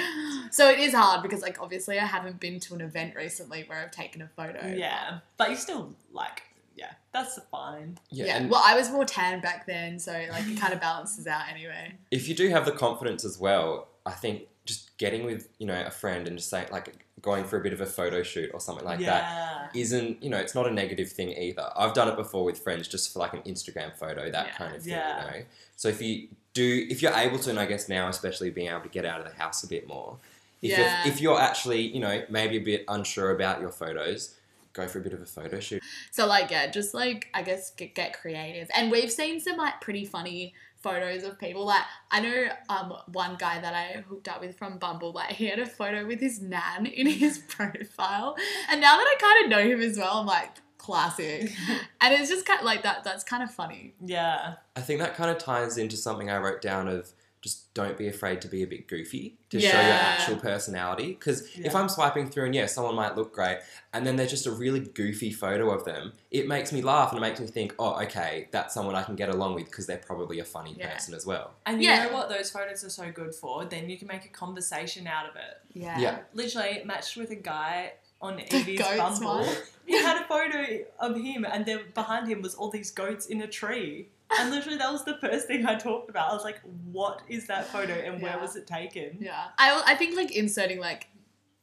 So 0.51 0.69
it 0.71 0.79
is 0.79 0.93
hard 0.95 1.23
because 1.23 1.43
like 1.43 1.61
obviously 1.61 1.99
I 1.99 2.05
haven't 2.07 2.41
been 2.41 2.61
to 2.61 2.75
an 2.75 2.81
event 2.81 3.15
recently 3.15 3.65
where 3.67 3.79
I've 3.79 3.91
taken 3.91 4.23
a 4.23 4.29
photo. 4.29 4.67
yeah. 4.77 5.19
But 5.37 5.51
you 5.51 5.57
still, 5.57 5.95
like, 6.13 6.43
yeah, 6.77 6.93
that's 7.13 7.39
fine. 7.51 7.99
yeah. 8.11 8.27
Yeah. 8.27 8.47
Well, 8.47 8.63
I 8.65 8.77
was 8.77 8.91
more 8.91 9.05
tan 9.05 9.41
back 9.41 9.67
then, 9.67 9.99
so 9.99 10.13
like 10.31 10.47
it 10.47 10.59
kind 10.61 10.73
of 10.73 10.81
balances 10.81 11.27
out 11.27 11.43
anyway. 11.51 11.95
if 12.11 12.29
you 12.29 12.35
do 12.35 12.49
have 12.51 12.65
the 12.67 12.73
confidence 12.73 13.25
as 13.25 13.39
well, 13.39 13.89
I 14.07 14.13
think 14.13 14.43
just 14.69 14.97
getting 14.99 15.25
with, 15.25 15.49
you 15.59 15.67
know, 15.67 15.83
a 15.87 15.91
friend 15.91 16.29
and 16.29 16.37
just 16.37 16.51
saying, 16.51 16.69
like, 16.71 17.05
going 17.23 17.45
for 17.45 17.57
a 17.59 17.61
bit 17.63 17.73
of 17.73 17.81
a 17.81 17.87
photo 17.87 18.23
shoot 18.23 18.51
or 18.55 18.61
something 18.61 18.85
like 18.85 19.01
that 19.01 19.23
yeah. 19.23 19.69
isn't 19.75 20.23
you 20.23 20.31
know 20.31 20.37
it's 20.37 20.55
not 20.55 20.69
a 20.69 20.71
negative 20.71 21.11
thing 21.11 21.31
either 21.31 21.69
i've 21.77 21.93
done 21.93 22.07
it 22.07 22.15
before 22.15 22.45
with 22.45 22.57
friends 22.61 22.87
just 22.87 23.13
for 23.13 23.19
like 23.19 23.33
an 23.35 23.41
instagram 23.43 23.93
photo 23.97 24.31
that 24.31 24.47
Yeah. 24.47 24.53
kind 24.57 24.77
of 24.77 24.83
thing 24.85 24.93
Yeah. 24.93 25.25
you 25.25 25.31
know 25.41 25.45
so 25.75 25.89
if 25.89 26.01
you 26.01 26.29
do 26.55 26.87
if 26.89 27.03
you're 27.03 27.13
able 27.13 27.41
to 27.41 27.51
and 27.51 27.59
i 27.59 27.67
guess 27.67 27.89
now 27.89 28.07
especially 28.09 28.51
being 28.51 28.69
able 28.69 28.83
to 28.83 28.89
get 28.89 29.05
out 29.05 29.19
of 29.21 29.27
the 29.29 29.35
house 29.35 29.65
a 29.65 29.67
bit 29.67 29.89
more 29.89 30.17
if, 30.63 30.71
Yeah. 30.71 31.03
you're, 31.05 31.13
if 31.13 31.21
you're 31.21 31.41
actually 31.41 31.81
you 31.81 31.99
know 31.99 32.23
maybe 32.31 32.57
a 32.57 32.61
bit 32.61 32.85
unsure 32.87 33.33
about 33.33 33.61
your 33.61 33.71
photos 33.73 34.37
go 34.75 34.87
for 34.87 35.01
a 35.01 35.03
bit 35.03 35.13
of 35.13 35.21
a 35.21 35.27
photo 35.27 35.59
shoot 35.59 35.83
So 36.13 36.25
like 36.27 36.53
yeah, 36.53 36.69
just 36.71 36.95
like 36.95 37.27
I 37.35 37.43
guess 37.43 37.71
get, 37.71 37.97
get 37.97 38.13
creative. 38.21 38.69
And 38.77 38.93
we've 38.93 39.11
seen 39.11 39.41
some 39.41 39.57
like 39.57 39.81
pretty 39.81 40.05
funny 40.05 40.55
photos 40.81 41.23
of 41.25 41.39
people. 41.39 41.67
Like 41.67 41.83
I 42.11 42.21
know 42.21 42.49
um 42.69 42.95
one 43.13 43.37
guy 43.39 43.61
that 43.61 43.75
I 43.75 44.05
hooked 44.09 44.29
up 44.29 44.41
with 44.41 44.57
from 44.57 44.79
Bumble. 44.79 45.13
Like 45.13 45.33
he 45.33 45.47
had 45.47 45.59
a 45.59 45.67
photo 45.67 46.07
with 46.07 46.21
his 46.21 46.41
nan 46.41 46.87
in 46.87 47.07
his 47.07 47.39
profile, 47.49 48.37
and 48.71 48.81
now 48.81 48.97
that 48.97 49.07
I 49.07 49.21
kind 49.21 49.45
of 49.45 49.51
know 49.51 49.71
him 49.75 49.81
as 49.81 49.99
well, 49.99 50.19
I'm 50.19 50.27
like 50.27 50.51
classic. 50.79 51.53
and 52.01 52.15
it's 52.15 52.31
just 52.31 52.47
kind 52.47 52.61
of 52.61 52.65
like 52.67 52.83
that. 52.83 53.05
That's 53.05 53.25
kind 53.25 53.43
of 53.43 53.51
funny. 53.51 53.95
Yeah. 54.05 54.55
i 54.77 54.81
think 54.81 55.01
that 55.01 55.15
kind 55.17 55.31
of 55.31 55.39
ties 55.39 55.77
into 55.77 55.97
something 55.97 56.31
i 56.31 56.39
wrote 56.39 56.63
down 56.63 56.87
of 56.89 57.13
just 57.41 57.73
don't 57.75 57.97
be 57.97 58.09
afraid 58.09 58.41
to 58.43 58.49
be 58.49 58.63
a 58.63 58.67
bit 58.67 58.89
goofy 58.89 59.37
to 59.51 59.61
show 59.61 59.69
your 59.69 59.79
actual 59.81 60.37
personality 60.37 61.09
because 61.13 61.49
if 61.57 61.75
i'm 61.77 61.89
swiping 61.89 62.29
through 62.29 62.45
and 62.47 62.55
yeah 62.55 62.67
someone 62.67 62.95
might 62.97 63.15
look 63.17 63.33
great 63.33 63.59
and 63.93 64.05
then 64.07 64.17
there's 64.17 64.31
just 64.31 64.47
a 64.47 64.51
really 64.51 64.81
goofy 64.81 65.31
photo 65.33 65.71
of 65.71 65.85
them 65.85 66.13
it 66.33 66.49
makes 66.49 66.73
me 66.73 66.83
laugh 66.83 67.11
and 67.13 67.19
it 67.19 67.21
makes 67.21 67.39
me 67.39 67.47
think 67.47 67.73
oh 67.79 68.01
okay 68.03 68.49
that's 68.51 68.75
someone 68.75 68.95
i 68.97 69.03
can 69.03 69.15
get 69.15 69.29
along 69.29 69.55
with 69.55 69.67
because 69.67 69.87
they're 69.87 69.99
probably 69.99 70.41
a 70.41 70.45
funny 70.45 70.75
Yeah. 70.77 70.93
person 70.95 71.15
as 71.15 71.25
well 71.25 71.53
And 71.67 71.83
you 71.83 71.89
know 71.91 72.13
what 72.13 72.29
those 72.29 72.51
photos 72.51 72.83
are 72.85 72.91
so 72.91 73.11
good 73.13 73.35
for? 73.35 73.65
Then 73.65 73.89
you 73.91 73.97
can 73.99 74.09
make 74.09 74.25
a 74.25 74.29
conversation 74.29 75.07
out 75.07 75.29
of 75.31 75.37
it. 75.37 75.55
Yeah. 75.75 75.99
Yeah. 76.01 76.19
Literally 76.35 76.83
matched 76.85 77.17
with 77.17 77.31
a 77.31 77.37
guy 77.37 77.93
on 78.21 78.37
The 78.37 78.57
Evie's 78.57 78.79
goat 78.81 78.97
Bumble. 78.99 79.17
smile. 79.45 79.57
He 79.87 79.97
had 79.97 80.17
a 80.23 80.27
photo 80.27 80.85
of 80.99 81.17
him, 81.17 81.45
and 81.45 81.65
then 81.67 81.81
behind 81.95 82.29
him 82.29 82.43
was 82.43 82.55
all 82.55 82.71
these 82.71 82.91
goats 82.91 83.27
in 83.27 83.41
a 83.43 83.47
tree. 83.47 84.09
And 84.39 84.51
literally, 84.51 84.77
that 84.79 84.93
was 84.93 85.05
the 85.05 85.17
first 85.19 85.47
thing 85.47 85.65
I 85.67 85.75
talked 85.77 86.11
about. 86.11 86.31
I 86.31 86.35
was 86.35 86.45
like, 86.45 86.61
"What 86.93 87.23
is 87.29 87.47
that 87.47 87.67
photo, 87.69 87.93
and 87.95 88.21
where 88.21 88.33
Yeah. 88.33 88.41
was 88.41 88.57
it 88.57 88.67
taken?" 88.67 89.17
Yeah. 89.21 89.47
I 89.59 89.83
I 89.87 89.95
think 89.95 90.17
like 90.17 90.31
inserting 90.33 90.79
like 90.81 91.07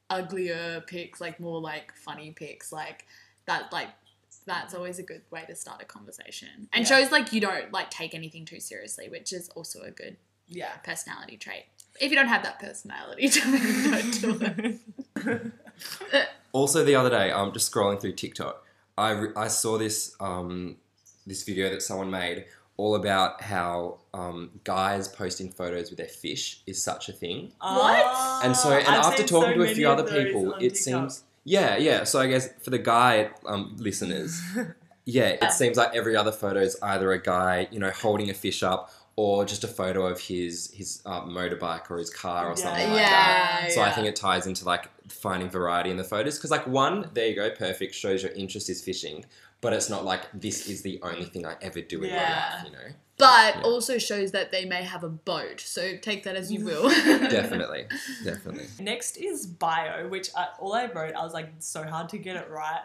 uglier 0.10 0.82
pics, 0.88 1.20
like 1.22 1.40
more 1.40 1.60
like 1.62 1.94
funny 1.96 2.32
pics, 2.32 2.72
like 2.72 3.06
that 3.46 3.72
like 3.72 3.90
that's 4.46 4.74
always 4.76 5.00
a 5.00 5.04
good 5.04 5.22
way 5.32 5.44
to 5.48 5.56
start 5.56 5.82
a 5.82 5.86
conversation. 5.86 6.68
And 6.74 6.84
Yeah. 6.90 7.00
shows 7.02 7.12
like 7.12 7.34
you 7.34 7.42
don't 7.42 7.72
like 7.72 7.90
take 7.90 8.14
anything 8.16 8.46
too 8.46 8.60
seriously, 8.60 9.10
which 9.10 9.34
is 9.34 9.50
also 9.50 9.82
a 9.82 9.92
good 9.92 10.18
Yeah. 10.48 10.76
personality 10.78 11.38
trait. 11.38 11.66
If 12.00 12.12
you 12.12 12.18
don't 12.18 12.28
have 12.28 12.44
that 12.44 12.60
personality, 12.60 13.30
don't 13.30 14.22
do 14.22 14.80
it. 16.12 16.28
also 16.52 16.84
the 16.84 16.96
other 16.96 17.10
day 17.10 17.32
i'm 17.32 17.52
just 17.54 17.72
scrolling 17.72 18.00
through 18.00 18.12
tiktok 18.14 18.64
i, 18.98 19.12
re- 19.12 19.32
I 19.36 19.48
saw 19.48 19.78
this 19.78 20.16
um, 20.20 20.78
this 21.26 21.44
video 21.44 21.70
that 21.70 21.82
someone 21.82 22.10
made 22.12 22.46
all 22.78 22.96
about 22.96 23.42
how 23.42 24.00
um, 24.14 24.52
guys 24.66 25.08
posting 25.08 25.50
photos 25.50 25.90
with 25.90 25.98
their 25.98 26.08
fish 26.10 26.62
is 26.68 26.82
such 26.84 27.08
a 27.08 27.14
thing 27.14 27.52
Ah, 27.62 28.42
And 28.44 28.56
so, 28.56 28.72
and 28.72 28.86
I've 28.88 29.06
after 29.06 29.24
talking 29.24 29.54
so 29.54 29.64
to 29.66 29.72
a 29.72 29.74
few 29.74 29.88
other 29.90 30.04
people, 30.04 30.54
it 30.56 30.60
TikTok. 30.60 30.78
seems, 30.78 31.24
yeah, 31.46 31.78
yeah. 31.78 32.04
So 32.04 32.20
I 32.20 32.28
guess 32.28 32.50
for 32.62 32.72
the 32.72 32.78
guy 32.80 33.30
um, 33.46 33.76
listeners, 33.80 34.42
yeah, 35.06 35.38
it 35.42 35.52
seems 35.54 35.78
like 35.78 35.96
every 35.96 36.16
other 36.18 36.32
photo 36.34 36.60
is 36.60 36.78
either 36.82 37.12
a 37.14 37.22
guy, 37.22 37.68
you 37.72 37.80
know, 37.80 37.92
holding 37.92 38.30
a 38.30 38.34
fish 38.34 38.62
up, 38.62 38.92
or 39.16 39.46
just 39.46 39.64
a 39.64 39.68
photo 39.70 40.06
of 40.08 40.20
his 40.20 40.72
his 40.74 41.02
uh, 41.06 41.22
motorbike 41.22 41.90
or 41.90 41.98
his 41.98 42.10
car 42.10 42.50
or 42.52 42.58
something 42.58 42.90
like 42.90 42.98
that. 42.98 43.62
yeah. 43.64 43.70
So 43.70 43.82
I 43.82 43.92
think 43.92 44.08
it 44.08 44.18
ties 44.18 44.46
into 44.48 44.66
like 44.66 44.90
finding 45.10 45.50
variety 45.50 45.92
in 45.92 45.96
the 45.98 46.04
photos 46.04 46.38
because 46.38 46.52
like 46.52 46.68
one, 46.68 47.10
there 47.14 47.28
you 47.28 47.36
go, 47.36 47.50
perfect, 47.52 47.96
shows 47.96 48.22
your 48.24 48.34
interest 48.34 48.70
is 48.70 48.84
fishing, 48.84 49.24
but 49.66 49.74
it's 49.74 49.90
not 49.90 50.06
like 50.06 50.22
this 50.32 50.68
is 50.70 50.84
the 50.84 51.00
only 51.02 51.26
thing 51.26 51.44
I 51.44 51.56
ever 51.60 51.82
do 51.82 52.04
in 52.04 52.12
Yeah. 52.12 52.16
my 52.24 52.56
life, 52.58 52.66
you 52.68 52.72
know. 52.72 52.94
But 53.18 53.56
Yeah. 53.56 53.62
also 53.64 53.98
shows 53.98 54.32
that 54.34 54.52
they 54.52 54.64
may 54.66 54.84
have 54.84 55.04
a 55.04 55.10
boat. 55.10 55.60
So 55.60 55.98
take 55.98 56.24
that 56.26 56.36
as 56.36 56.52
you 56.54 56.64
will. 56.70 56.88
Definitely, 57.40 57.88
definitely. 58.24 58.68
Next 58.80 59.18
is 59.18 59.48
bio, 59.48 60.08
which 60.08 60.30
I, 60.38 60.50
all 60.60 60.74
I 60.74 60.86
wrote, 60.86 61.16
I 61.16 61.24
was 61.24 61.34
like, 61.34 61.50
so 61.60 61.82
hard 61.84 62.10
to 62.10 62.20
get 62.20 62.36
it 62.36 62.48
right. 62.50 62.84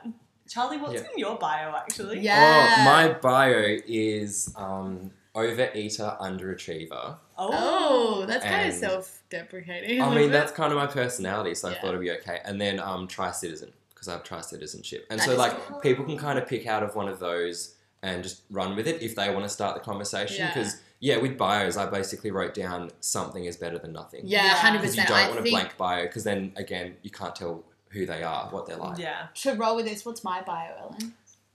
Charlie, 0.48 0.78
what's 0.78 0.94
Yeah. 0.94 1.08
in 1.12 1.18
your 1.18 1.36
bio 1.38 1.76
actually? 1.76 2.20
Yeah. 2.20 2.40
Oh, 2.80 2.84
my 2.84 3.12
bio 3.12 3.76
is 3.86 4.52
um, 4.56 5.10
overeater, 5.34 6.18
underachiever. 6.18 7.16
Oh, 7.36 8.24
that's 8.26 8.44
kind 8.44 8.68
of 8.68 8.74
self-deprecating. 8.74 10.00
I 10.00 10.06
mean, 10.06 10.14
little 10.14 10.30
that's 10.30 10.52
kind 10.52 10.72
of 10.72 10.78
my 10.78 10.86
personality, 10.86 11.54
so 11.54 11.68
I 11.68 11.74
thought 11.74 11.88
it'd 11.90 12.00
be 12.00 12.10
okay. 12.12 12.40
And 12.44 12.58
then 12.60 12.80
um, 12.80 13.06
tri 13.06 13.30
citizen, 13.32 13.72
because 14.00 14.08
I 14.08 14.12
have 14.12 14.24
tri 14.24 14.40
citizenship. 14.40 15.06
And 15.10 15.20
That 15.20 15.26
so, 15.26 15.36
like, 15.36 15.52
cool. 15.66 15.78
people 15.80 16.06
can 16.06 16.16
kind 16.16 16.38
of 16.38 16.46
pick 16.48 16.66
out 16.66 16.82
of 16.82 16.94
one 16.94 17.06
of 17.06 17.18
those 17.18 17.74
and 18.02 18.22
just 18.22 18.42
run 18.50 18.74
with 18.74 18.88
it 18.88 19.02
if 19.02 19.14
they 19.14 19.28
want 19.30 19.44
to 19.44 19.48
start 19.50 19.74
the 19.74 19.80
conversation. 19.80 20.46
Because, 20.46 20.80
yeah. 21.00 21.18
with 21.18 21.36
bios, 21.36 21.76
I 21.76 21.84
basically 21.84 22.30
wrote 22.30 22.54
down 22.54 22.90
something 23.00 23.44
is 23.44 23.58
better 23.58 23.78
than 23.78 23.92
nothing. 23.92 24.22
Yeah, 24.24 24.44
Yeah. 24.46 24.54
hundred 24.54 24.78
Because 24.78 24.96
you 24.96 25.04
don't 25.04 25.12
I 25.18 25.26
want 25.28 25.40
a 25.40 25.42
think 25.42 25.52
blank 25.54 25.76
bio, 25.76 26.02
because 26.06 26.24
then, 26.24 26.52
again, 26.56 26.96
you 27.02 27.10
can't 27.10 27.36
tell 27.36 27.62
who 27.90 28.06
they 28.06 28.22
are, 28.22 28.48
what 28.48 28.66
they're 28.66 28.78
like. 28.78 28.96
Yeah. 28.98 29.26
to 29.34 29.52
roll 29.54 29.76
with 29.76 29.84
this. 29.84 30.06
What's 30.06 30.24
my 30.24 30.40
bio, 30.40 30.70
Ellen? 30.80 31.12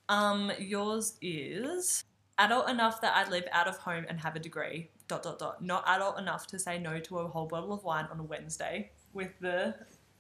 Um, 0.08 0.52
yours 0.60 1.14
is 1.22 2.04
adult 2.38 2.70
enough 2.70 3.02
that 3.02 3.16
I 3.16 3.28
live 3.28 3.46
out 3.52 3.68
of 3.68 3.78
home 3.78 4.06
and 4.08 4.20
have 4.20 4.36
a 4.36 4.40
degree. 4.40 4.92
Dot 5.08 5.24
dot 5.24 5.40
dot. 5.40 5.64
Not 5.64 5.84
adult 5.88 6.20
enough 6.20 6.46
to 6.48 6.60
say 6.60 6.78
no 6.78 7.00
to 7.00 7.20
a 7.20 7.28
whole 7.28 7.48
bottle 7.48 7.74
of 7.74 7.84
wine 7.84 8.08
on 8.12 8.20
a 8.20 8.24
Wednesday 8.24 8.92
with 9.14 9.32
the 9.40 9.74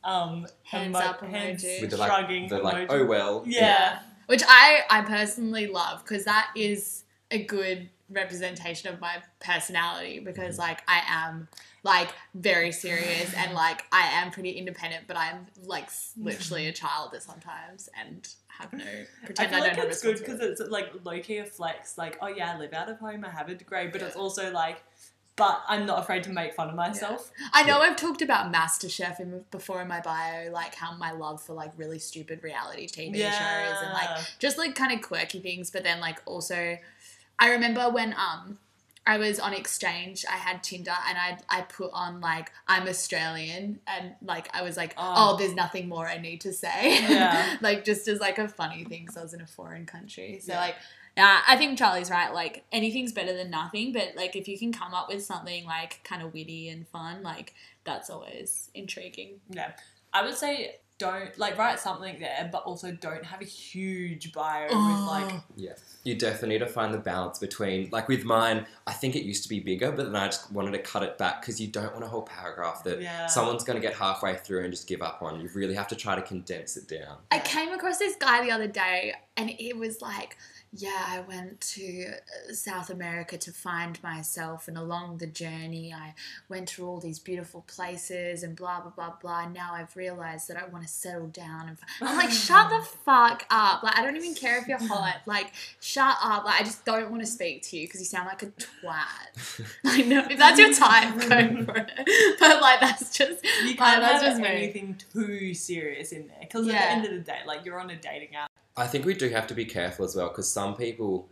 um 0.05 0.47
Hands 0.63 0.87
emo- 0.89 0.99
up 0.99 1.21
hands 1.21 1.63
emoji. 1.63 1.81
With 1.81 1.89
the 1.91 1.97
like, 1.97 2.09
shrugging 2.11 2.47
the 2.47 2.59
like, 2.59 2.87
emoji. 2.89 3.01
oh 3.01 3.05
well. 3.05 3.43
yeah. 3.45 3.99
Which 4.27 4.43
I 4.47 4.81
I 4.89 5.01
personally 5.01 5.67
love 5.67 6.03
because 6.03 6.25
that 6.25 6.51
is 6.55 7.03
a 7.31 7.43
good 7.43 7.89
representation 8.09 8.93
of 8.93 9.01
my 9.01 9.17
personality 9.39 10.19
because 10.19 10.57
like 10.59 10.81
I 10.87 11.01
am 11.07 11.47
like 11.83 12.09
very 12.35 12.71
serious 12.71 13.33
and 13.35 13.53
like 13.53 13.83
I 13.91 14.01
am 14.21 14.31
pretty 14.31 14.51
independent 14.51 15.05
but 15.07 15.17
I'm 15.17 15.47
like 15.63 15.85
s- 15.85 16.13
literally 16.17 16.67
a 16.67 16.71
child 16.71 17.13
at 17.15 17.23
sometimes 17.23 17.89
and 17.99 18.27
have 18.47 18.71
no 18.73 18.83
I 18.85 19.25
pretend 19.25 19.47
I, 19.47 19.51
feel 19.51 19.59
don't 19.59 19.67
like 19.69 19.77
have 19.79 19.87
it's 19.89 20.01
good 20.01 20.17
because 20.19 20.39
responsibility. 20.39 20.63
it's 20.63 20.71
like 20.71 21.05
low 21.05 21.19
key 21.19 21.37
a 21.39 21.45
flex. 21.45 21.97
Like, 21.97 22.17
oh 22.21 22.27
yeah, 22.27 22.53
I 22.55 22.57
live 22.59 22.73
out 22.73 22.89
of 22.89 22.99
home, 22.99 23.25
I 23.25 23.29
have 23.29 23.49
a 23.49 23.55
degree, 23.55 23.87
but 23.87 24.01
it's 24.01 24.15
also 24.15 24.49
like, 24.51 24.81
but 25.37 25.63
I'm 25.67 25.85
not 25.85 25.99
afraid 25.99 26.23
to 26.23 26.29
make 26.29 26.53
fun 26.53 26.69
of 26.69 26.75
myself. 26.75 27.31
I 27.53 27.63
know 27.63 27.79
I've 27.79 27.97
talked 27.97 28.21
about 28.21 28.53
MasterChef 28.53 29.19
in, 29.19 29.43
before 29.51 29.81
in 29.81 29.87
my 29.87 29.99
bio, 29.99 30.49
like 30.51 30.75
how 30.75 30.95
my 30.95 31.11
love 31.11 31.41
for 31.43 31.53
like 31.53 31.71
really 31.77 31.99
stupid 31.99 32.41
reality 32.41 32.87
TV 32.87 33.15
shows 33.17 33.77
and 33.83 33.91
like 33.93 34.09
just 34.39 34.57
like 34.57 34.75
kind 34.75 34.93
of 34.93 35.01
quirky 35.01 35.39
things. 35.41 35.71
But 35.71 35.83
then 35.83 35.99
like 35.99 36.21
also, 36.25 36.77
I 37.37 37.49
remember 37.51 37.89
when 37.89 38.13
um 38.13 38.59
I 39.07 39.17
was 39.17 39.39
on 39.39 39.53
exchange, 39.53 40.25
I 40.27 40.37
had 40.37 40.63
Tinder 40.63 40.95
and 41.07 41.17
I 41.17 41.37
I 41.49 41.61
put 41.63 41.91
on 41.93 42.21
like 42.21 42.51
I'm 42.67 42.87
Australian 42.87 43.79
and 43.87 44.13
like 44.23 44.47
I 44.55 44.61
was 44.61 44.77
like 44.77 44.93
Oh. 44.97 45.33
oh, 45.33 45.37
there's 45.37 45.53
nothing 45.53 45.89
more 45.89 46.07
I 46.07 46.17
need 46.17 46.41
to 46.41 46.53
say 46.53 47.01
Yeah. 47.09 47.57
like 47.61 47.83
just 47.83 48.07
as 48.07 48.19
like 48.21 48.39
a 48.39 48.47
funny 48.47 48.85
thing 48.85 49.01
because 49.01 49.17
I 49.17 49.21
was 49.21 49.33
in 49.33 49.41
a 49.41 49.47
foreign 49.47 49.85
country. 49.85 50.39
So 50.41 50.53
Yeah. 50.53 50.59
like. 50.61 50.75
Yeah, 51.17 51.41
I 51.47 51.55
think 51.55 51.77
Charlie's 51.77 52.09
right. 52.09 52.33
Like 52.33 52.65
anything's 52.71 53.13
better 53.13 53.35
than 53.35 53.49
nothing, 53.49 53.93
but 53.93 54.13
like 54.15 54.35
if 54.35 54.47
you 54.47 54.57
can 54.59 54.73
come 54.73 54.93
up 54.93 55.07
with 55.07 55.23
something 55.23 55.65
like 55.65 56.01
kind 56.03 56.21
of 56.21 56.33
witty 56.33 56.69
and 56.69 56.87
fun, 56.87 57.23
like 57.23 57.53
that's 57.83 58.09
always 58.09 58.69
intriguing. 58.73 59.39
Yeah. 59.49 59.71
I 60.13 60.23
would 60.23 60.35
say 60.35 60.77
don't 60.97 61.37
like 61.37 61.57
write 61.57 61.79
something 61.79 62.19
there, 62.19 62.49
but 62.51 62.63
also 62.63 62.91
don't 62.91 63.25
have 63.25 63.41
a 63.41 63.45
huge 63.45 64.31
bio 64.31 64.67
Oh. 64.69 64.91
with 64.91 65.31
like 65.31 65.41
yeah. 65.55 65.73
You 66.03 66.15
definitely 66.15 66.49
need 66.49 66.59
to 66.59 66.67
find 66.67 66.93
the 66.93 66.99
balance 66.99 67.39
between, 67.39 67.89
like 67.91 68.07
with 68.07 68.23
mine, 68.23 68.65
I 68.85 68.93
think 68.93 69.15
it 69.15 69.23
used 69.23 69.43
to 69.43 69.49
be 69.49 69.59
bigger, 69.59 69.91
but 69.91 70.05
then 70.05 70.15
I 70.15 70.27
just 70.27 70.51
wanted 70.51 70.71
to 70.71 70.79
cut 70.79 71.03
it 71.03 71.17
back 71.17 71.41
because 71.41 71.59
you 71.59 71.67
don't 71.67 71.91
want 71.93 72.05
a 72.05 72.07
whole 72.07 72.21
paragraph 72.21 72.83
that 72.83 73.01
yeah. 73.01 73.25
someone's 73.27 73.63
going 73.63 73.81
to 73.81 73.85
get 73.85 73.95
halfway 73.95 74.35
through 74.35 74.63
and 74.63 74.71
just 74.71 74.87
give 74.87 75.01
up 75.01 75.21
on. 75.21 75.41
You 75.41 75.49
really 75.53 75.75
have 75.75 75.87
to 75.89 75.95
try 75.95 76.15
to 76.15 76.21
condense 76.21 76.77
it 76.77 76.87
down. 76.87 77.17
I 77.31 77.39
came 77.39 77.73
across 77.73 77.97
this 77.97 78.15
guy 78.15 78.45
the 78.45 78.51
other 78.51 78.67
day, 78.67 79.15
and 79.35 79.49
it 79.49 79.75
was 79.75 80.01
like, 80.01 80.37
yeah, 80.77 81.05
I 81.07 81.21
went 81.21 81.61
to 81.61 82.05
uh, 82.07 82.53
South 82.53 82.89
America 82.89 83.37
to 83.37 83.51
find 83.51 84.01
myself, 84.03 84.67
and 84.67 84.77
along 84.77 85.19
the 85.19 85.27
journey, 85.27 85.93
I 85.93 86.13
went 86.49 86.67
to 86.69 86.85
all 86.85 86.99
these 86.99 87.17
beautiful 87.17 87.61
places 87.67 88.43
and 88.43 88.55
blah 88.55 88.81
blah 88.81 88.91
blah 88.91 89.13
blah. 89.21 89.43
And 89.43 89.53
now 89.53 89.71
I've 89.73 89.95
realized 89.95 90.49
that 90.49 90.57
I 90.57 90.67
want 90.67 90.83
to 90.83 90.89
settle 90.89 91.27
down. 91.27 91.69
And 91.69 91.77
I'm 92.01 92.17
like, 92.17 92.31
shut 92.31 92.69
the 92.69 92.85
fuck 93.05 93.45
up! 93.49 93.83
Like, 93.83 93.97
I 93.97 94.03
don't 94.03 94.17
even 94.17 94.33
care 94.33 94.57
if 94.59 94.67
you're 94.67 94.77
hot. 94.87 95.21
Like, 95.25 95.53
shut 95.79 96.17
up! 96.21 96.43
Like, 96.43 96.61
I 96.61 96.63
just 96.63 96.83
don't 96.83 97.09
want 97.09 97.23
to 97.23 97.27
speak 97.27 97.61
to 97.63 97.77
you 97.77 97.87
because 97.87 98.01
you 98.01 98.05
sound 98.05 98.27
like 98.27 98.43
a 98.43 98.47
twat. 98.47 99.65
I 99.85 100.01
know 100.01 100.25
if 100.29 100.37
that's 100.37 100.59
your 100.59 100.73
type, 100.73 101.13
go 101.29 101.63
for 101.63 101.77
it. 101.77 102.37
But 102.39 102.61
like, 102.61 102.81
that's 102.81 103.17
just 103.17 103.43
you 103.63 103.75
can't 103.75 104.01
that's 104.01 104.21
have 104.23 104.31
just 104.31 104.41
me. 104.41 104.47
anything 104.47 104.99
too 105.13 105.53
serious 105.53 106.11
in 106.11 106.27
there 106.27 106.37
because 106.41 106.67
at 106.67 106.73
the 106.73 106.91
end 106.91 107.05
of 107.05 107.11
the 107.11 107.19
day, 107.19 107.39
like 107.47 107.63
you're 107.63 107.79
on 107.79 107.89
a 107.89 107.95
dating 107.95 108.35
app. 108.35 108.51
I 108.77 108.87
think 108.87 109.05
we 109.05 109.13
do 109.13 109.29
have 109.29 109.47
to 109.47 109.53
be 109.53 109.65
careful 109.65 110.05
as 110.05 110.15
well 110.15 110.27
because 110.27 110.51
some 110.51 110.75
people, 110.75 111.29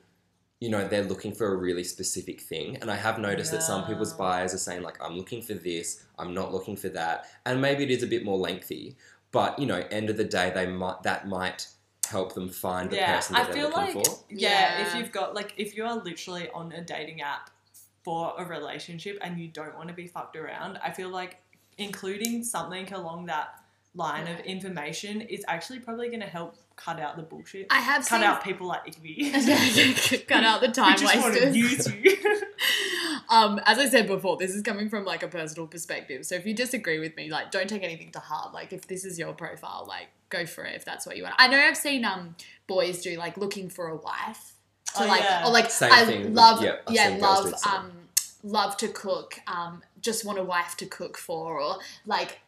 you 0.59 0.69
know, 0.69 0.87
they're 0.87 1.03
looking 1.03 1.33
for 1.33 1.53
a 1.53 1.57
really 1.57 1.83
specific 1.83 2.41
thing. 2.41 2.77
And 2.77 2.89
I 2.89 2.95
have 2.95 3.19
noticed 3.19 3.51
that 3.51 3.63
some 3.63 3.85
people's 3.85 4.13
buyers 4.13 4.53
are 4.53 4.59
saying, 4.59 4.81
like, 4.81 4.97
I'm 5.03 5.17
looking 5.17 5.41
for 5.41 5.53
this, 5.53 6.05
I'm 6.17 6.33
not 6.33 6.53
looking 6.53 6.77
for 6.77 6.89
that. 6.89 7.25
And 7.45 7.61
maybe 7.61 7.83
it 7.83 7.91
is 7.91 8.03
a 8.03 8.07
bit 8.07 8.23
more 8.23 8.37
lengthy. 8.37 8.95
But, 9.31 9.59
you 9.59 9.65
know, 9.65 9.83
end 9.91 10.09
of 10.09 10.17
the 10.17 10.23
day, 10.23 10.51
they 10.53 10.67
might 10.67 11.03
that 11.03 11.27
might 11.27 11.67
help 12.09 12.33
them 12.33 12.49
find 12.49 12.89
the 12.89 12.97
yeah, 12.97 13.15
person 13.15 13.33
that 13.33 13.41
I 13.41 13.45
they're 13.45 13.53
feel 13.53 13.69
looking 13.69 13.95
like 13.95 14.05
for. 14.05 14.23
yeah, 14.29 14.87
if 14.87 14.95
you've 14.95 15.11
got 15.11 15.33
like 15.33 15.53
if 15.57 15.75
you 15.75 15.85
are 15.85 15.95
literally 15.95 16.49
on 16.53 16.71
a 16.71 16.81
dating 16.81 17.21
app 17.21 17.49
for 18.03 18.33
a 18.37 18.45
relationship 18.45 19.17
and 19.21 19.39
you 19.39 19.47
don't 19.47 19.75
want 19.75 19.87
to 19.87 19.93
be 19.93 20.07
fucked 20.07 20.35
around, 20.35 20.77
I 20.83 20.91
feel 20.91 21.09
like 21.09 21.41
including 21.77 22.43
something 22.43 22.91
along 22.93 23.25
that 23.25 23.62
line 23.95 24.27
of 24.27 24.39
information 24.41 25.21
is 25.21 25.43
actually 25.47 25.79
probably 25.79 26.07
going 26.07 26.19
to 26.21 26.25
help 26.27 26.55
cut 26.75 26.99
out 26.99 27.15
the 27.15 27.23
bullshit. 27.23 27.67
I 27.69 27.79
have 27.79 28.05
cut 28.07 28.19
seen 28.19 28.23
out 28.23 28.43
people 28.43 28.67
like 28.67 28.87
Ivy. 28.87 29.29
cut 30.27 30.43
out 30.43 30.61
the 30.61 30.67
time 30.73 30.93
who 30.93 30.97
just 30.99 31.15
want 31.21 31.35
to 31.35 31.45
wasters. 31.45 31.55
use 31.55 31.87
you. 31.93 32.17
um, 33.29 33.59
as 33.65 33.77
I 33.77 33.87
said 33.87 34.07
before, 34.07 34.37
this 34.37 34.51
is 34.55 34.63
coming 34.63 34.89
from 34.89 35.05
like 35.05 35.21
a 35.23 35.27
personal 35.27 35.67
perspective. 35.67 36.25
So 36.25 36.35
if 36.35 36.45
you 36.45 36.53
disagree 36.55 36.99
with 36.99 37.15
me, 37.15 37.29
like 37.29 37.51
don't 37.51 37.69
take 37.69 37.83
anything 37.83 38.11
to 38.13 38.19
heart. 38.19 38.53
Like 38.53 38.73
if 38.73 38.87
this 38.87 39.05
is 39.05 39.19
your 39.19 39.33
profile, 39.33 39.85
like 39.87 40.07
go 40.29 40.45
for 40.45 40.63
it 40.65 40.75
if 40.75 40.85
that's 40.85 41.05
what 41.05 41.15
you 41.17 41.23
want. 41.23 41.35
I 41.37 41.47
know 41.47 41.59
I've 41.59 41.77
seen 41.77 42.03
um 42.05 42.35
boys 42.67 43.01
do 43.01 43.15
like 43.17 43.37
looking 43.37 43.69
for 43.69 43.87
a 43.89 43.95
wife. 43.95 44.53
To 44.95 45.03
Oh, 45.03 45.07
like 45.07 45.21
yeah. 45.21 45.45
or 45.47 45.51
like 45.51 45.69
Same 45.71 45.91
I 45.91 46.05
thing 46.05 46.33
love 46.33 46.63
yeah, 46.63 46.77
yeah, 46.89 47.09
seen 47.09 47.19
girls 47.19 47.45
do 47.45 47.51
love 47.51 47.65
um 47.67 47.91
love 48.43 48.77
to 48.77 48.87
cook, 48.87 49.39
um 49.47 49.81
just 50.01 50.25
want 50.25 50.37
a 50.39 50.43
wife 50.43 50.75
to 50.77 50.85
cook 50.85 51.17
for 51.17 51.59
or 51.61 51.77
like 52.05 52.39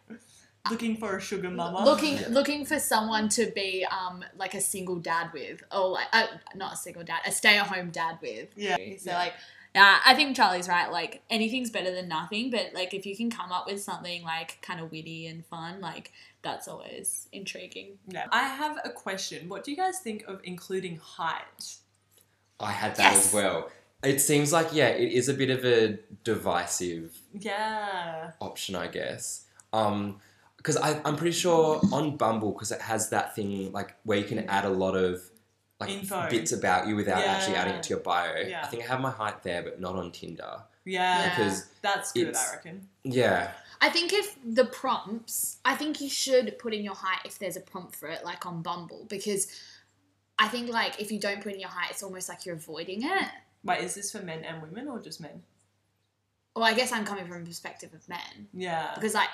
Looking 0.70 0.98
for 0.98 1.18
a 1.18 1.22
sugar 1.22 1.50
mama. 1.50 1.84
looking 1.86 2.18
Yeah. 2.18 2.28
looking 2.30 2.66
for 2.66 2.80
someone 2.80 3.30
to 3.30 3.52
be 3.52 3.86
um 3.92 4.24
like 4.38 4.54
a 4.54 4.62
single 4.62 4.98
dad 4.98 5.32
with 5.34 5.64
or 5.72 5.90
like 5.90 6.08
uh, 6.14 6.28
not 6.56 6.74
a 6.74 6.78
single 6.78 7.04
dad 7.04 7.22
a 7.26 7.32
stay-at-home 7.32 7.92
dad 7.92 8.18
with 8.22 8.50
Yeah. 8.56 8.78
so 8.98 9.12
Yeah. 9.12 9.18
like 9.18 9.34
yeah 9.76 10.00
i 10.06 10.14
think 10.16 10.36
charlie's 10.36 10.68
right 10.70 10.92
like 10.92 11.22
anything's 11.30 11.70
better 11.70 11.92
than 11.94 12.08
nothing 12.08 12.50
but 12.50 12.72
like 12.74 12.94
if 12.94 13.06
you 13.06 13.16
can 13.16 13.30
come 13.30 13.52
up 13.52 13.66
with 13.68 13.82
something 13.84 14.24
like 14.24 14.58
kind 14.62 14.80
of 14.80 14.90
witty 14.92 15.28
and 15.28 15.46
fun 15.46 15.82
like 15.82 16.12
that's 16.42 16.68
always 16.68 17.28
intriguing 17.32 17.98
Yeah. 18.08 18.28
I 18.32 18.44
have 18.44 18.78
a 18.86 18.90
question. 18.92 19.50
What 19.50 19.64
do 19.64 19.72
you 19.72 19.78
guys 19.78 19.98
think 20.00 20.24
of 20.28 20.40
including 20.44 20.98
height? 20.98 21.76
I 22.60 22.72
had 22.72 22.96
that 22.98 23.14
Yes. 23.14 23.28
as 23.28 23.34
well. 23.34 23.72
It 24.04 24.20
seems 24.22 24.54
like, 24.54 24.68
yeah, 24.72 24.90
it 24.90 25.12
is 25.12 25.28
a 25.28 25.34
bit 25.34 25.50
of 25.50 25.66
a 25.66 25.98
divisive 26.24 27.18
Yeah. 27.34 28.32
option, 28.40 28.76
I 28.76 28.88
guess. 28.88 29.46
Um, 29.74 30.22
because 30.66 30.78
I'm 31.06 31.16
pretty 31.16 31.32
sure 31.38 31.80
on 31.92 32.18
Bumble, 32.18 32.52
because 32.52 32.72
it 32.72 32.82
has 32.82 33.10
that 33.10 33.36
thing 33.36 33.72
like 33.72 33.96
where 34.04 34.18
you 34.18 34.24
can 34.26 34.40
add 34.50 34.66
a 34.66 34.70
lot 34.70 34.96
of 34.96 35.22
like 35.80 35.92
Info. 35.92 36.28
bits 36.30 36.52
about 36.54 36.88
you 36.88 36.96
without 36.96 37.20
actually 37.24 37.56
adding 37.56 37.76
it 37.76 37.84
to 37.84 37.90
your 37.90 38.00
bio. 38.00 38.34
Yeah. 38.48 38.62
I 38.64 38.68
think 38.68 38.84
I 38.84 38.88
have 38.88 39.02
my 39.02 39.12
height 39.12 39.44
there, 39.44 39.62
but 39.62 39.80
not 39.80 39.96
on 39.96 40.12
Tinder. 40.12 40.64
Yeah. 40.86 41.20
Yeah. 41.20 41.30
Because 41.38 41.68
That's 41.84 42.12
good, 42.14 42.36
I 42.36 42.52
reckon. 42.56 42.88
yeah, 43.04 43.52
i 43.82 43.90
think 43.90 44.14
if 44.14 44.38
the 44.46 44.64
prompts 44.66 45.58
i 45.66 45.76
think 45.76 46.00
you 46.00 46.10
should 46.10 46.58
put 46.60 46.74
in 46.74 46.82
your 46.82 46.96
height 46.96 47.20
if 47.26 47.38
there's 47.38 47.58
a 47.58 47.60
prompt 47.60 47.94
for 47.94 48.08
it 48.08 48.24
like 48.24 48.46
on 48.46 48.62
bumble 48.62 49.06
because 49.10 49.48
i 50.40 50.48
think 50.48 50.70
like 50.70 51.00
if 51.02 51.12
you 51.12 51.20
don't 51.20 51.42
put 51.44 51.54
in 51.54 51.60
your 51.60 51.70
height 51.70 51.90
it's 51.92 52.02
almost 52.02 52.30
like 52.30 52.46
you're 52.46 52.56
avoiding 52.56 53.04
it 53.04 53.28
Wait, 53.66 53.84
is 53.84 53.94
this 53.96 54.12
for 54.14 54.20
men 54.20 54.46
and 54.46 54.62
women 54.62 54.88
or 54.88 55.00
just 55.02 55.20
men? 55.20 55.44
well 56.56 56.64
i 56.64 56.74
guess 56.74 56.94
i'm 56.94 57.04
coming 57.04 57.28
from 57.28 57.42
a 57.42 57.46
perspective 57.46 57.94
of 57.94 58.08
men 58.08 58.48
Yeah. 58.54 58.92
because 58.96 59.14
like 59.14 59.30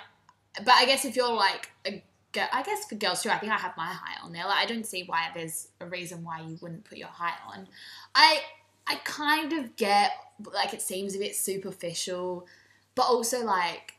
but 0.57 0.73
i 0.75 0.85
guess 0.85 1.05
if 1.05 1.15
you're 1.15 1.33
like 1.33 1.69
a 1.85 2.03
girl 2.31 2.47
i 2.51 2.63
guess 2.63 2.85
for 2.85 2.95
girls 2.95 3.21
too 3.23 3.29
i 3.29 3.37
think 3.37 3.51
i 3.51 3.57
have 3.57 3.75
my 3.77 3.85
height 3.85 4.17
on 4.23 4.31
there. 4.31 4.45
Like 4.45 4.57
i 4.57 4.65
don't 4.65 4.85
see 4.85 5.03
why 5.03 5.27
there's 5.33 5.69
a 5.79 5.85
reason 5.85 6.23
why 6.23 6.41
you 6.41 6.57
wouldn't 6.61 6.85
put 6.85 6.97
your 6.97 7.07
height 7.09 7.39
on. 7.47 7.67
I 8.15 8.41
i 8.87 8.95
kind 9.03 9.53
of 9.53 9.75
get 9.75 10.11
like 10.53 10.73
it 10.73 10.81
seems 10.81 11.15
a 11.15 11.19
bit 11.19 11.35
superficial 11.35 12.47
but 12.95 13.03
also 13.03 13.43
like 13.45 13.93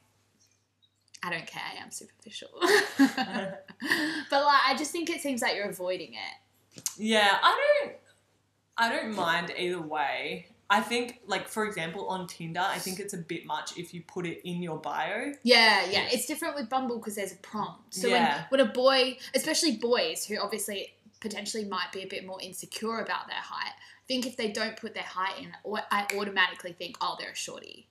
i 1.22 1.30
don't 1.30 1.46
care. 1.46 1.62
I 1.74 1.82
am 1.82 1.90
superficial. 1.90 2.50
But 4.30 4.44
like 4.44 4.60
i 4.66 4.74
just 4.76 4.92
think 4.92 5.10
it 5.10 5.20
seems 5.20 5.42
like 5.42 5.54
you're 5.56 5.68
avoiding 5.68 6.14
it. 6.14 6.82
Yeah, 6.96 7.38
I 7.42 7.80
don't 7.82 7.92
I 8.76 8.88
don't 8.88 9.14
mind 9.14 9.52
either 9.56 9.80
way. 9.80 10.46
I 10.72 10.80
think 10.80 11.20
like 11.26 11.48
for 11.48 11.66
example 11.66 12.08
on 12.08 12.26
Tinder, 12.26 12.60
I 12.66 12.78
think 12.78 12.98
it's 12.98 13.12
a 13.12 13.18
bit 13.18 13.44
much 13.44 13.76
if 13.76 13.92
you 13.92 14.00
put 14.06 14.24
it 14.26 14.40
in 14.48 14.62
your 14.62 14.78
bio. 14.78 15.32
Yeah, 15.42 15.84
yeah. 15.90 16.08
It's 16.10 16.24
different 16.26 16.54
with 16.54 16.70
Bumble 16.70 16.96
because 16.96 17.14
there's 17.16 17.32
a 17.32 17.36
prompt. 17.36 17.92
So 17.94 18.08
Yeah. 18.08 18.44
when, 18.50 18.60
when 18.60 18.68
a 18.68 18.72
boy, 18.72 19.18
especially 19.34 19.76
boys 19.76 20.24
who 20.24 20.38
obviously 20.40 20.94
potentially 21.20 21.64
might 21.66 21.92
be 21.92 22.00
a 22.02 22.06
bit 22.06 22.26
more 22.26 22.40
insecure 22.40 23.00
about 23.00 23.26
their 23.28 23.36
height. 23.36 23.74
I 23.74 24.06
think 24.08 24.26
if 24.26 24.36
they 24.38 24.50
don't 24.50 24.76
put 24.76 24.94
their 24.94 25.04
height 25.04 25.38
in, 25.42 25.52
I 25.90 26.06
automatically 26.18 26.72
think, 26.72 26.96
oh, 27.02 27.16
they're 27.20 27.32
a 27.32 27.36
shorty. 27.36 27.86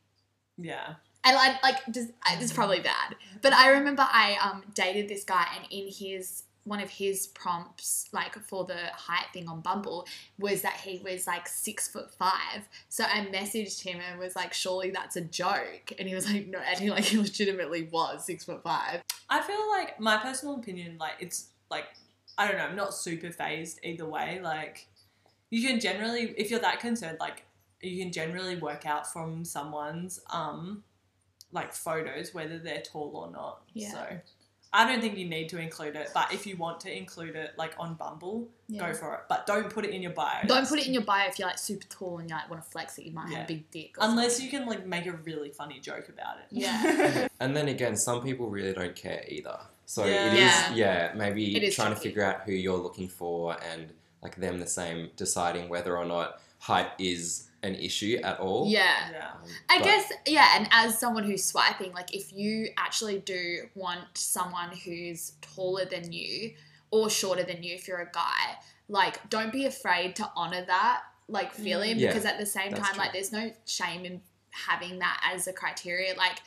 Yeah. 0.58 0.96
And 1.24 1.38
I 1.38 1.60
like 1.62 1.78
just 1.92 2.10
I- 2.24 2.38
it's 2.42 2.52
probably 2.52 2.80
bad, 2.80 3.16
but 3.44 3.54
I 3.54 3.70
remember 3.78 4.02
I 4.12 4.38
um 4.42 4.64
dated 4.74 5.08
this 5.08 5.24
guy, 5.24 5.46
and 5.56 5.68
in 5.70 5.86
his 5.88 6.44
one 6.64 6.80
of 6.80 6.90
his 6.90 7.28
prompts, 7.28 8.08
like 8.12 8.38
for 8.40 8.66
the 8.66 8.88
height 8.94 9.28
thing 9.34 9.48
on 9.48 9.62
Bumble, 9.62 10.08
was 10.38 10.62
that 10.62 10.74
he 10.74 11.02
was 11.04 11.26
like 11.26 11.48
six 11.48 11.88
foot 11.88 12.12
five. 12.12 12.68
So 12.90 13.04
I 13.04 13.26
messaged 13.34 13.82
him 13.82 14.00
and 14.00 14.20
was 14.20 14.36
like, 14.36 14.54
"Surely 14.54 14.92
that's 14.92 15.16
a 15.16 15.22
joke," 15.22 15.94
and 15.98 16.08
he 16.08 16.14
was 16.14 16.32
like, 16.32 16.48
"No," 16.48 16.60
and 16.60 16.80
he 16.80 16.92
like 16.92 17.04
he 17.06 17.18
legitimately 17.18 17.90
was 17.92 18.26
six 18.26 18.46
foot 18.46 18.62
five. 18.64 19.02
I 19.30 19.42
feel 19.42 19.70
like 19.70 20.00
my 20.00 20.18
personal 20.18 20.56
opinion, 20.56 20.98
like 21.00 21.14
it's 21.20 21.48
like 21.70 21.86
I 22.38 22.48
don't 22.48 22.58
know, 22.58 22.66
I'm 22.66 22.76
not 22.76 22.94
super 22.94 23.32
fazed 23.32 23.80
either 23.84 24.06
way. 24.06 24.40
Like 24.42 24.88
you 25.50 25.68
can 25.68 25.80
generally, 25.80 26.34
if 26.38 26.52
you're 26.52 26.60
that 26.60 26.80
concerned, 26.80 27.18
like 27.20 27.44
you 27.82 28.04
can 28.04 28.12
generally 28.12 28.58
work 28.58 28.86
out 28.86 29.12
from 29.12 29.44
someone's 29.44 30.22
um 30.32 30.84
like 31.52 31.74
photos 31.74 32.34
whether 32.34 32.60
they're 32.60 32.82
tall 32.82 33.12
or 33.16 33.32
not. 33.32 33.64
Yeah. 33.74 33.92
So 33.92 34.20
I 34.74 34.88
don't 34.88 35.02
think 35.02 35.18
you 35.18 35.28
need 35.28 35.50
to 35.50 35.58
include 35.60 35.98
it, 35.98 36.12
but 36.14 36.34
if 36.34 36.48
you 36.48 36.56
want 36.56 36.80
to 36.82 36.98
include 36.98 37.36
it 37.36 37.52
like 37.58 37.74
on 37.78 37.96
Bumble, 37.96 38.48
Yeah. 38.70 38.88
go 38.88 38.94
for 38.94 39.14
it. 39.16 39.20
But 39.28 39.46
don't 39.46 39.70
put 39.70 39.84
it 39.84 39.92
in 39.92 40.02
your 40.02 40.14
bio. 40.14 40.40
Don't 40.42 40.48
That's- 40.48 40.70
put 40.70 40.80
it 40.80 40.88
in 40.88 40.94
your 40.94 41.04
bio 41.04 41.28
if 41.28 41.38
you're 41.38 41.48
like 41.50 41.58
super 41.60 41.86
tall 41.90 42.20
and 42.20 42.30
you 42.30 42.36
like 42.36 42.50
want 42.50 42.64
to 42.64 42.70
flex 42.70 42.96
that 42.96 43.06
you 43.06 43.12
might 43.12 43.30
Yeah. 43.30 43.40
have 43.40 43.46
a 43.46 43.48
big 43.48 43.70
dick. 43.70 43.98
or 43.98 44.06
unless 44.06 44.38
something. 44.38 44.46
you 44.46 44.52
can 44.60 44.68
like 44.70 44.86
make 44.86 45.06
a 45.08 45.12
really 45.12 45.50
funny 45.52 45.80
joke 45.80 46.08
about 46.08 46.38
it. 46.40 46.46
Yeah. 46.52 47.28
And 47.42 47.58
then 47.58 47.68
again, 47.68 47.98
some 47.98 48.22
people 48.24 48.50
really 48.50 48.72
don't 48.72 48.96
care 48.96 49.26
either. 49.28 49.60
So 49.86 50.06
Yeah. 50.06 50.28
it 50.28 50.34
is, 50.36 50.40
Yeah. 50.40 50.74
yeah, 50.76 51.14
maybe 51.16 51.56
It 51.58 51.64
is 51.64 51.76
trying 51.76 51.94
to 51.94 52.00
figure 52.00 52.24
out 52.24 52.44
who 52.44 52.54
you're 52.54 52.78
looking 52.78 53.10
for 53.10 53.58
and 53.72 53.92
like 54.22 54.36
them 54.38 54.60
the 54.60 54.68
same, 54.68 55.10
deciding 55.18 55.68
whether 55.68 55.98
or 55.98 56.06
not 56.06 56.40
height 56.60 56.92
is 56.98 57.50
an 57.64 57.76
issue 57.76 58.18
at 58.24 58.40
all. 58.40 58.68
yeah. 58.68 59.10
yeah. 59.12 59.28
Um, 59.34 59.42
I 59.70 59.78
but- 59.78 59.86
guess, 59.86 60.12
yeah, 60.28 60.48
and 60.58 60.68
as 60.72 60.98
someone 61.00 61.24
who's 61.24 61.44
swiping, 61.44 61.92
like 61.94 62.16
if 62.16 62.34
you 62.34 62.70
actually 62.78 63.20
do 63.20 63.64
want 63.76 64.06
someone 64.16 64.70
who's 64.86 65.34
taller 65.42 65.86
than 65.86 66.12
you 66.12 66.54
or 66.90 67.10
shorter 67.10 67.44
than 67.44 67.64
you 67.64 67.76
if 67.76 67.88
you're 67.88 68.00
a 68.02 68.12
guy, 68.12 68.58
like 68.90 69.30
don't 69.30 69.52
be 69.54 69.66
afraid 69.66 70.16
to 70.18 70.30
honor 70.36 70.66
that 70.66 71.02
like 71.28 71.54
feeling 71.54 71.98
Yeah, 71.98 72.08
because 72.10 72.26
at 72.26 72.38
the 72.40 72.46
same 72.46 72.74
time, 72.74 72.94
true. 72.94 72.98
like 72.98 73.14
there's 73.14 73.32
no 73.32 73.52
shame 73.66 74.04
in 74.06 74.22
having 74.50 75.00
that 75.00 75.32
as 75.34 75.48
a 75.48 75.54
criteria. 75.54 76.14
Like 76.16 76.40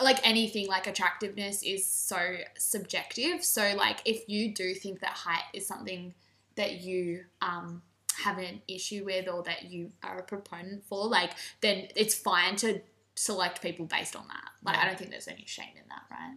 like 0.00 0.20
anything 0.26 0.68
like 0.68 0.86
attractiveness 0.86 1.62
is 1.62 1.86
so 1.86 2.18
subjective. 2.58 3.42
So 3.42 3.74
like 3.76 4.00
if 4.04 4.28
you 4.28 4.52
do 4.54 4.74
think 4.74 5.00
that 5.00 5.10
height 5.12 5.42
is 5.54 5.66
something 5.66 6.14
that 6.56 6.80
you 6.82 7.24
um 7.40 7.82
have 8.24 8.38
an 8.38 8.62
issue 8.68 9.04
with 9.04 9.28
or 9.28 9.42
that 9.44 9.70
you 9.70 9.90
are 10.02 10.18
a 10.18 10.22
proponent 10.22 10.84
for, 10.84 11.06
like 11.06 11.32
then 11.60 11.88
it's 11.96 12.14
fine 12.14 12.56
to 12.56 12.80
select 13.14 13.62
people 13.62 13.86
based 13.86 14.16
on 14.16 14.26
that. 14.28 14.50
Like 14.64 14.76
I 14.76 14.86
don't 14.86 14.98
think 14.98 15.10
there's 15.10 15.28
any 15.28 15.44
shame 15.46 15.74
in 15.76 15.88
that, 15.88 16.02
right? 16.10 16.36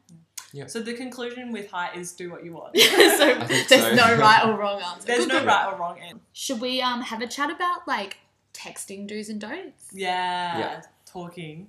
Yeah. 0.53 0.67
So 0.67 0.81
the 0.81 0.93
conclusion 0.93 1.51
with 1.51 1.71
height 1.71 1.95
is 1.95 2.11
do 2.11 2.29
what 2.29 2.43
you 2.43 2.53
want. 2.53 2.77
so 2.77 3.35
there's 3.47 3.67
so. 3.67 3.95
no 3.95 4.17
right 4.17 4.45
or 4.45 4.57
wrong 4.57 4.81
answer. 4.81 5.07
There's 5.07 5.19
Good, 5.19 5.29
no 5.29 5.39
good. 5.39 5.47
right 5.47 5.73
or 5.73 5.79
wrong 5.79 5.99
answer. 5.99 6.19
Should 6.33 6.59
we 6.59 6.81
um 6.81 7.01
have 7.01 7.21
a 7.21 7.27
chat 7.27 7.49
about 7.49 7.87
like 7.87 8.17
texting 8.53 9.07
do's 9.07 9.29
and 9.29 9.39
don'ts? 9.39 9.87
Yeah. 9.93 10.59
Yeah. 10.59 10.81
Talking. 11.05 11.67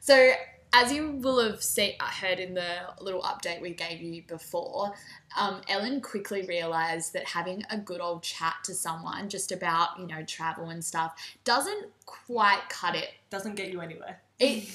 So, 0.00 0.32
as 0.76 0.92
you 0.92 1.12
will 1.12 1.42
have 1.42 1.62
seen, 1.62 1.94
uh, 2.00 2.04
heard 2.04 2.38
in 2.38 2.52
the 2.52 2.80
little 3.00 3.22
update 3.22 3.62
we 3.62 3.70
gave 3.70 4.02
you 4.02 4.22
before, 4.28 4.92
um, 5.38 5.62
Ellen 5.68 6.02
quickly 6.02 6.44
realised 6.46 7.14
that 7.14 7.24
having 7.24 7.64
a 7.70 7.78
good 7.78 8.02
old 8.02 8.22
chat 8.22 8.56
to 8.64 8.74
someone 8.74 9.30
just 9.30 9.52
about 9.52 9.98
you 9.98 10.06
know 10.06 10.22
travel 10.24 10.68
and 10.68 10.84
stuff 10.84 11.14
doesn't 11.44 11.86
quite 12.04 12.60
cut 12.68 12.94
it. 12.94 13.08
Doesn't 13.30 13.54
get 13.54 13.72
you 13.72 13.80
anywhere. 13.80 14.20
It, 14.38 14.68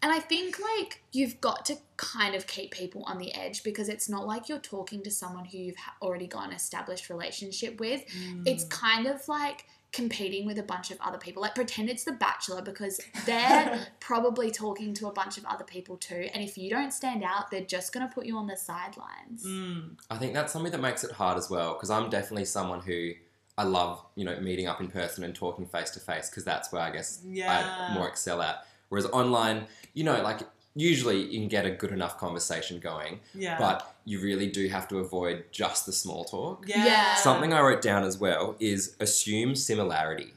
and 0.00 0.10
I 0.10 0.20
think 0.20 0.58
like 0.58 1.02
you've 1.12 1.38
got 1.42 1.66
to 1.66 1.76
kind 1.98 2.34
of 2.34 2.46
keep 2.46 2.70
people 2.70 3.04
on 3.04 3.18
the 3.18 3.34
edge 3.34 3.62
because 3.62 3.90
it's 3.90 4.08
not 4.08 4.26
like 4.26 4.48
you're 4.48 4.58
talking 4.58 5.02
to 5.02 5.10
someone 5.10 5.44
who 5.44 5.58
you've 5.58 5.76
already 6.00 6.26
got 6.26 6.48
an 6.48 6.54
established 6.54 7.10
relationship 7.10 7.78
with 7.78 8.02
it's 8.44 8.64
kind 8.64 9.06
of 9.06 9.28
like 9.28 9.66
competing 9.92 10.46
with 10.46 10.58
a 10.58 10.62
bunch 10.62 10.90
of 10.90 10.98
other 11.00 11.18
people. 11.18 11.42
Like 11.42 11.54
pretend 11.54 11.90
it's 11.90 12.04
The 12.04 12.12
Bachelor 12.12 12.62
because 12.62 13.00
they're 13.26 13.86
probably 14.00 14.50
talking 14.50 14.94
to 14.94 15.08
a 15.08 15.12
bunch 15.12 15.38
of 15.38 15.44
other 15.44 15.64
people 15.64 15.96
too. 15.96 16.28
And 16.32 16.42
if 16.42 16.56
you 16.56 16.70
don't 16.70 16.92
stand 16.92 17.22
out, 17.22 17.50
they're 17.50 17.60
just 17.60 17.92
gonna 17.92 18.10
put 18.12 18.26
you 18.26 18.36
on 18.36 18.46
the 18.46 18.56
sidelines. 18.56 19.44
Mm. 19.46 19.96
I 20.10 20.16
think 20.16 20.32
that's 20.34 20.52
something 20.52 20.72
that 20.72 20.80
makes 20.80 21.04
it 21.04 21.12
hard 21.12 21.36
as 21.38 21.50
well 21.50 21.74
because 21.74 21.90
I'm 21.90 22.10
definitely 22.10 22.46
someone 22.46 22.80
who 22.80 23.12
I 23.58 23.64
love, 23.64 24.02
you 24.14 24.24
know, 24.24 24.38
meeting 24.40 24.66
up 24.66 24.80
in 24.80 24.88
person 24.88 25.24
and 25.24 25.34
talking 25.34 25.66
face 25.66 25.90
to 25.90 26.00
face 26.00 26.30
because 26.30 26.44
that's 26.44 26.72
where 26.72 26.82
I 26.82 26.90
guess 26.90 27.20
Yeah. 27.26 27.88
I 27.90 27.94
more 27.94 28.08
excel 28.08 28.40
at. 28.40 28.66
Whereas 28.88 29.06
online, 29.06 29.66
you 29.94 30.04
know, 30.04 30.22
like 30.22 30.40
usually 30.74 31.22
you 31.22 31.38
can 31.40 31.48
get 31.48 31.66
a 31.66 31.70
good 31.70 31.90
enough 31.92 32.18
conversation 32.18 32.78
going, 32.80 33.20
Yeah. 33.34 33.58
but 33.58 33.94
you 34.04 34.20
really 34.20 34.48
do 34.50 34.68
have 34.68 34.88
to 34.88 34.98
avoid 34.98 35.44
just 35.52 35.86
the 35.86 35.92
small 35.92 36.24
talk. 36.24 36.64
yeah. 36.66 36.84
Yeah. 36.86 37.14
Something 37.16 37.52
I 37.52 37.60
wrote 37.60 37.82
down 37.82 38.04
as 38.04 38.18
well 38.18 38.56
is 38.58 38.96
assume 39.00 39.54
similarity. 39.54 40.32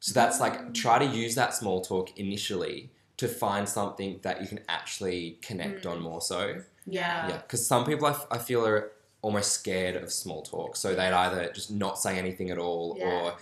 So 0.00 0.12
that's 0.14 0.40
like 0.40 0.74
try 0.74 0.98
to 0.98 1.04
use 1.06 1.34
that 1.34 1.54
small 1.54 1.80
talk 1.80 2.18
initially 2.18 2.90
to 3.16 3.28
find 3.28 3.68
something 3.68 4.18
that 4.22 4.40
you 4.42 4.48
can 4.48 4.60
actually 4.68 5.38
connect 5.42 5.86
on 5.86 6.00
more 6.00 6.20
so. 6.20 6.62
Yeah. 6.86 7.28
Yeah, 7.28 7.36
because 7.38 7.66
some 7.66 7.84
people 7.84 8.06
I, 8.06 8.10
f- 8.10 8.26
I 8.30 8.38
feel 8.38 8.66
are 8.66 8.90
almost 9.22 9.52
scared 9.52 9.96
of 9.96 10.12
small 10.12 10.42
talk, 10.42 10.76
so 10.76 10.94
they'd 10.94 11.12
either 11.12 11.50
just 11.54 11.70
not 11.70 11.98
say 11.98 12.18
anything 12.18 12.50
at 12.50 12.58
all, 12.58 12.96
Yeah. 12.98 13.06
or 13.06 13.34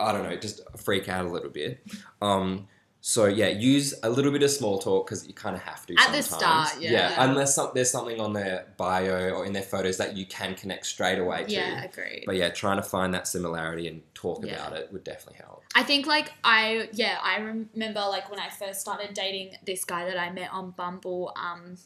I 0.00 0.12
don't 0.12 0.24
know, 0.24 0.36
just 0.36 0.60
freak 0.76 1.08
out 1.08 1.24
a 1.24 1.28
little 1.30 1.48
bit. 1.50 1.80
Um, 2.20 2.68
so 3.06 3.26
yeah, 3.26 3.48
use 3.48 3.92
a 4.02 4.08
little 4.08 4.32
bit 4.32 4.42
of 4.42 4.50
small 4.50 4.78
talk 4.78 5.06
because 5.06 5.26
you 5.28 5.34
kind 5.34 5.54
of 5.54 5.60
have 5.60 5.84
to 5.84 5.94
At 5.98 6.10
the 6.10 6.22
sometimes. 6.22 6.70
start, 6.70 6.82
yeah. 6.82 7.14
unless 7.18 7.54
some, 7.54 7.70
there's 7.74 7.90
something 7.90 8.18
on 8.18 8.32
their 8.32 8.64
bio 8.78 9.28
or 9.34 9.44
in 9.44 9.52
their 9.52 9.62
photos 9.62 9.98
that 9.98 10.16
you 10.16 10.24
can 10.24 10.54
connect 10.54 10.86
straight 10.86 11.18
away 11.18 11.44
to. 11.44 11.52
Yeah, 11.52 11.84
agreed. 11.84 12.22
But 12.24 12.36
yeah, 12.36 12.48
trying 12.48 12.78
to 12.78 12.82
find 12.82 13.12
that 13.12 13.28
similarity 13.28 13.88
and 13.88 14.00
talk 14.14 14.42
Yeah. 14.42 14.54
about 14.54 14.78
it 14.78 14.90
would 14.90 15.04
definitely 15.04 15.40
help. 15.44 15.64
I 15.74 15.82
think 15.82 16.06
like 16.06 16.32
I 16.44 16.88
yeah 16.94 17.18
I 17.22 17.40
remember 17.40 18.00
like 18.00 18.30
when 18.30 18.40
I 18.40 18.48
first 18.48 18.80
started 18.80 19.12
dating 19.12 19.50
this 19.66 19.84
guy 19.84 20.06
that 20.06 20.18
I 20.18 20.30
met 20.32 20.48
on 20.50 20.70
Bumble 20.70 21.34
um 21.36 21.76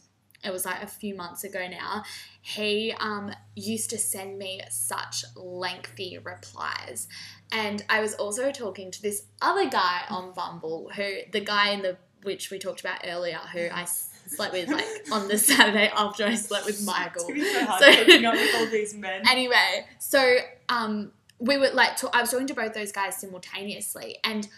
it 0.45 0.53
was 0.53 0.65
like 0.65 0.81
a 0.85 0.87
few 0.87 1.17
months 1.17 1.43
ago 1.43 1.67
now 1.67 2.05
he 2.43 2.95
um 3.01 3.33
used 3.57 3.91
to 3.91 3.99
send 3.99 4.39
me 4.39 4.61
such 4.71 5.25
lengthy 5.35 6.17
replies 6.17 7.09
and 7.53 7.85
I 7.89 8.01
was 8.01 8.15
also 8.15 8.51
talking 8.53 8.91
to 8.91 9.03
this 9.03 9.25
other 9.43 9.69
guy 9.69 10.03
on 10.11 10.33
Bumble 10.33 10.91
who 10.95 11.19
the 11.33 11.41
guy 11.41 11.71
in 11.71 11.83
the 11.83 11.97
which 12.23 12.51
we 12.51 12.59
talked 12.59 12.81
about 12.81 13.01
earlier 13.05 13.39
who 13.53 13.69
I 13.73 13.85
slept 13.85 14.53
with 14.53 14.69
like 14.69 14.85
on 15.13 15.29
the 15.29 15.39
Saturday 15.49 15.91
after 15.97 16.25
I 16.25 16.35
slept 16.35 16.67
with 16.67 16.85
Michael 16.85 17.25
It's 17.29 17.29
gonna 17.29 17.35
be 17.35 17.45
so 17.53 17.65
hard 17.65 17.83
So- 17.83 18.07
with 18.07 18.55
all 18.57 18.67
these 18.71 18.95
men. 18.95 19.23
anyway, 19.29 19.87
so 19.99 20.37
um, 20.69 21.13
we 21.41 21.57
were 21.57 21.71
like, 21.71 21.97
to, 21.99 22.11
I 22.13 22.21
was 22.21 22.31
talking 22.33 22.49
to 22.49 22.55
both 22.55 22.75
those 22.75 22.91
guys 22.91 23.17
simultaneously, 23.19 24.17
and 24.25 24.49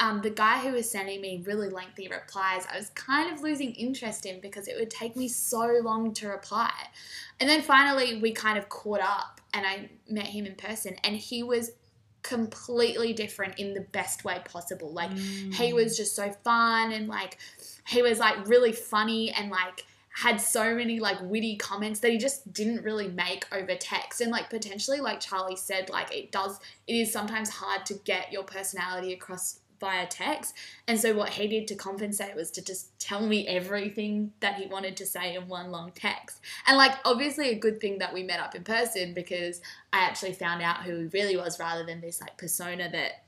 um, 0.00 0.22
the 0.22 0.30
guy 0.30 0.58
who 0.60 0.72
was 0.72 0.90
sending 0.90 1.20
me 1.20 1.42
really 1.46 1.68
lengthy 1.68 2.08
replies, 2.08 2.66
I 2.72 2.78
was 2.78 2.88
kind 2.90 3.30
of 3.32 3.42
losing 3.42 3.72
interest 3.74 4.24
in 4.24 4.40
because 4.40 4.66
it 4.66 4.74
would 4.78 4.90
take 4.90 5.16
me 5.16 5.28
so 5.28 5.80
long 5.82 6.14
to 6.14 6.28
reply. 6.28 6.72
And 7.40 7.48
then 7.48 7.60
finally, 7.60 8.20
we 8.22 8.32
kind 8.32 8.56
of 8.56 8.70
caught 8.70 9.00
up, 9.02 9.40
and 9.52 9.66
I 9.66 9.90
met 10.08 10.24
him 10.26 10.46
in 10.46 10.54
person, 10.54 10.96
and 11.04 11.14
he 11.14 11.42
was 11.42 11.72
completely 12.24 13.12
different 13.12 13.58
in 13.58 13.74
the 13.74 13.82
best 13.82 14.24
way 14.24 14.40
possible. 14.44 14.90
Like, 14.92 15.10
he 15.12 15.70
Mm. 15.70 15.74
was 15.74 15.96
just 15.96 16.16
so 16.16 16.32
fun 16.42 16.90
and 16.90 17.06
like 17.06 17.38
he 17.86 18.02
was 18.02 18.18
like 18.18 18.48
really 18.48 18.72
funny 18.72 19.30
and 19.30 19.50
like 19.50 19.84
had 20.16 20.40
so 20.40 20.74
many 20.74 21.00
like 21.00 21.18
witty 21.22 21.56
comments 21.56 22.00
that 22.00 22.10
he 22.10 22.18
just 22.18 22.52
didn't 22.52 22.82
really 22.84 23.08
make 23.08 23.44
over 23.52 23.74
text 23.74 24.20
and 24.20 24.30
like 24.30 24.48
potentially 24.48 25.00
like 25.00 25.18
charlie 25.20 25.56
said 25.56 25.90
like 25.90 26.14
it 26.14 26.30
does 26.30 26.60
it 26.86 26.94
is 26.94 27.12
sometimes 27.12 27.50
hard 27.50 27.84
to 27.84 27.94
get 28.04 28.32
your 28.32 28.44
personality 28.44 29.12
across 29.12 29.58
via 29.80 30.06
text 30.06 30.54
and 30.88 30.98
so 30.98 31.14
what 31.14 31.28
he 31.28 31.48
did 31.48 31.66
to 31.66 31.74
compensate 31.74 32.34
was 32.34 32.50
to 32.50 32.62
just 32.62 32.98
tell 32.98 33.26
me 33.26 33.46
everything 33.46 34.32
that 34.40 34.54
he 34.54 34.66
wanted 34.66 34.96
to 34.96 35.04
say 35.04 35.34
in 35.34 35.46
one 35.48 35.70
long 35.70 35.92
text 35.94 36.40
and 36.66 36.76
like 36.76 36.92
obviously 37.04 37.50
a 37.50 37.58
good 37.58 37.80
thing 37.80 37.98
that 37.98 38.12
we 38.12 38.22
met 38.22 38.40
up 38.40 38.54
in 38.54 38.62
person 38.64 39.12
because 39.12 39.60
i 39.92 39.98
actually 39.98 40.32
found 40.32 40.62
out 40.62 40.82
who 40.82 41.00
he 41.00 41.06
really 41.06 41.36
was 41.36 41.58
rather 41.58 41.84
than 41.84 42.00
this 42.00 42.20
like 42.20 42.36
persona 42.38 42.88
that 42.90 43.24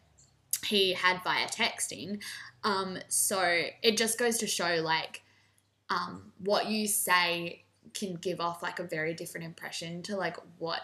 he 0.65 0.93
had 0.93 1.23
via 1.23 1.47
texting. 1.47 2.23
Um, 2.65 2.99
so 3.09 3.41
it 3.83 3.97
just 3.97 4.19
goes 4.19 4.39
to 4.39 4.47
show 4.47 4.81
like 4.83 5.23
um, 5.91 6.33
what 6.39 6.67
you 6.67 6.87
say 6.87 7.65
can 7.95 8.15
give 8.15 8.41
off 8.41 8.63
like 8.63 8.79
a 8.79 8.85
very 8.85 9.15
different 9.15 9.47
impression 9.47 10.03
to 10.03 10.17
like 10.17 10.37
what 10.59 10.81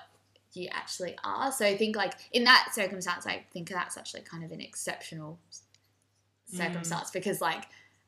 you 0.55 0.69
actually 0.73 1.17
are. 1.25 1.51
So 1.53 1.65
I 1.65 1.77
think 1.77 1.97
like 1.97 2.15
in 2.33 2.45
that 2.45 2.71
circumstance, 2.75 3.27
I 3.27 3.45
think 3.53 3.69
that's 3.71 3.97
actually 3.97 4.23
kind 4.23 4.45
of 4.45 4.53
an 4.53 4.61
exceptional 4.61 5.39
mm. 6.53 6.57
circumstance 6.57 7.11
because 7.11 7.41
like 7.41 7.65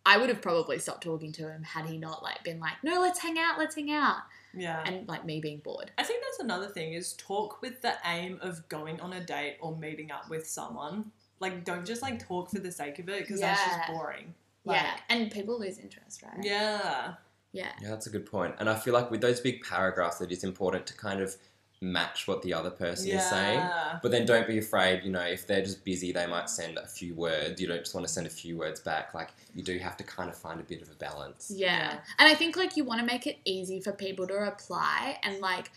I 0.06 0.18
would 0.18 0.28
have 0.28 0.42
probably 0.42 0.78
stopped 0.78 1.02
talking 1.02 1.32
to 1.32 1.48
him 1.48 1.62
had 1.62 1.86
he 1.86 1.96
not 1.96 2.22
like 2.22 2.44
been 2.44 2.60
like, 2.60 2.74
no, 2.82 3.00
let's 3.00 3.18
hang 3.18 3.38
out, 3.38 3.58
let's 3.58 3.74
hang 3.74 3.90
out, 3.90 4.18
Yeah. 4.52 4.82
and 4.84 5.08
like 5.08 5.24
me 5.24 5.40
being 5.40 5.58
bored. 5.58 5.90
I 5.96 6.02
think 6.02 6.22
that's 6.22 6.40
another 6.40 6.68
thing 6.68 6.92
is 6.92 7.14
talk 7.14 7.62
with 7.62 7.80
the 7.80 7.94
aim 8.04 8.38
of 8.42 8.68
going 8.68 9.00
on 9.00 9.14
a 9.14 9.20
date 9.20 9.56
or 9.60 9.74
meeting 9.76 10.10
up 10.10 10.28
with 10.28 10.46
someone. 10.46 11.10
Like, 11.40 11.64
don't 11.64 11.86
just 11.86 12.02
like 12.02 12.24
talk 12.24 12.50
for 12.50 12.58
the 12.58 12.70
sake 12.70 12.98
of 12.98 13.08
it 13.08 13.22
because 13.22 13.40
that's 13.40 13.64
just 13.64 13.88
boring. 13.88 14.34
Like, 14.64 14.80
yeah, 14.80 14.94
and 15.08 15.30
people 15.30 15.58
lose 15.58 15.78
interest, 15.78 16.22
right? 16.22 16.42
Yeah. 16.42 17.14
yeah, 17.52 17.72
Yeah, 17.80 17.90
that's 17.90 18.06
a 18.06 18.10
good 18.10 18.26
point. 18.26 18.54
And 18.58 18.68
I 18.68 18.76
feel 18.76 18.94
like 18.94 19.10
with 19.10 19.20
those 19.20 19.40
big 19.40 19.62
paragraphs, 19.62 20.20
it 20.20 20.32
is 20.32 20.44
important 20.44 20.86
to 20.86 20.94
kind 20.96 21.20
of 21.20 21.36
match 21.80 22.26
what 22.26 22.40
the 22.42 22.54
other 22.54 22.70
person 22.70 23.10
is 23.10 23.28
saying. 23.28 23.60
But 24.02 24.10
then 24.10 24.26
don't 24.26 24.46
be 24.46 24.58
afraid, 24.58 25.02
you 25.04 25.10
know, 25.10 25.20
if 25.20 25.46
they're 25.46 25.62
just 25.62 25.84
busy, 25.84 26.12
they 26.12 26.26
might 26.26 26.48
send 26.48 26.78
a 26.78 26.86
few 26.86 27.14
words. 27.14 27.60
You 27.60 27.68
don't 27.68 27.80
just 27.80 27.94
want 27.94 28.06
to 28.06 28.12
send 28.12 28.26
a 28.26 28.30
few 28.30 28.56
words 28.56 28.80
back. 28.80 29.14
Like, 29.14 29.30
you 29.54 29.62
do 29.62 29.78
have 29.78 29.96
to 29.98 30.04
kind 30.04 30.30
of 30.30 30.36
find 30.36 30.60
a 30.60 30.62
bit 30.64 30.82
of 30.82 30.90
a 30.90 30.94
balance. 30.94 31.52
Yeah. 31.54 31.64
Yeah. 31.74 31.98
And 32.18 32.28
I 32.28 32.34
think 32.34 32.56
like 32.56 32.76
you 32.76 32.84
want 32.84 33.00
to 33.00 33.06
make 33.06 33.26
it 33.26 33.38
easy 33.44 33.80
for 33.80 33.92
people 33.92 34.26
to 34.28 34.34
reply 34.34 35.18
and 35.22 35.40
like 35.40 35.70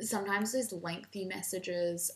sometimes 0.00 0.52
those 0.52 0.72
lengthy 0.72 1.24
messages 1.24 2.10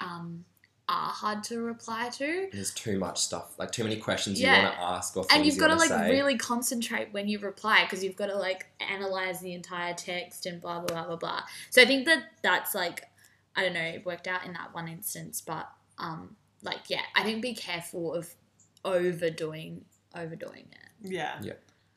um 0.00 0.44
are 0.88 1.10
hard 1.10 1.42
to 1.44 1.60
reply 1.60 2.08
to. 2.10 2.48
There's 2.52 2.72
too 2.72 2.98
much 2.98 3.18
stuff, 3.20 3.58
like 3.58 3.72
too 3.72 3.82
many 3.82 3.96
questions 3.96 4.40
Yeah. 4.40 4.56
you 4.56 4.62
want 4.64 4.74
to 4.76 4.80
ask 4.82 5.16
or 5.16 5.26
And 5.30 5.44
you've 5.44 5.58
got 5.58 5.68
to 5.68 5.74
like 5.74 5.88
say. 5.88 6.10
really 6.10 6.38
concentrate 6.38 7.12
when 7.12 7.26
you 7.28 7.38
reply 7.40 7.82
because 7.84 8.04
you've 8.04 8.14
got 8.16 8.26
to 8.26 8.36
like 8.36 8.66
analyze 8.80 9.40
the 9.40 9.52
entire 9.52 9.94
text 9.94 10.46
and 10.46 10.60
blah 10.60 10.78
blah 10.80 10.86
blah 10.94 11.06
blah 11.06 11.16
blah. 11.16 11.40
So 11.70 11.82
I 11.82 11.86
think 11.86 12.06
that 12.06 12.24
that's 12.42 12.74
like 12.74 13.02
I 13.56 13.62
don't 13.62 13.74
know, 13.74 13.80
it 13.80 14.06
worked 14.06 14.28
out 14.28 14.44
in 14.46 14.52
that 14.52 14.72
one 14.74 14.86
instance, 14.86 15.40
but 15.40 15.68
um 15.98 16.36
like 16.62 16.88
yeah, 16.88 17.02
I 17.16 17.22
think 17.24 17.42
be 17.42 17.54
careful 17.54 18.14
of 18.14 18.32
overdoing 18.84 19.84
overdoing 20.14 20.66
it. 20.70 21.10
Yeah. 21.10 21.38
Yeah. 21.42 21.52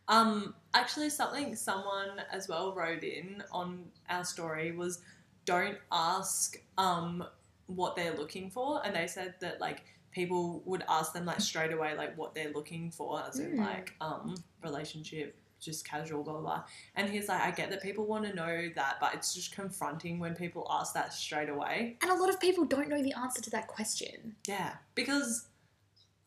Um, 0.08 0.56
actually, 0.74 1.12
something 1.12 1.56
someone 1.56 2.22
as 2.32 2.48
well 2.50 2.74
wrote 2.74 3.04
in 3.04 3.44
on 3.52 3.86
our 4.10 4.26
story 4.26 4.72
was 4.72 5.00
don't 5.46 5.78
ask 5.92 6.58
um 6.80 7.24
what 7.70 7.96
they're 7.96 8.16
looking 8.16 8.50
for, 8.50 8.82
and 8.86 8.96
they 8.96 9.08
said 9.08 9.36
that 9.42 9.60
like 9.62 9.84
people 10.12 10.62
would 10.66 10.84
ask 10.90 11.14
them 11.14 11.26
like 11.26 11.40
straight 11.40 11.72
away 11.72 11.96
like 11.96 12.18
what 12.18 12.34
they're 12.34 12.52
looking 12.52 12.90
for, 12.92 13.24
as 13.28 13.40
in 13.40 13.52
Mm. 13.58 13.66
like 13.66 13.94
um 14.02 14.36
relationship, 14.64 15.36
just 15.60 15.86
casual, 15.88 16.24
blah 16.24 16.34
blah. 16.34 16.42
blah. 16.42 16.64
And 16.96 17.10
he's 17.10 17.28
like, 17.30 17.42
I 17.42 17.52
get 17.52 17.70
that 17.70 17.82
people 17.82 18.06
want 18.06 18.26
to 18.26 18.34
know 18.34 18.70
that, 18.76 18.98
but 19.00 19.14
it's 19.14 19.34
just 19.34 19.54
confronting 19.54 20.18
when 20.20 20.34
people 20.36 20.66
ask 20.70 20.94
that 20.94 21.14
straight 21.14 21.50
away. 21.50 21.98
And 22.02 22.10
a 22.12 22.16
lot 22.16 22.30
of 22.30 22.40
people 22.40 22.66
don't 22.66 22.90
know 22.90 23.02
the 23.04 23.14
answer 23.14 23.42
to 23.42 23.50
that 23.52 23.68
question. 23.68 24.36
Yeah, 24.48 24.74
because, 24.96 25.48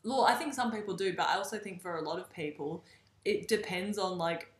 well, 0.05 0.25
I 0.25 0.35
think 0.35 0.55
some 0.55 0.71
people 0.71 0.95
do, 0.95 1.15
but 1.15 1.27
I 1.29 1.35
also 1.37 1.59
think 1.59 1.81
for 1.83 1.97
a 1.97 2.03
lot 2.03 2.19
of 2.19 2.31
people, 2.33 2.85
it 3.25 3.49
depends 3.49 3.99
on 3.99 4.17
like, 4.19 4.53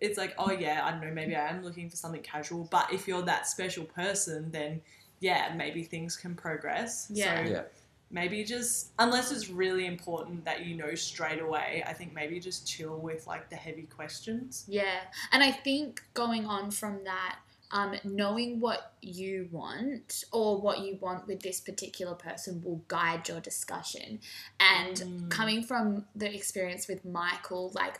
it's 0.00 0.18
like, 0.18 0.34
oh 0.38 0.50
yeah, 0.52 0.82
I 0.84 0.90
don't 0.90 1.00
know, 1.00 1.12
maybe 1.12 1.34
I 1.34 1.48
am 1.48 1.62
looking 1.64 1.88
for 1.88 1.96
something 1.96 2.22
casual, 2.22 2.68
but 2.70 2.92
if 2.92 3.08
you're 3.08 3.22
that 3.22 3.46
special 3.46 3.84
person, 3.84 4.50
then 4.50 4.82
yeah, 5.20 5.52
maybe 5.56 5.82
things 5.82 6.16
can 6.16 6.34
progress. 6.34 7.08
Yeah. 7.10 7.44
So 7.44 7.50
Yeah. 7.50 7.62
maybe 8.10 8.44
just, 8.44 8.90
unless 8.98 9.32
it's 9.32 9.48
really 9.48 9.86
important 9.86 10.44
that 10.44 10.64
you 10.66 10.76
know 10.76 10.94
straight 10.94 11.40
away, 11.40 11.82
I 11.86 11.92
think 11.92 12.14
maybe 12.14 12.38
just 12.40 12.66
chill 12.66 12.96
with 12.98 13.26
like 13.26 13.50
the 13.50 13.56
heavy 13.56 13.82
questions. 13.84 14.64
Yeah, 14.68 15.00
and 15.32 15.42
I 15.42 15.52
think 15.52 16.02
going 16.14 16.46
on 16.46 16.70
from 16.70 17.02
that, 17.04 17.38
um, 17.72 17.96
knowing 18.04 18.60
what 18.60 18.92
you 19.02 19.48
want 19.50 20.22
or 20.30 20.60
what 20.60 20.78
you 20.80 20.98
want 21.00 21.26
with 21.26 21.40
this 21.40 21.60
particular 21.60 22.14
person 22.14 22.62
will 22.64 22.80
guide 22.86 23.26
your 23.28 23.40
discussion. 23.40 24.20
And 24.60 24.96
Mm. 24.96 25.30
coming 25.30 25.64
from 25.64 26.06
the 26.14 26.32
experience 26.32 26.86
with 26.86 27.04
Michael, 27.04 27.72
like 27.74 27.98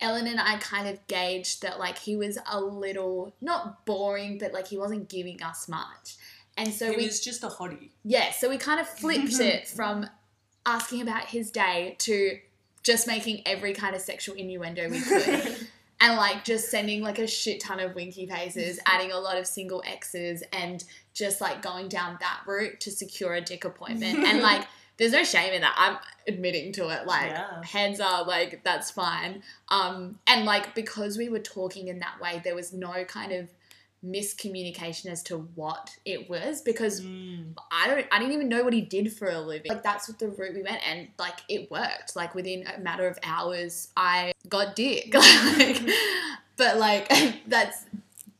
Ellen 0.00 0.26
and 0.26 0.40
I 0.40 0.58
kind 0.58 0.88
of 0.88 1.04
gauged 1.06 1.62
that 1.62 1.78
like 1.78 1.98
he 1.98 2.16
was 2.16 2.38
a 2.50 2.60
little 2.60 3.34
not 3.40 3.84
boring, 3.86 4.38
but 4.38 4.52
like 4.52 4.66
he 4.68 4.76
wasn't 4.78 5.08
giving 5.08 5.42
us 5.42 5.68
much. 5.68 6.16
And 6.58 6.72
so 6.74 6.90
it 6.90 6.96
we 6.98 7.06
was 7.06 7.20
just 7.20 7.42
a 7.44 7.48
hottie. 7.48 7.90
yeah, 8.04 8.32
so 8.32 8.50
we 8.50 8.58
kind 8.58 8.80
of 8.80 8.88
flipped 8.88 9.32
it 9.40 9.66
from 9.68 10.06
asking 10.66 11.00
about 11.02 11.24
his 11.26 11.50
day 11.50 11.96
to 12.00 12.38
just 12.82 13.06
making 13.06 13.42
every 13.46 13.72
kind 13.72 13.94
of 13.94 14.02
sexual 14.02 14.34
innuendo 14.34 14.88
we 14.90 15.00
could. 15.00 15.56
and 16.00 16.16
like 16.16 16.44
just 16.44 16.70
sending 16.70 17.02
like 17.02 17.18
a 17.18 17.26
shit 17.26 17.60
ton 17.60 17.80
of 17.80 17.94
winky 17.94 18.26
faces, 18.26 18.78
adding 18.86 19.12
a 19.12 19.18
lot 19.18 19.36
of 19.38 19.46
single 19.46 19.82
X's, 19.86 20.42
and 20.52 20.84
just 21.14 21.40
like 21.40 21.62
going 21.62 21.88
down 21.88 22.16
that 22.20 22.40
route 22.46 22.80
to 22.80 22.90
secure 22.90 23.34
a 23.34 23.40
dick 23.40 23.64
appointment. 23.64 24.18
And 24.18 24.40
like, 24.40 24.66
there's 24.96 25.12
no 25.12 25.24
shame 25.24 25.52
in 25.52 25.60
that. 25.62 25.74
I'm 25.76 25.96
admitting 26.32 26.72
to 26.74 26.88
it. 26.90 27.06
Like, 27.06 27.30
Yeah. 27.30 27.62
hands 27.64 28.00
up, 28.00 28.26
like 28.26 28.62
that's 28.64 28.90
fine. 28.90 29.42
Um, 29.68 30.18
and 30.26 30.44
like 30.44 30.74
because 30.74 31.16
we 31.18 31.28
were 31.28 31.38
talking 31.40 31.88
in 31.88 31.98
that 32.00 32.20
way, 32.20 32.40
there 32.44 32.54
was 32.54 32.72
no 32.72 33.04
kind 33.04 33.32
of 33.32 33.48
miscommunication 34.04 35.06
as 35.06 35.22
to 35.24 35.38
what 35.54 35.96
it 36.04 36.28
was 36.30 36.60
because 36.62 37.00
Mm. 37.00 37.54
I 37.70 37.88
don't 37.88 38.06
I 38.12 38.18
didn't 38.18 38.34
even 38.34 38.48
know 38.48 38.62
what 38.64 38.72
he 38.72 38.80
did 38.80 39.12
for 39.12 39.28
a 39.28 39.40
living. 39.40 39.70
Like 39.70 39.82
that's 39.82 40.08
what 40.08 40.18
the 40.18 40.28
route 40.28 40.54
we 40.54 40.62
went 40.62 40.80
and 40.88 41.08
like 41.18 41.38
it 41.48 41.70
worked. 41.70 42.14
Like 42.16 42.34
within 42.34 42.64
a 42.66 42.78
matter 42.80 43.06
of 43.06 43.18
hours 43.22 43.88
I 43.96 44.32
got 44.48 44.76
dick. 44.76 45.12
like, 45.58 45.82
but 46.56 46.76
like 46.78 47.12
that's 47.46 47.84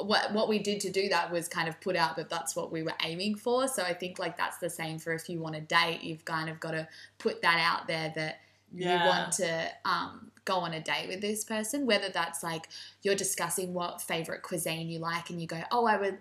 what 0.00 0.32
what 0.32 0.48
we 0.48 0.58
did 0.60 0.80
to 0.80 0.90
do 0.90 1.08
that 1.08 1.30
was 1.32 1.48
kind 1.48 1.68
of 1.68 1.80
put 1.80 1.96
out 1.96 2.16
that 2.16 2.30
that's 2.30 2.54
what 2.54 2.70
we 2.70 2.82
were 2.82 2.94
aiming 3.04 3.34
for. 3.34 3.66
So 3.68 3.82
I 3.82 3.94
think 3.94 4.18
like 4.18 4.36
that's 4.36 4.58
the 4.58 4.70
same 4.70 4.98
for 4.98 5.12
if 5.12 5.28
you 5.28 5.40
want 5.40 5.56
to 5.56 5.60
date, 5.60 6.02
you've 6.02 6.24
kind 6.24 6.48
of 6.48 6.60
got 6.60 6.70
to 6.72 6.86
put 7.18 7.42
that 7.42 7.58
out 7.60 7.88
there 7.88 8.12
that 8.14 8.40
Yeah. 8.72 9.02
you 9.02 9.08
want 9.08 9.32
to 9.32 9.68
um, 9.84 10.30
go 10.48 10.56
on 10.60 10.72
a 10.72 10.80
date 10.80 11.08
with 11.08 11.20
this 11.20 11.44
person, 11.44 11.84
whether 11.84 12.08
that's 12.08 12.42
like 12.42 12.68
you're 13.02 13.14
discussing 13.14 13.74
what 13.74 14.00
favorite 14.00 14.42
cuisine 14.42 14.88
you 14.88 14.98
like 14.98 15.28
and 15.28 15.40
you 15.40 15.46
go, 15.46 15.62
oh, 15.70 15.84
I 15.84 15.98
would, 15.98 16.18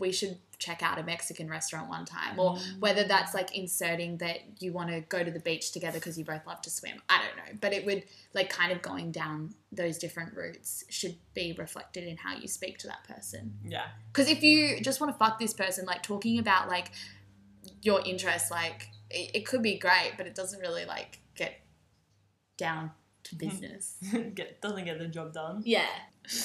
we 0.00 0.10
should 0.10 0.36
check 0.58 0.82
out 0.82 0.98
a 0.98 1.04
Mexican 1.04 1.48
restaurant 1.48 1.88
one 1.88 2.04
time, 2.04 2.36
or 2.40 2.56
mm. 2.56 2.80
whether 2.80 3.04
that's 3.04 3.32
like 3.32 3.56
inserting 3.56 4.16
that 4.18 4.40
you 4.58 4.72
want 4.72 4.90
to 4.90 5.00
go 5.02 5.22
to 5.22 5.30
the 5.30 5.38
beach 5.38 5.70
together 5.70 6.00
because 6.00 6.18
you 6.18 6.24
both 6.24 6.44
love 6.44 6.60
to 6.62 6.70
swim. 6.70 7.00
I 7.08 7.22
don't 7.22 7.36
know, 7.36 7.56
but 7.60 7.72
it 7.72 7.86
would 7.86 8.02
like 8.34 8.50
kind 8.50 8.72
of 8.72 8.82
going 8.82 9.12
down 9.12 9.54
those 9.70 9.96
different 9.96 10.34
routes 10.34 10.82
should 10.88 11.14
be 11.32 11.54
reflected 11.56 12.02
in 12.02 12.16
how 12.16 12.36
you 12.36 12.48
speak 12.48 12.78
to 12.78 12.88
that 12.88 13.04
person. 13.04 13.54
Yeah. 13.64 13.86
Because 14.12 14.28
if 14.28 14.42
you 14.42 14.80
just 14.80 15.00
want 15.00 15.12
to 15.12 15.18
fuck 15.18 15.38
this 15.38 15.54
person, 15.54 15.86
like 15.86 16.02
talking 16.02 16.40
about 16.40 16.68
like 16.68 16.90
your 17.80 18.00
interests, 18.04 18.50
like 18.50 18.88
it, 19.10 19.30
it 19.34 19.46
could 19.46 19.62
be 19.62 19.78
great, 19.78 20.14
but 20.16 20.26
it 20.26 20.34
doesn't 20.34 20.58
really 20.58 20.84
like 20.84 21.20
get 21.36 21.60
down 22.56 22.90
to 23.28 23.34
business. 23.36 23.94
get, 24.34 24.60
doesn't 24.60 24.84
get 24.84 24.98
the 24.98 25.06
job 25.06 25.32
done. 25.32 25.62
yeah. 25.64 25.86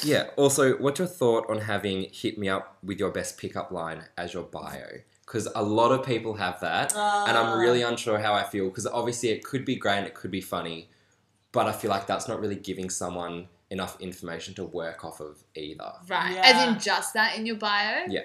Yeah. 0.03 0.29
Also, 0.37 0.77
what's 0.77 0.99
your 0.99 1.07
thought 1.09 1.49
on 1.49 1.57
having 1.59 2.07
hit 2.13 2.37
me 2.37 2.47
up 2.47 2.77
with 2.83 2.99
your 2.99 3.11
best 3.11 3.37
pickup 3.37 3.69
line 3.71 4.03
as 4.17 4.33
your 4.33 4.43
bio? 4.43 4.85
Because 5.25 5.47
a 5.55 5.61
lot 5.63 5.91
of 5.91 6.05
people 6.05 6.35
have 6.35 6.59
that, 6.61 6.91
and 6.93 6.99
Ah. 7.01 7.53
I'm 7.53 7.59
really 7.59 7.81
unsure 7.81 8.17
how 8.19 8.33
I 8.33 8.43
feel. 8.43 8.69
Because 8.69 8.87
obviously, 8.87 9.29
it 9.29 9.43
could 9.43 9.65
be 9.65 9.75
great 9.75 9.97
and 9.97 10.07
it 10.07 10.13
could 10.13 10.31
be 10.31 10.39
funny, 10.41 10.89
but 11.51 11.67
I 11.67 11.73
feel 11.73 11.89
like 11.89 12.07
that's 12.07 12.27
not 12.29 12.39
really 12.39 12.55
giving 12.55 12.89
someone 12.89 13.47
enough 13.69 13.99
information 13.99 14.53
to 14.55 14.63
work 14.63 15.03
off 15.03 15.19
of 15.19 15.43
either. 15.55 15.91
Right. 16.07 16.35
Yeah. 16.35 16.41
As 16.45 16.67
in 16.67 16.79
just 16.79 17.13
that 17.15 17.37
in 17.37 17.45
your 17.45 17.55
bio? 17.57 18.03
Yeah. 18.07 18.23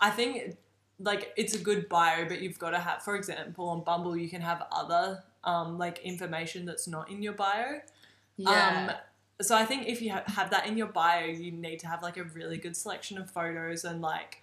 I 0.00 0.10
think 0.10 0.56
like 0.98 1.32
it's 1.36 1.54
a 1.54 1.58
good 1.58 1.88
bio, 1.88 2.26
but 2.28 2.40
you've 2.42 2.58
got 2.58 2.70
to 2.70 2.78
have, 2.78 3.02
for 3.02 3.16
example, 3.16 3.68
on 3.70 3.84
Bumble, 3.84 4.16
you 4.16 4.28
can 4.28 4.42
have 4.42 4.62
other 4.70 5.22
um, 5.44 5.78
like 5.78 5.98
information 6.00 6.64
that's 6.66 6.88
not 6.88 7.10
in 7.10 7.22
your 7.22 7.32
bio. 7.32 7.80
Yeah. 8.36 8.88
Um, 8.88 8.96
so 9.42 9.56
I 9.56 9.64
think 9.64 9.88
if 9.88 10.00
you 10.00 10.12
ha- 10.12 10.24
have 10.26 10.50
that 10.50 10.66
in 10.66 10.76
your 10.76 10.86
bio, 10.86 11.26
you 11.26 11.52
need 11.52 11.78
to 11.80 11.86
have 11.86 12.02
like 12.02 12.16
a 12.16 12.24
really 12.24 12.56
good 12.56 12.76
selection 12.76 13.18
of 13.18 13.30
photos 13.30 13.84
and 13.84 14.00
like 14.00 14.42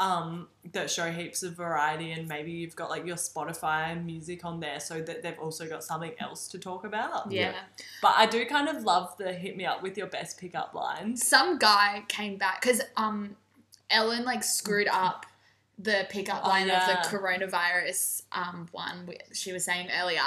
um, 0.00 0.48
that 0.72 0.90
show 0.90 1.12
heaps 1.12 1.42
of 1.42 1.52
variety, 1.52 2.12
and 2.12 2.26
maybe 2.26 2.50
you've 2.50 2.74
got 2.74 2.88
like 2.88 3.06
your 3.06 3.16
Spotify 3.16 4.02
music 4.02 4.46
on 4.46 4.58
there, 4.58 4.80
so 4.80 5.02
that 5.02 5.22
they've 5.22 5.38
also 5.38 5.68
got 5.68 5.84
something 5.84 6.12
else 6.18 6.48
to 6.48 6.58
talk 6.58 6.84
about. 6.84 7.30
yeah. 7.30 7.52
But 8.00 8.14
I 8.16 8.24
do 8.24 8.46
kind 8.46 8.68
of 8.68 8.82
love 8.82 9.14
the 9.18 9.32
hit 9.32 9.58
me 9.58 9.66
up 9.66 9.82
with 9.82 9.98
your 9.98 10.06
best 10.06 10.40
pickup 10.40 10.74
lines. 10.74 11.26
Some 11.26 11.58
guy 11.58 12.04
came 12.08 12.38
back 12.38 12.62
because 12.62 12.80
um, 12.96 13.36
Ellen 13.90 14.24
like 14.24 14.42
screwed 14.42 14.88
up 14.88 15.26
the 15.82 16.06
pickup 16.10 16.42
Oh, 16.44 16.48
line 16.48 16.66
yeah. 16.68 16.98
of 16.98 17.10
the 17.10 17.16
coronavirus 17.16 18.22
um, 18.32 18.66
one 18.72 19.08
she 19.32 19.52
was 19.52 19.64
saying 19.64 19.88
earlier. 20.00 20.20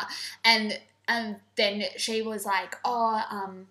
And 0.43 0.79
and 1.07 1.35
then 1.57 1.83
she 1.97 2.21
was 2.21 2.45
like, 2.45 2.77
oh, 2.85 3.21
um, 3.29 3.67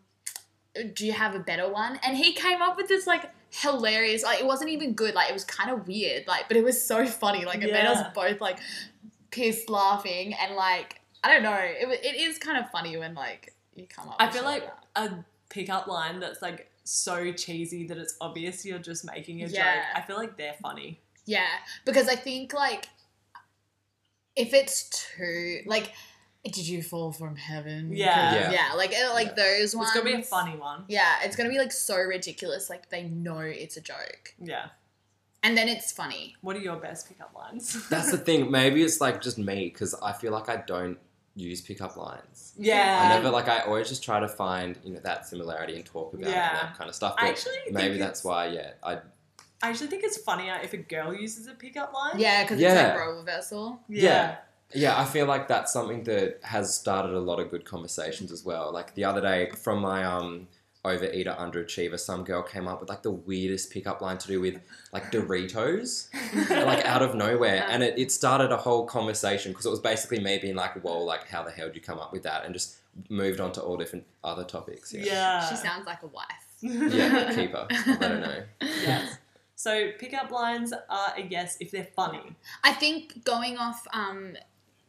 do 0.94 1.06
you 1.06 1.12
have 1.12 1.34
a 1.34 1.38
better 1.38 1.68
one? 1.70 1.98
And 2.04 2.16
he 2.16 2.32
came 2.34 2.60
up 2.62 2.76
with 2.76 2.88
this 2.88 3.06
like 3.06 3.30
hilarious, 3.50 4.22
like 4.22 4.40
it 4.40 4.46
wasn't 4.46 4.70
even 4.70 4.94
good, 4.94 5.14
like 5.14 5.28
it 5.30 5.32
was 5.32 5.44
kind 5.44 5.70
of 5.70 5.86
weird, 5.88 6.26
like 6.26 6.48
but 6.48 6.56
it 6.56 6.64
was 6.64 6.82
so 6.82 7.06
funny, 7.06 7.44
like 7.44 7.62
it 7.62 7.72
made 7.72 7.84
us 7.86 8.06
both 8.14 8.40
like 8.40 8.58
pissed 9.30 9.68
laughing 9.70 10.34
and 10.34 10.54
like 10.54 11.00
I 11.24 11.32
don't 11.32 11.42
know, 11.42 11.54
it 11.58 11.88
it 12.04 12.16
is 12.16 12.38
kind 12.38 12.58
of 12.62 12.70
funny 12.70 12.96
when 12.96 13.14
like 13.14 13.54
you 13.74 13.86
come 13.86 14.08
up. 14.08 14.16
I 14.18 14.30
feel 14.30 14.44
like 14.44 14.64
that. 14.94 15.10
a 15.12 15.24
pickup 15.48 15.86
line 15.86 16.20
that's 16.20 16.42
like 16.42 16.70
so 16.84 17.32
cheesy 17.32 17.86
that 17.86 17.96
it's 17.96 18.16
obvious 18.20 18.64
you're 18.66 18.78
just 18.78 19.04
making 19.04 19.42
a 19.42 19.48
joke. 19.48 19.64
I 19.94 20.00
feel 20.00 20.16
like 20.16 20.36
they're 20.36 20.56
funny. 20.62 21.00
Yeah, 21.26 21.46
because 21.84 22.08
I 22.08 22.16
think 22.16 22.52
like 22.52 22.88
if 24.36 24.54
it's 24.54 24.88
too 25.16 25.60
like 25.66 25.92
Did 26.44 26.66
you 26.66 26.82
fall 26.82 27.12
from 27.12 27.36
heaven? 27.36 27.92
Yeah. 27.92 28.34
Yeah. 28.34 28.50
yeah, 28.50 28.72
like 28.74 28.92
like 29.14 29.36
those 29.36 29.76
ones. 29.76 29.90
It's 29.90 29.98
gonna 29.98 30.16
be 30.16 30.20
a 30.20 30.24
funny 30.24 30.56
one. 30.56 30.84
Yeah, 30.88 31.16
it's 31.22 31.36
gonna 31.36 31.48
be 31.50 31.58
like 31.58 31.72
so 31.72 31.96
ridiculous. 31.96 32.68
Like 32.70 32.88
they 32.90 33.04
know 33.04 33.38
it's 33.40 33.76
a 33.76 33.80
joke, 33.80 34.34
Yeah. 34.40 34.66
and 35.44 35.56
then 35.56 35.68
it's 35.68 35.92
funny. 35.92 36.34
What 36.40 36.56
are 36.56 36.60
your 36.60 36.76
best 36.76 37.08
pickup 37.08 37.32
lines? 37.34 37.88
That's 37.90 38.10
the 38.10 38.18
thing. 38.18 38.50
Maybe 38.50 38.82
it's 38.82 39.00
like 39.00 39.22
just 39.22 39.38
me 39.38 39.68
because 39.68 39.94
I 40.02 40.12
feel 40.12 40.32
like 40.32 40.48
I 40.48 40.56
don't 40.66 40.98
use 41.34 41.60
pickup 41.60 41.96
lines. 41.96 42.52
yeah. 42.58 43.08
I 43.10 43.14
never 43.14 43.30
like. 43.30 43.48
I 43.48 43.60
always 43.60 43.88
just 43.88 44.02
try 44.02 44.18
to 44.20 44.28
find 44.28 44.76
you 44.84 44.94
know 44.94 45.00
that 45.04 45.26
similarity 45.26 45.76
and 45.76 45.84
talk 45.84 46.12
about 46.12 46.26
it 46.26 46.30
Yeah. 46.30 46.48
and 46.50 46.58
that 46.68 46.76
kind 46.78 46.88
of 46.90 46.96
stuff. 46.96 47.14
I 47.18 47.26
But 47.26 47.30
actually 47.30 47.52
think 47.64 47.72
maybe 47.76 47.94
it's- 47.94 48.06
that's 48.06 48.24
why. 48.24 48.46
Yeah, 48.48 48.72
I 48.82 48.98
I 49.62 49.70
actually 49.70 49.86
think 49.88 50.02
it's 50.04 50.18
funnier 50.18 50.58
if 50.62 50.72
a 50.72 50.78
girl 50.78 51.14
uses 51.14 51.46
a 51.46 51.52
pickup 51.54 51.92
line. 51.94 52.18
Yeah, 52.18 52.42
because 52.42 52.60
Yeah. 52.60 52.72
it's 52.74 52.88
like 52.98 52.98
role 53.06 53.16
reversal. 53.18 53.80
Yeah. 53.88 54.36
Yeah, 54.74 54.98
I 54.98 55.04
feel 55.04 55.26
like 55.26 55.48
that's 55.48 55.72
something 55.72 56.02
that 56.04 56.40
has 56.42 56.74
started 56.74 57.12
a 57.14 57.20
lot 57.20 57.38
of 57.40 57.50
good 57.50 57.64
conversations 57.64 58.32
as 58.32 58.42
well. 58.44 58.72
Like 58.72 58.94
the 58.94 59.04
other 59.04 59.20
day 59.20 59.50
from 59.50 59.80
my 59.80 60.02
um 60.04 60.48
overeater 60.84 61.36
underachiever, 61.38 62.00
some 62.00 62.24
girl 62.24 62.42
came 62.42 62.66
up 62.66 62.80
with 62.80 62.88
like 62.88 63.02
the 63.02 63.10
weirdest 63.10 63.70
pickup 63.70 64.00
line 64.00 64.18
to 64.18 64.26
do 64.26 64.40
with 64.40 64.60
like 64.92 65.12
Doritos, 65.12 66.08
like 66.66 66.84
out 66.86 67.02
of 67.02 67.14
nowhere, 67.14 67.64
and 67.68 67.82
it, 67.84 67.98
it 67.98 68.10
started 68.10 68.50
a 68.50 68.56
whole 68.56 68.84
conversation 68.86 69.52
because 69.52 69.66
it 69.66 69.70
was 69.70 69.78
basically 69.78 70.18
me 70.20 70.38
being 70.38 70.56
like, 70.56 70.82
"Whoa, 70.82 71.04
like 71.04 71.28
how 71.28 71.42
the 71.44 71.50
hell 71.52 71.66
did 71.68 71.76
you 71.76 71.82
come 71.82 71.98
up 72.00 72.12
with 72.12 72.22
that?" 72.24 72.44
and 72.44 72.52
just 72.54 72.76
moved 73.10 73.40
on 73.40 73.52
to 73.52 73.60
all 73.62 73.76
different 73.76 74.06
other 74.24 74.42
topics. 74.44 74.92
Yeah. 74.92 75.04
Yeah, 75.04 75.48
She 75.50 75.56
sounds 75.56 75.86
like 75.86 76.02
a 76.02 76.06
wife. 76.08 76.26
yeah, 76.62 77.32
keeper. 77.36 77.66
I 77.70 77.96
don't 78.00 78.20
know. 78.20 78.42
yes. 78.60 79.18
So 79.54 79.90
pickup 79.98 80.30
lines 80.30 80.72
are 80.72 81.14
a 81.16 81.22
yes 81.22 81.56
if 81.60 81.70
they're 81.70 81.88
funny. 81.96 82.36
I 82.64 82.72
think 82.72 83.24
going 83.24 83.58
off 83.58 83.86
um, 83.92 84.36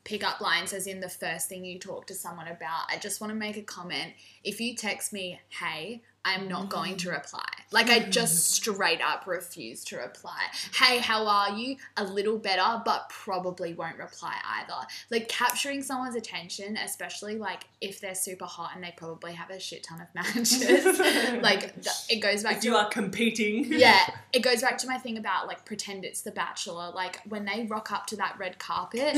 pickup 0.04 0.42
lines, 0.42 0.74
as 0.74 0.88
in 0.88 1.00
the 1.00 1.10
first 1.10 1.50
thing 1.50 1.64
you 1.64 1.80
talk 1.80 2.08
to 2.08 2.14
someone 2.14 2.48
about, 2.48 2.84
I 2.90 2.98
just 2.98 3.22
want 3.22 3.32
to 3.32 3.36
make 3.36 3.58
a 3.58 3.62
comment. 3.62 4.14
If 4.44 4.60
you 4.60 4.76
text 4.76 5.14
me, 5.14 5.40
hey, 5.50 6.02
I'm 6.26 6.48
not 6.48 6.70
going 6.70 6.98
to 6.98 7.08
mm-hmm. 7.08 7.18
reply. 7.18 7.46
Like, 7.72 7.90
I 7.90 8.00
just 8.00 8.36
mm-hmm. 8.36 8.74
straight 8.74 9.02
up 9.02 9.28
refuse 9.28 9.84
to 9.86 9.98
reply. 9.98 10.40
Hey, 10.76 11.00
how 11.00 11.26
are 11.28 11.50
you? 11.50 11.78
A 11.98 12.04
little 12.04 12.38
better, 12.38 12.82
but 12.86 13.10
probably 13.10 13.74
won't 13.74 13.98
reply 13.98 14.36
either. 14.60 14.88
Like, 15.10 15.28
capturing 15.28 15.82
someone's 15.82 16.16
attention, 16.16 16.78
especially 16.78 17.38
like 17.38 17.66
if 17.82 18.00
they're 18.00 18.16
super 18.16 18.46
hot 18.46 18.72
and 18.76 18.84
they 18.84 18.94
probably 18.96 19.34
have 19.34 19.50
a 19.50 19.60
shit 19.60 19.84
ton 19.84 20.02
of 20.02 20.08
matches, 20.16 21.00
like, 21.42 21.74
th- 21.82 21.96
it 22.10 22.22
goes 22.22 22.44
back 22.44 22.58
If 22.58 22.62
to 22.62 22.68
you 22.70 22.76
are 22.76 22.88
competing. 22.90 23.66
yeah, 23.74 24.08
it 24.32 24.40
goes 24.40 24.62
back 24.62 24.78
to 24.80 24.88
my 24.88 24.98
thing 24.98 25.18
about 25.18 25.48
like 25.48 25.66
pretend 25.66 26.06
it's 26.06 26.22
the 26.22 26.32
bachelor. 26.32 26.92
Like 26.92 27.22
when 27.28 27.46
they 27.46 27.66
rock 27.66 27.92
up 27.92 28.08
to 28.08 28.16
that 28.18 28.36
red 28.38 28.60
carpet, 28.60 29.14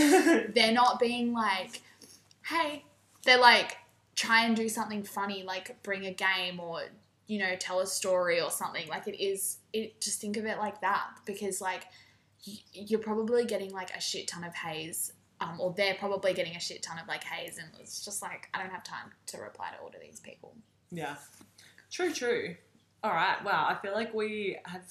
they're 0.56 0.72
not 0.72 1.00
being 1.00 1.34
like, 1.34 1.82
hey, 2.44 2.84
they're 3.24 3.40
like, 3.40 3.78
try 4.16 4.46
and 4.46 4.56
do 4.56 4.70
something 4.70 5.04
funny, 5.04 5.44
like 5.44 5.82
bring 5.84 6.06
a 6.06 6.12
game 6.12 6.60
or, 6.60 6.82
you 7.28 7.40
know, 7.40 7.56
tell 7.60 7.80
a 7.80 7.88
story 7.88 8.42
or 8.42 8.50
something. 8.50 8.88
Like 8.88 9.08
it 9.08 9.22
is, 9.22 9.58
it 9.74 10.02
just 10.02 10.22
think 10.22 10.38
of 10.38 10.46
it 10.46 10.58
like 10.58 10.82
that 10.82 11.08
because 11.26 11.62
like 11.62 11.84
you're 12.74 13.00
probably 13.00 13.46
getting 13.46 13.72
like 13.72 13.92
a 13.92 14.02
shit 14.02 14.28
ton 14.28 14.44
of 14.44 14.54
haze. 14.56 15.14
Um, 15.42 15.60
or 15.60 15.74
they're 15.76 15.96
probably 15.96 16.34
getting 16.34 16.56
a 16.56 16.62
shit 16.62 16.82
ton 16.82 16.98
of 16.98 17.10
like 17.10 17.26
haze, 17.26 17.58
and 17.58 17.68
it's 17.82 18.06
just 18.06 18.22
like 18.22 18.48
I 18.54 18.60
don't 18.62 18.72
have 18.72 18.86
time 18.86 19.12
to 19.28 19.38
reply 19.38 19.72
to 19.72 19.82
all 19.82 19.90
of 19.90 19.96
these 20.02 20.22
people. 20.22 20.56
Yeah. 20.92 21.16
True, 21.92 22.14
true. 22.14 22.56
All 23.04 23.12
right. 23.12 23.44
Wow. 23.44 23.68
I 23.70 23.76
feel 23.82 23.94
like 23.94 24.14
we 24.14 24.58
have 24.66 24.86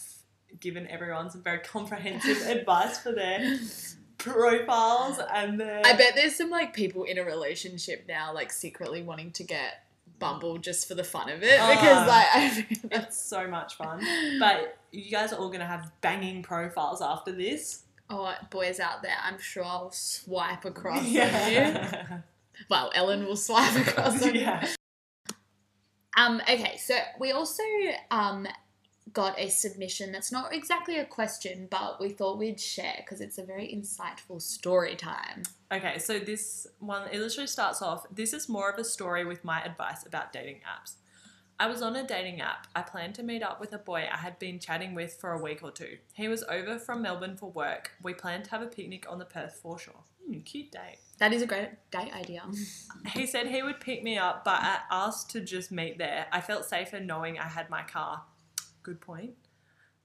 given 0.60 0.86
everyone 0.88 1.30
some 1.30 1.42
very 1.42 1.58
comprehensive 1.64 2.46
advice 2.46 2.98
for 2.98 3.12
their 3.12 3.58
profiles 4.18 5.18
and 5.32 5.58
their. 5.60 5.82
I 5.84 5.92
bet 5.94 6.14
there's 6.14 6.36
some 6.36 6.50
like 6.50 6.74
people 6.74 7.04
in 7.04 7.18
a 7.18 7.24
relationship 7.24 8.04
now, 8.08 8.32
like 8.34 8.52
secretly 8.52 9.02
wanting 9.02 9.30
to 9.32 9.44
get 9.44 9.80
Bumble 10.20 10.58
just 10.58 10.86
for 10.86 10.94
the 10.94 11.02
fun 11.04 11.28
of 11.28 11.42
it 11.42 11.58
Ah. 11.60 11.68
because 11.70 12.08
like 12.08 12.26
I 12.92 13.00
It's 13.02 13.20
so 13.20 13.48
much 13.48 13.76
fun. 13.76 14.00
But 14.38 14.78
you 14.92 15.10
guys 15.10 15.32
are 15.32 15.36
all 15.36 15.48
going 15.48 15.60
to 15.60 15.66
have 15.66 15.90
banging 16.00 16.42
profiles 16.42 17.02
after 17.02 17.32
this. 17.32 17.82
oh 18.10 18.32
boys 18.50 18.78
out 18.80 19.02
there, 19.02 19.16
I'm 19.22 19.38
sure 19.40 19.64
I'll 19.64 19.90
swipe 19.90 20.64
across 20.64 20.98
on 20.98 21.52
you. 21.52 21.74
Well, 22.70 22.92
Ellen 22.94 23.26
will 23.26 23.34
swipe 23.36 23.74
across 23.84 24.22
on 24.22 24.34
you. 24.36 24.42
yeah. 24.42 24.64
Um, 26.16 26.40
okay, 26.42 26.76
so 26.76 26.94
we 27.18 27.32
also 27.32 27.62
um 28.12 28.46
got 29.12 29.38
a 29.38 29.48
submission 29.48 30.12
that's 30.12 30.32
not 30.32 30.52
exactly 30.54 30.98
a 30.98 31.04
question, 31.04 31.68
but 31.70 32.00
we 32.00 32.08
thought 32.08 32.38
we'd 32.38 32.60
share 32.60 32.96
because 32.98 33.20
it's 33.20 33.38
a 33.38 33.44
very 33.44 33.68
insightful 33.68 34.40
story 34.40 34.96
time. 34.96 35.42
Okay, 35.72 35.98
so 35.98 36.18
this 36.18 36.66
one 36.78 37.08
it 37.12 37.20
literally 37.20 37.46
starts 37.46 37.82
off. 37.82 38.06
This 38.10 38.32
is 38.32 38.48
more 38.48 38.70
of 38.70 38.78
a 38.78 38.84
story 38.84 39.24
with 39.24 39.44
my 39.44 39.62
advice 39.62 40.06
about 40.06 40.32
dating 40.32 40.60
apps. 40.66 40.94
I 41.58 41.68
was 41.68 41.82
on 41.82 41.94
a 41.94 42.04
dating 42.04 42.40
app. 42.40 42.66
I 42.74 42.82
planned 42.82 43.14
to 43.16 43.22
meet 43.22 43.42
up 43.42 43.60
with 43.60 43.72
a 43.72 43.78
boy 43.78 44.08
I 44.12 44.16
had 44.16 44.38
been 44.40 44.58
chatting 44.58 44.94
with 44.94 45.14
for 45.20 45.32
a 45.32 45.40
week 45.40 45.62
or 45.62 45.70
two. 45.70 45.98
He 46.14 46.26
was 46.26 46.42
over 46.44 46.78
from 46.78 47.02
Melbourne 47.02 47.36
for 47.36 47.50
work. 47.50 47.92
We 48.02 48.12
planned 48.12 48.44
to 48.44 48.50
have 48.50 48.62
a 48.62 48.66
picnic 48.66 49.06
on 49.08 49.20
the 49.20 49.24
Perth 49.24 49.60
foreshore. 49.62 50.02
Hmm, 50.26 50.40
cute 50.40 50.72
date. 50.72 50.98
That 51.18 51.32
is 51.32 51.42
a 51.42 51.46
great 51.46 51.68
date 51.92 52.12
idea. 52.12 52.42
He 53.12 53.26
said 53.26 53.46
he 53.46 53.62
would 53.62 53.80
pick 53.80 54.02
me 54.02 54.18
up, 54.18 54.44
but 54.44 54.60
I 54.62 54.78
asked 54.90 55.30
to 55.30 55.40
just 55.40 55.70
meet 55.70 55.98
there. 55.98 56.26
I 56.32 56.40
felt 56.40 56.64
safer 56.64 56.98
knowing 56.98 57.38
I 57.38 57.48
had 57.48 57.70
my 57.70 57.82
car. 57.82 58.22
Good 58.84 59.00
point. 59.00 59.34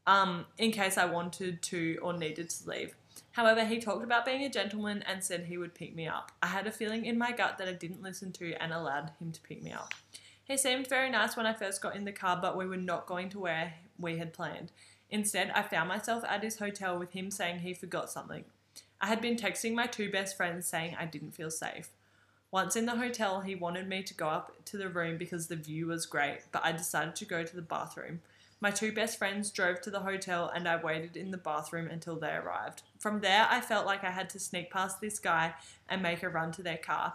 Um, 0.07 0.47
in 0.57 0.71
case 0.71 0.97
I 0.97 1.05
wanted 1.05 1.61
to 1.61 1.99
or 2.01 2.13
needed 2.13 2.49
to 2.49 2.69
leave. 2.69 2.95
However, 3.33 3.63
he 3.63 3.79
talked 3.79 4.03
about 4.03 4.25
being 4.25 4.43
a 4.43 4.49
gentleman 4.49 5.03
and 5.07 5.23
said 5.23 5.45
he 5.45 5.57
would 5.59 5.75
pick 5.75 5.95
me 5.95 6.07
up. 6.07 6.31
I 6.41 6.47
had 6.47 6.65
a 6.65 6.71
feeling 6.71 7.05
in 7.05 7.17
my 7.17 7.31
gut 7.31 7.59
that 7.59 7.67
I 7.67 7.73
didn't 7.73 8.01
listen 8.01 8.31
to 8.33 8.53
and 8.53 8.73
allowed 8.73 9.11
him 9.19 9.31
to 9.31 9.41
pick 9.41 9.61
me 9.61 9.71
up. 9.71 9.93
He 10.43 10.57
seemed 10.57 10.87
very 10.87 11.11
nice 11.11 11.37
when 11.37 11.45
I 11.45 11.53
first 11.53 11.81
got 11.81 11.95
in 11.95 12.05
the 12.05 12.11
car, 12.11 12.39
but 12.41 12.57
we 12.57 12.65
were 12.65 12.77
not 12.77 13.05
going 13.05 13.29
to 13.29 13.39
where 13.39 13.75
we 13.99 14.17
had 14.17 14.33
planned. 14.33 14.71
Instead, 15.11 15.51
I 15.53 15.61
found 15.61 15.89
myself 15.89 16.23
at 16.27 16.43
his 16.43 16.57
hotel 16.57 16.97
with 16.97 17.11
him 17.11 17.29
saying 17.29 17.59
he 17.59 17.73
forgot 17.73 18.09
something. 18.09 18.45
I 18.99 19.07
had 19.07 19.21
been 19.21 19.35
texting 19.35 19.73
my 19.73 19.85
two 19.85 20.09
best 20.11 20.35
friends 20.35 20.65
saying 20.67 20.95
I 20.99 21.05
didn't 21.05 21.35
feel 21.35 21.51
safe. 21.51 21.89
Once 22.51 22.75
in 22.75 22.87
the 22.87 22.95
hotel, 22.95 23.41
he 23.41 23.53
wanted 23.53 23.87
me 23.87 24.01
to 24.01 24.13
go 24.15 24.27
up 24.27 24.65
to 24.65 24.77
the 24.77 24.89
room 24.89 25.17
because 25.17 25.47
the 25.47 25.55
view 25.55 25.87
was 25.87 26.07
great, 26.07 26.39
but 26.51 26.65
I 26.65 26.71
decided 26.71 27.15
to 27.17 27.25
go 27.25 27.43
to 27.43 27.55
the 27.55 27.61
bathroom. 27.61 28.21
My 28.61 28.71
two 28.71 28.91
best 28.91 29.17
friends 29.17 29.51
drove 29.51 29.79
to 29.81 29.89
the 29.89 30.01
hotel 30.01 30.51
and 30.53 30.67
I 30.67 30.81
waited 30.81 31.15
in 31.15 31.31
the 31.31 31.37
bathroom 31.37 31.87
until 31.89 32.17
they 32.17 32.31
arrived. 32.31 32.81
From 32.97 33.21
there, 33.21 33.47
I 33.49 33.61
felt 33.61 33.85
like 33.85 34.03
I 34.03 34.11
had 34.11 34.29
to 34.31 34.39
sneak 34.39 34.69
past 34.69 34.99
this 34.99 35.17
guy 35.17 35.53
and 35.87 36.01
make 36.01 36.23
a 36.23 36.29
run 36.29 36.51
to 36.53 36.63
their 36.63 36.77
car. 36.77 37.13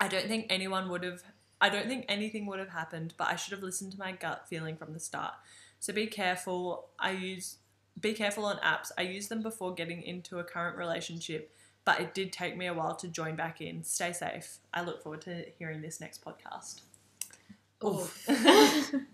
I 0.00 0.08
don't 0.08 0.28
think 0.28 0.46
anyone 0.48 0.88
would 0.88 1.04
have 1.04 1.22
I 1.58 1.70
don't 1.70 1.86
think 1.86 2.04
anything 2.08 2.44
would 2.46 2.58
have 2.58 2.68
happened, 2.68 3.14
but 3.16 3.28
I 3.28 3.36
should 3.36 3.52
have 3.52 3.62
listened 3.62 3.92
to 3.92 3.98
my 3.98 4.12
gut 4.12 4.46
feeling 4.46 4.76
from 4.76 4.92
the 4.92 5.00
start. 5.00 5.32
So 5.80 5.92
be 5.92 6.06
careful. 6.06 6.88
I 6.98 7.12
use 7.12 7.56
be 7.98 8.12
careful 8.12 8.44
on 8.44 8.56
apps. 8.58 8.92
I 8.98 9.02
used 9.02 9.30
them 9.30 9.42
before 9.42 9.74
getting 9.74 10.02
into 10.02 10.38
a 10.38 10.44
current 10.44 10.76
relationship, 10.76 11.54
but 11.84 12.00
it 12.00 12.12
did 12.12 12.32
take 12.32 12.56
me 12.56 12.66
a 12.66 12.74
while 12.74 12.94
to 12.96 13.08
join 13.08 13.36
back 13.36 13.60
in. 13.60 13.84
Stay 13.84 14.12
safe. 14.12 14.58
I 14.74 14.82
look 14.82 15.02
forward 15.02 15.22
to 15.22 15.46
hearing 15.58 15.80
this 15.80 16.00
next 16.00 16.22
podcast. 16.22 16.82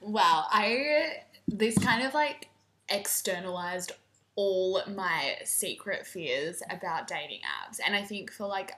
Wow, 0.00 0.46
I 0.50 1.18
this 1.46 1.76
kind 1.78 2.06
of 2.06 2.14
like 2.14 2.48
externalized 2.88 3.92
all 4.36 4.82
my 4.88 5.36
secret 5.44 6.06
fears 6.06 6.62
about 6.70 7.06
dating 7.06 7.40
apps. 7.40 7.78
And 7.84 7.94
I 7.94 8.02
think 8.02 8.32
for 8.32 8.46
like 8.46 8.72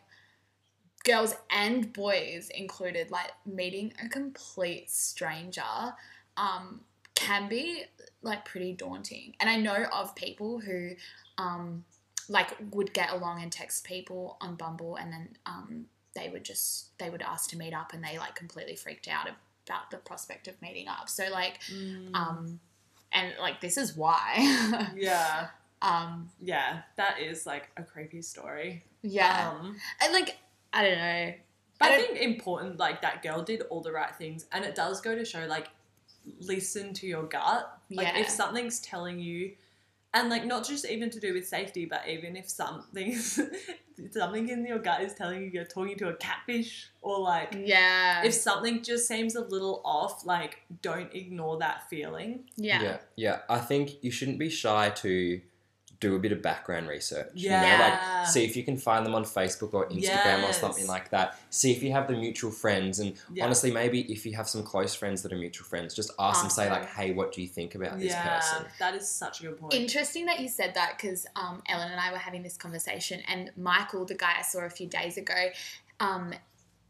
girls 1.05 1.35
and 1.51 1.93
boys 1.93 2.51
included, 2.55 3.11
like 3.11 3.31
meeting 3.47 3.93
a 4.05 4.09
complete 4.09 4.91
stranger 4.91 5.95
um 6.37 6.81
can 7.15 7.49
be 7.49 7.85
like 8.23 8.45
pretty 8.45 8.73
daunting. 8.73 9.35
And 9.41 9.49
I 9.49 9.57
know 9.57 9.85
of 9.93 10.15
people 10.15 10.59
who 10.61 10.91
um 11.39 11.85
like 12.29 12.57
would 12.73 12.93
get 12.95 13.13
along 13.13 13.43
and 13.43 13.53
text 13.53 13.85
people 13.85 14.37
on 14.41 14.57
Bumble 14.57 14.97
and 14.97 15.13
then 15.13 15.29
um 15.47 15.87
they 16.15 16.29
would 16.29 16.45
just 16.45 16.97
they 16.99 17.11
would 17.11 17.23
ask 17.23 17.51
to 17.51 17.59
meet 17.59 17.75
up 17.75 17.93
and 17.93 18.03
they 18.05 18.19
like 18.19 18.35
completely 18.35 18.77
freaked 18.77 19.09
out 19.09 19.29
about 19.67 19.91
the 19.91 19.97
prospect 19.97 20.47
of 20.49 20.61
meeting 20.63 20.89
up. 20.89 21.09
So 21.09 21.29
like 21.33 21.59
um 22.15 22.61
and 23.13 23.35
like 23.41 23.61
this 23.61 23.77
is 23.77 23.97
why. 23.97 24.91
yeah, 24.97 25.49
um 25.83 26.31
yeah, 26.41 26.83
that 26.97 27.21
is 27.21 27.47
like 27.47 27.71
a 27.77 27.83
creepy 27.83 28.23
story. 28.23 28.85
yeah. 29.03 29.51
Um, 29.61 29.77
and 30.03 30.13
like 30.13 30.37
I 30.73 30.83
don't 30.83 30.99
know. 30.99 31.35
but 31.79 31.91
I 31.91 31.95
I 31.95 31.97
think 32.03 32.19
important 32.19 32.79
like 32.79 33.03
that 33.03 33.23
girl 33.23 33.43
did 33.43 33.63
all 33.71 33.81
the 33.81 33.93
right 33.93 34.15
things, 34.17 34.47
and 34.53 34.65
it 34.65 34.75
does 34.75 35.01
go 35.01 35.15
to 35.15 35.25
show 35.25 35.47
like 35.47 35.69
listen 36.41 36.95
to 36.95 37.07
your 37.07 37.25
gut. 37.25 37.79
Like 37.91 38.09
Yeah. 38.09 38.19
if 38.21 38.29
something's 38.31 38.81
telling 38.81 39.19
you, 39.21 39.53
and 40.15 40.31
like 40.31 40.45
not 40.47 40.67
just 40.67 40.87
even 40.87 41.11
to 41.11 41.21
do 41.21 41.35
with 41.35 41.47
safety, 41.47 41.85
but 41.85 42.03
even 42.09 42.37
if 42.37 42.49
something 42.49 43.17
something 44.11 44.49
in 44.49 44.65
your 44.67 44.79
gut 44.79 45.03
is 45.03 45.15
telling 45.15 45.43
you 45.43 45.51
you're 45.53 45.65
talking 45.65 45.97
to 45.99 46.09
a 46.09 46.15
catfish, 46.15 46.91
or 47.03 47.19
like 47.21 47.55
Yeah. 47.65 48.25
if 48.25 48.33
something 48.35 48.83
just 48.83 49.07
seems 49.07 49.35
a 49.35 49.41
little 49.43 49.83
off, 49.85 50.25
like 50.25 50.59
don't 50.83 51.13
ignore 51.15 51.59
that 51.59 51.89
feeling. 51.91 52.45
yeah. 52.57 52.83
yeah, 52.83 52.97
yeah. 53.17 53.39
I 53.49 53.59
think 53.59 54.03
you 54.03 54.11
shouldn't 54.11 54.39
be 54.39 54.49
shy 54.49 54.91
to 54.91 55.41
do 56.01 56.17
a 56.17 56.19
bit 56.19 56.33
of 56.33 56.43
background 56.43 56.89
research. 56.89 57.31
Yeah. 57.35 57.63
You 57.63 57.79
know, 57.79 57.85
like 57.85 58.27
see 58.27 58.45
if 58.45 58.57
you 58.57 58.65
can 58.65 58.77
find 58.77 59.05
them 59.05 59.15
on 59.15 59.25
Facebook 59.25 59.75
or 59.75 59.89
Instagram 59.89 60.49
or 60.49 60.53
something 60.53 60.87
like 60.87 61.11
that. 61.11 61.39
See 61.51 61.73
if 61.73 61.83
you 61.83 61.93
have 61.93 62.09
the 62.09 62.15
mutual 62.15 62.51
friends 62.51 63.01
and 63.01 63.15
Yeah. 63.33 63.45
honestly 63.45 63.71
maybe 63.71 64.01
if 64.13 64.27
you 64.27 64.35
have 64.35 64.49
some 64.49 64.63
close 64.63 64.95
friends 64.95 65.23
that 65.23 65.33
are 65.33 65.37
mutual 65.37 65.67
friends, 65.67 65.95
just 65.95 66.11
ask 66.19 66.41
them 66.41 66.51
say 66.51 66.71
like, 66.71 66.87
hey, 66.87 67.13
what 67.13 67.33
do 67.33 67.43
you 67.43 67.49
think 67.49 67.75
about 67.75 67.99
this 67.99 68.13
yeah, 68.13 68.39
person? 68.39 68.67
that 68.79 68.95
is 68.95 69.09
such 69.09 69.41
a 69.41 69.45
good 69.45 69.59
point. 69.59 69.75
Interesting 69.75 70.27
that 70.27 70.41
you 70.41 70.49
said 70.49 70.75
that 70.75 70.97
because 70.97 71.27
um, 71.37 71.63
Ellen 71.69 71.91
and 71.91 72.01
I 72.01 72.13
were 72.13 72.19
having 72.19 72.43
this 72.43 72.57
conversation, 72.57 73.21
and 73.29 73.51
Michael, 73.57 74.05
the 74.05 74.15
guy 74.15 74.35
I 74.39 74.43
saw 74.43 74.61
a 74.61 74.71
few 74.71 74.87
days 74.87 75.17
ago, 75.17 75.49
um, 76.01 76.35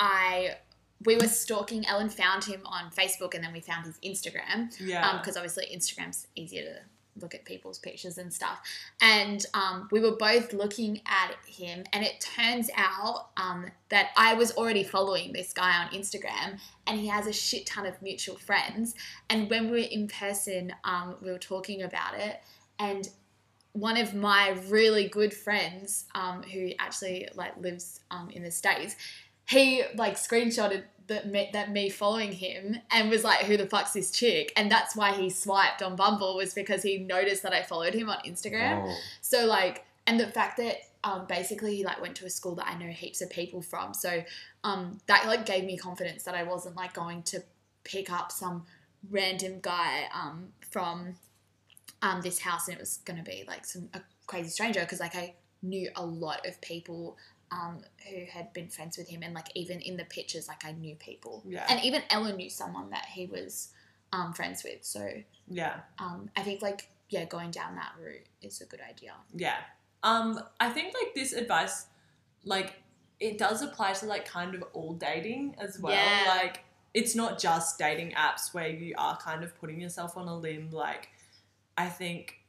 I 0.00 0.56
we 1.04 1.16
were 1.16 1.28
stalking. 1.28 1.86
Ellen 1.86 2.08
found 2.08 2.44
him 2.44 2.62
on 2.64 2.90
Facebook, 2.90 3.34
and 3.34 3.44
then 3.44 3.52
we 3.52 3.60
found 3.60 3.86
his 3.86 3.98
Instagram 3.98 4.74
yeah. 4.80 5.18
because 5.18 5.36
obviously 5.36 5.66
Instagram's 5.74 6.26
easier 6.34 6.62
to 6.62 6.76
look 7.20 7.34
at 7.34 7.44
people's 7.44 7.78
pictures 7.78 8.18
and 8.18 8.32
stuff. 8.32 8.60
And 9.00 9.44
um, 9.54 9.88
we 9.90 10.00
were 10.00 10.16
both 10.16 10.52
looking 10.52 11.00
at 11.06 11.34
him, 11.46 11.84
and 11.92 12.04
it 12.04 12.20
turns 12.20 12.70
out 12.76 13.28
um, 13.36 13.66
that 13.90 14.10
I 14.16 14.34
was 14.34 14.52
already 14.56 14.84
following 14.84 15.32
this 15.32 15.52
guy 15.52 15.84
on 15.84 15.88
Instagram, 15.90 16.58
and 16.86 16.98
he 16.98 17.06
has 17.08 17.26
a 17.26 17.32
shit 17.32 17.66
ton 17.66 17.86
of 17.86 18.00
mutual 18.02 18.36
friends. 18.36 18.94
And 19.30 19.48
when 19.50 19.70
we 19.70 19.70
were 19.70 19.88
in 19.90 20.08
person, 20.08 20.72
um, 20.84 21.16
we 21.22 21.30
were 21.30 21.38
talking 21.38 21.82
about 21.82 22.18
it, 22.18 22.40
and 22.78 23.08
one 23.72 23.96
of 23.96 24.14
my 24.14 24.56
really 24.68 25.08
good 25.08 25.34
friends, 25.34 26.04
um, 26.14 26.42
who 26.44 26.70
actually 26.78 27.28
like 27.34 27.56
lives 27.56 28.00
um, 28.10 28.30
in 28.30 28.44
the 28.44 28.50
states, 28.50 28.94
he 29.48 29.82
like 29.96 30.14
screenshotted 30.14 30.84
that 31.06 31.28
me, 31.28 31.50
that 31.52 31.70
me 31.70 31.90
following 31.90 32.32
him 32.32 32.78
and 32.90 33.10
was 33.10 33.24
like, 33.24 33.40
"Who 33.40 33.56
the 33.56 33.66
fuck's 33.66 33.92
this 33.92 34.10
chick?" 34.10 34.52
And 34.56 34.70
that's 34.70 34.96
why 34.96 35.12
he 35.12 35.30
swiped 35.30 35.82
on 35.82 35.96
Bumble 35.96 36.36
was 36.36 36.54
because 36.54 36.82
he 36.82 36.98
noticed 36.98 37.42
that 37.42 37.52
I 37.52 37.62
followed 37.62 37.94
him 37.94 38.08
on 38.08 38.18
Instagram. 38.26 38.84
Oh, 38.86 38.96
So 39.20 39.46
like, 39.46 39.84
and 40.06 40.18
the 40.18 40.26
fact 40.26 40.56
that 40.58 40.76
um, 41.02 41.26
basically 41.26 41.76
he 41.76 41.84
like 41.84 42.00
went 42.00 42.16
to 42.16 42.26
a 42.26 42.30
school 42.30 42.54
that 42.56 42.66
I 42.66 42.78
know 42.78 42.86
heaps 42.86 43.20
of 43.20 43.30
people 43.30 43.62
from, 43.62 43.94
so 43.94 44.24
um, 44.64 45.00
that 45.06 45.26
like 45.26 45.46
gave 45.46 45.64
me 45.64 45.76
confidence 45.76 46.24
that 46.24 46.34
I 46.34 46.42
wasn't 46.42 46.76
like 46.76 46.94
going 46.94 47.22
to 47.24 47.42
pick 47.84 48.10
up 48.10 48.32
some 48.32 48.64
random 49.10 49.58
guy 49.60 50.04
um, 50.14 50.48
from 50.70 51.16
um, 52.02 52.20
this 52.22 52.38
house 52.38 52.68
and 52.68 52.76
it 52.76 52.80
was 52.80 52.98
going 53.04 53.18
to 53.18 53.28
be 53.28 53.44
like 53.46 53.64
some 53.64 53.88
a 53.94 54.00
crazy 54.26 54.48
stranger 54.48 54.80
because 54.80 55.00
like 55.00 55.14
I 55.14 55.34
knew 55.62 55.88
a 55.96 56.04
lot 56.04 56.46
of 56.46 56.60
people 56.60 57.16
um, 57.54 57.78
who 58.10 58.24
had 58.24 58.52
been 58.52 58.68
friends 58.68 58.98
with 58.98 59.08
him 59.08 59.22
and 59.22 59.32
like 59.34 59.48
even 59.54 59.80
in 59.80 59.96
the 59.96 60.04
pictures 60.04 60.48
like 60.48 60.64
I 60.64 60.72
knew 60.72 60.96
people 60.96 61.42
Yeah. 61.46 61.64
and 61.68 61.78
even 61.84 62.02
Ellen 62.10 62.36
knew 62.36 62.50
someone 62.50 62.90
that 62.90 63.04
he 63.06 63.26
was 63.26 63.68
um, 64.12 64.32
friends 64.32 64.64
with 64.64 64.84
so 64.84 65.08
yeah. 65.48 65.76
um, 65.98 66.28
I 66.36 66.42
think 66.42 66.62
like 66.62 66.88
yeah 67.10 67.24
going 67.26 67.50
down 67.52 67.76
that 67.76 67.92
route 68.02 68.26
is 68.42 68.60
a 68.60 68.66
good 68.66 68.80
idea 68.80 69.12
Yeah. 69.34 69.58
Um, 70.02 70.38
I 70.60 70.68
think 70.68 70.92
like 71.02 71.14
this 71.14 71.32
advice, 71.32 71.86
like 72.44 72.74
it 73.20 73.38
does 73.38 73.62
apply 73.62 73.92
to 73.94 74.06
like 74.06 74.26
kind 74.26 74.54
of 74.54 74.62
all 74.74 74.92
dating 74.94 75.54
as 75.58 75.78
well. 75.80 75.94
Yeah. 75.94 76.24
Like 76.42 76.64
it's 76.92 77.14
not 77.14 77.38
just 77.38 77.78
dating 77.78 78.12
apps 78.12 78.52
where 78.52 78.68
you 78.68 78.94
are 78.98 79.16
kind 79.16 79.42
of 79.42 79.58
putting 79.58 79.80
yourself 79.80 80.16
on 80.18 80.28
a 80.28 80.36
limb. 80.36 80.68
Like 80.72 81.08
I 81.78 81.86
think 81.86 82.40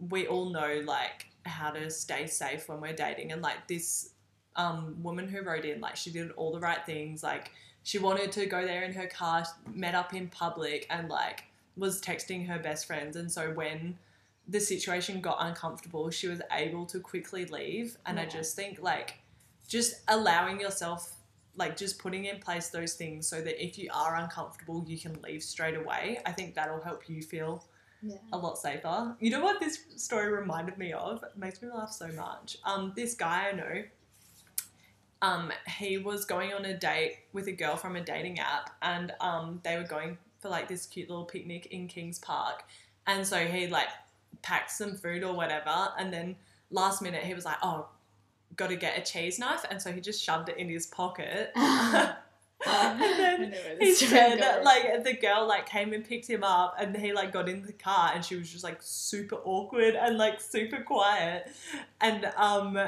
we 0.00 0.26
all 0.26 0.50
know 0.50 0.82
like 0.84 1.26
how 1.46 1.70
to 1.70 1.88
stay 1.90 2.26
safe 2.26 2.68
when 2.68 2.80
we're 2.80 2.94
dating, 2.96 3.30
and 3.32 3.40
like 3.42 3.68
this 3.68 4.10
um 4.56 4.96
woman 5.02 5.28
who 5.28 5.42
wrote 5.42 5.64
in, 5.64 5.80
like 5.80 5.96
she 5.96 6.10
did 6.10 6.30
all 6.32 6.52
the 6.52 6.60
right 6.60 6.84
things. 6.86 7.22
Like 7.22 7.50
she 7.82 7.98
wanted 7.98 8.32
to 8.32 8.46
go 8.46 8.64
there 8.64 8.82
in 8.84 8.92
her 8.92 9.06
car, 9.06 9.44
met 9.72 9.94
up 9.94 10.14
in 10.14 10.28
public, 10.28 10.86
and 10.90 11.08
like 11.08 11.44
was 11.76 12.00
texting 12.00 12.46
her 12.46 12.58
best 12.58 12.86
friends. 12.86 13.16
And 13.16 13.30
so 13.30 13.50
when 13.52 13.98
the 14.48 14.60
situation 14.60 15.20
got 15.20 15.38
uncomfortable, 15.40 16.10
she 16.10 16.28
was 16.28 16.40
able 16.52 16.86
to 16.86 17.00
quickly 17.00 17.46
leave. 17.46 17.96
And 18.06 18.20
I 18.20 18.26
just 18.26 18.54
think 18.54 18.80
like 18.82 19.14
just 19.68 20.02
allowing 20.08 20.60
yourself 20.60 21.14
like 21.56 21.76
just 21.76 21.98
putting 21.98 22.24
in 22.24 22.38
place 22.40 22.68
those 22.68 22.94
things 22.94 23.28
so 23.28 23.40
that 23.40 23.64
if 23.64 23.78
you 23.78 23.88
are 23.94 24.16
uncomfortable, 24.16 24.84
you 24.86 24.98
can 24.98 25.16
leave 25.22 25.42
straight 25.42 25.76
away. 25.76 26.18
I 26.26 26.32
think 26.32 26.54
that'll 26.54 26.82
help 26.82 27.08
you 27.08 27.22
feel 27.22 27.64
yeah 28.02 28.16
a 28.32 28.38
lot 28.38 28.58
safer. 28.58 29.16
You 29.20 29.30
know 29.30 29.42
what 29.42 29.60
this 29.60 29.78
story 29.96 30.32
reminded 30.32 30.78
me 30.78 30.92
of? 30.92 31.22
It 31.22 31.36
makes 31.36 31.62
me 31.62 31.68
laugh 31.68 31.92
so 31.92 32.08
much. 32.08 32.56
Um, 32.64 32.92
this 32.96 33.14
guy 33.14 33.48
I 33.50 33.52
know, 33.52 33.82
um, 35.22 35.52
he 35.78 35.98
was 35.98 36.24
going 36.24 36.52
on 36.52 36.64
a 36.64 36.74
date 36.76 37.18
with 37.32 37.46
a 37.46 37.52
girl 37.52 37.76
from 37.76 37.96
a 37.96 38.00
dating 38.00 38.38
app, 38.38 38.70
and 38.82 39.12
um, 39.20 39.60
they 39.64 39.76
were 39.76 39.84
going 39.84 40.18
for 40.40 40.48
like 40.48 40.68
this 40.68 40.86
cute 40.86 41.08
little 41.08 41.24
picnic 41.24 41.66
in 41.66 41.88
Kings 41.88 42.18
Park, 42.18 42.64
and 43.06 43.26
so 43.26 43.38
he 43.38 43.66
like 43.66 43.88
packed 44.42 44.70
some 44.70 44.96
food 44.96 45.22
or 45.22 45.34
whatever, 45.34 45.88
and 45.98 46.12
then 46.12 46.36
last 46.70 47.02
minute 47.02 47.22
he 47.22 47.34
was 47.34 47.44
like, 47.44 47.58
"Oh, 47.62 47.88
got 48.56 48.68
to 48.68 48.76
get 48.76 48.98
a 48.98 49.02
cheese 49.02 49.38
knife," 49.38 49.64
and 49.70 49.80
so 49.80 49.92
he 49.92 50.00
just 50.00 50.22
shoved 50.22 50.48
it 50.48 50.58
in 50.58 50.68
his 50.68 50.86
pocket. 50.86 51.52
and 52.66 53.00
then 53.00 53.54
he 53.78 53.92
said 53.94 54.62
like 54.62 55.04
the 55.04 55.12
girl 55.14 55.46
like 55.46 55.68
came 55.68 55.92
and 55.92 56.04
picked 56.04 56.28
him 56.28 56.42
up 56.42 56.74
and 56.78 56.96
he 56.96 57.12
like 57.12 57.32
got 57.32 57.48
in 57.48 57.62
the 57.62 57.72
car 57.72 58.12
and 58.14 58.24
she 58.24 58.36
was 58.36 58.50
just 58.50 58.64
like 58.64 58.78
super 58.80 59.36
awkward 59.44 59.94
and 59.94 60.16
like 60.16 60.40
super 60.40 60.80
quiet. 60.82 61.50
And 62.00 62.24
um 62.36 62.78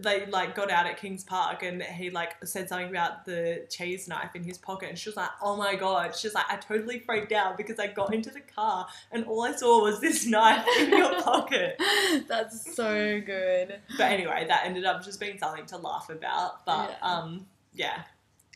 they 0.00 0.26
like 0.26 0.54
got 0.54 0.70
out 0.70 0.86
at 0.86 0.96
Kings 0.98 1.24
Park 1.24 1.62
and 1.62 1.82
he 1.82 2.10
like 2.10 2.32
said 2.44 2.68
something 2.68 2.88
about 2.88 3.24
the 3.24 3.66
cheese 3.70 4.06
knife 4.08 4.30
in 4.34 4.42
his 4.44 4.58
pocket 4.58 4.88
and 4.90 4.98
she 4.98 5.08
was 5.08 5.16
like 5.16 5.30
oh 5.42 5.56
my 5.56 5.74
god. 5.76 6.14
She's 6.16 6.34
like 6.34 6.46
I 6.48 6.56
totally 6.56 6.98
freaked 7.00 7.32
out 7.32 7.56
because 7.56 7.78
I 7.78 7.86
got 7.88 8.12
into 8.14 8.30
the 8.30 8.40
car 8.40 8.86
and 9.12 9.24
all 9.26 9.42
I 9.42 9.52
saw 9.52 9.82
was 9.82 10.00
this 10.00 10.26
knife 10.34 10.66
in 10.78 10.90
your 10.90 11.20
pocket. 11.22 11.80
That's 12.28 12.74
so 12.74 13.20
good. 13.20 13.80
But 13.96 14.10
anyway 14.12 14.44
that 14.48 14.64
ended 14.66 14.84
up 14.84 15.04
just 15.04 15.20
being 15.20 15.38
something 15.38 15.66
to 15.66 15.76
laugh 15.78 16.08
about 16.10 16.64
but 16.66 16.98
Yeah. 17.00 17.08
um 17.08 17.46
yeah. 17.74 18.02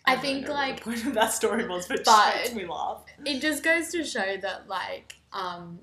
I 0.07 0.15
don't 0.15 0.23
think, 0.23 0.41
what 0.43 0.47
the 0.49 0.53
like- 0.55 0.81
point 0.83 1.07
of 1.07 1.15
that 1.15 1.33
story 1.35 1.69
was 1.69 1.87
but, 1.87 2.05
But- 2.05 2.33
just 2.43 2.55
makes 2.55 2.55
me 2.55 2.67
laugh. 2.67 3.05
it 3.25 3.41
just 3.41 3.63
goes 3.63 3.89
to 3.93 4.03
show 4.05 4.37
that 4.41 4.69
like 4.69 5.15
um 5.33 5.79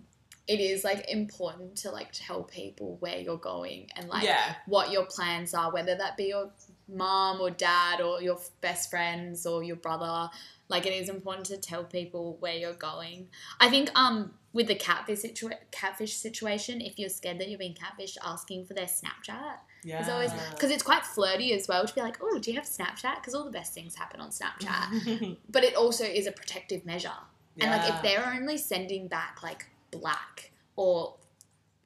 it 0.48 0.60
is 0.60 0.84
like 0.84 1.10
important 1.10 1.76
to 1.76 1.92
like 1.92 2.10
tell 2.14 2.44
people 2.44 2.98
where 3.00 3.18
you're 3.18 3.38
going 3.38 3.90
and 3.96 4.08
like 4.08 4.24
yeah. 4.24 4.56
what 4.66 4.92
your 4.92 5.06
plans 5.06 5.54
are 5.54 5.74
whether 5.74 5.96
that 5.96 6.16
be 6.16 6.26
your 6.26 6.52
mom 6.88 7.42
or 7.42 7.50
dad 7.50 8.02
or 8.02 8.22
your 8.22 8.40
best 8.62 8.90
friends 8.90 9.46
or 9.46 9.64
your 9.64 9.76
brother. 9.76 10.30
Like 10.70 10.86
it 10.86 10.94
is 10.94 11.10
important 11.10 11.46
to 11.48 11.58
tell 11.58 11.84
people 11.84 12.38
where 12.40 12.54
you're 12.54 12.74
going. 12.74 13.28
I 13.60 13.70
think 13.70 13.90
um 13.96 14.34
with 14.54 14.68
the 14.68 14.76
catfish 14.76 15.20
situa- 15.20 15.60
catfish 15.72 16.16
situation 16.16 16.82
if 16.82 16.98
you're 16.98 17.10
scared 17.10 17.40
that 17.40 17.50
you're 17.50 17.60
being 17.60 17.76
catfished 17.76 18.18
asking 18.24 18.66
for 18.66 18.74
their 18.74 18.88
snapchat 18.88 19.58
yeah 19.84 20.02
is 20.02 20.10
always 20.10 20.32
because 20.52 20.72
it's 20.72 20.82
quite 20.82 21.06
flirty 21.06 21.54
as 21.54 21.68
well 21.68 21.86
to 21.86 21.94
be 21.94 22.02
like 22.02 22.18
oh 22.22 22.40
do 22.40 22.52
you 22.52 22.58
have 22.58 22.66
snapchat? 22.66 23.16
Because 23.16 23.36
all 23.36 23.44
the 23.46 23.52
best 23.52 23.74
things 23.74 23.96
happen 23.96 24.20
on 24.20 24.30
snapchat. 24.30 25.38
But 25.50 25.64
it 25.64 25.76
also 25.76 26.06
is 26.06 26.28
a 26.28 26.32
protective 26.32 26.86
measure. 26.86 27.20
And 27.60 27.72
like 27.72 27.90
if 27.90 28.02
they're 28.04 28.34
only 28.34 28.58
sending 28.58 29.08
back 29.08 29.40
like 29.42 29.66
black 29.92 30.52
or 30.76 31.16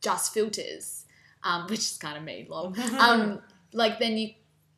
just 0.01 0.33
filters, 0.33 1.05
um, 1.43 1.63
which 1.69 1.79
is 1.79 1.97
kind 1.97 2.17
of 2.17 2.23
me, 2.23 2.45
lol. 2.49 2.73
Um, 2.99 3.41
like 3.73 3.99
then 3.99 4.17
you 4.17 4.31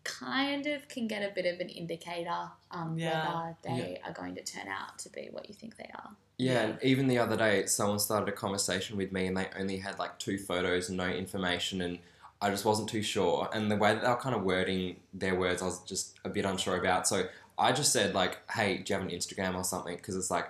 kind 0.03 0.67
of 0.67 0.87
can 0.89 1.07
get 1.07 1.23
a 1.23 1.33
bit 1.33 1.45
of 1.51 1.59
an 1.59 1.69
indicator 1.69 2.49
um, 2.71 2.97
Yeah. 2.97 3.25
whether 3.25 3.57
they 3.63 3.99
are 4.05 4.11
going 4.11 4.35
to 4.35 4.43
turn 4.43 4.67
out 4.67 4.99
to 4.99 5.09
be 5.09 5.29
what 5.31 5.47
you 5.47 5.55
think 5.55 5.77
they 5.77 5.89
are. 5.95 6.11
Yeah, 6.37 6.61
and 6.63 6.79
even 6.83 7.07
the 7.07 7.19
other 7.19 7.37
day, 7.37 7.65
someone 7.67 7.99
started 7.99 8.27
a 8.27 8.31
conversation 8.31 8.97
with 8.97 9.11
me, 9.11 9.27
and 9.27 9.37
they 9.37 9.47
only 9.57 9.77
had 9.77 9.99
like 9.99 10.17
two 10.19 10.37
photos 10.37 10.89
and 10.89 10.97
no 10.97 11.07
information, 11.07 11.81
and 11.81 11.99
I 12.41 12.49
just 12.49 12.65
wasn't 12.65 12.89
too 12.89 13.03
sure. 13.03 13.47
And 13.53 13.71
the 13.71 13.77
way 13.77 13.93
that 13.93 14.01
they 14.01 14.09
were 14.09 14.15
kind 14.17 14.35
of 14.35 14.41
wording 14.43 14.97
their 15.13 15.35
words, 15.35 15.61
I 15.61 15.65
was 15.65 15.79
just 15.83 16.19
a 16.25 16.29
bit 16.29 16.43
unsure 16.43 16.75
about. 16.75 17.07
So 17.07 17.27
I 17.57 17.71
just 17.71 17.93
said 17.93 18.13
like, 18.15 18.39
"Hey, 18.51 18.79
do 18.79 18.91
you 18.91 18.99
have 18.99 19.07
an 19.07 19.15
Instagram 19.15 19.55
or 19.55 19.63
something?" 19.63 19.95
Because 19.95 20.15
it's 20.17 20.31
like 20.31 20.49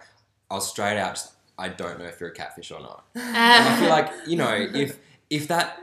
I 0.49 0.55
was 0.55 0.67
straight 0.67 0.97
out. 0.97 1.15
Just, 1.15 1.32
I 1.57 1.69
don't 1.69 1.99
know 1.99 2.05
if 2.05 2.19
you're 2.19 2.29
a 2.29 2.33
catfish 2.33 2.71
or 2.71 2.79
not. 2.79 3.05
And 3.15 3.35
I 3.37 3.79
feel 3.79 3.89
like 3.89 4.11
you 4.27 4.35
know 4.37 4.53
if 4.73 4.99
if 5.29 5.47
that 5.49 5.79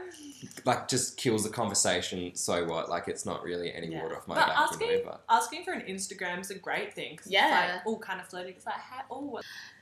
like 0.65 0.89
just 0.89 1.17
kills 1.17 1.45
the 1.45 1.51
conversation, 1.51 2.35
so 2.35 2.65
what? 2.67 2.89
Like 2.89 3.09
it's 3.09 3.25
not 3.27 3.43
really 3.45 3.73
any 3.73 3.89
Yeah. 3.89 4.03
water 4.03 4.17
off 4.17 4.27
my 4.29 4.35
But 4.37 4.47
back, 4.49 4.57
asking- 4.59 4.89
you 4.89 4.97
know. 4.99 5.03
But 5.05 5.25
asking 5.29 5.65
for 5.65 5.73
an 5.73 5.83
Instagram 5.83 6.41
is 6.41 6.51
a 6.51 6.59
great 6.59 6.95
thing. 6.95 7.17
'cause 7.17 7.27
Yeah. 7.29 7.65
It's 7.67 7.75
like, 7.77 7.87
all 7.87 7.99
kind 7.99 8.21
of 8.21 8.27
flirty. 8.29 8.51
It's 8.51 8.67
like, 8.67 8.75
hey, 8.77 9.03
oh, 9.11 9.41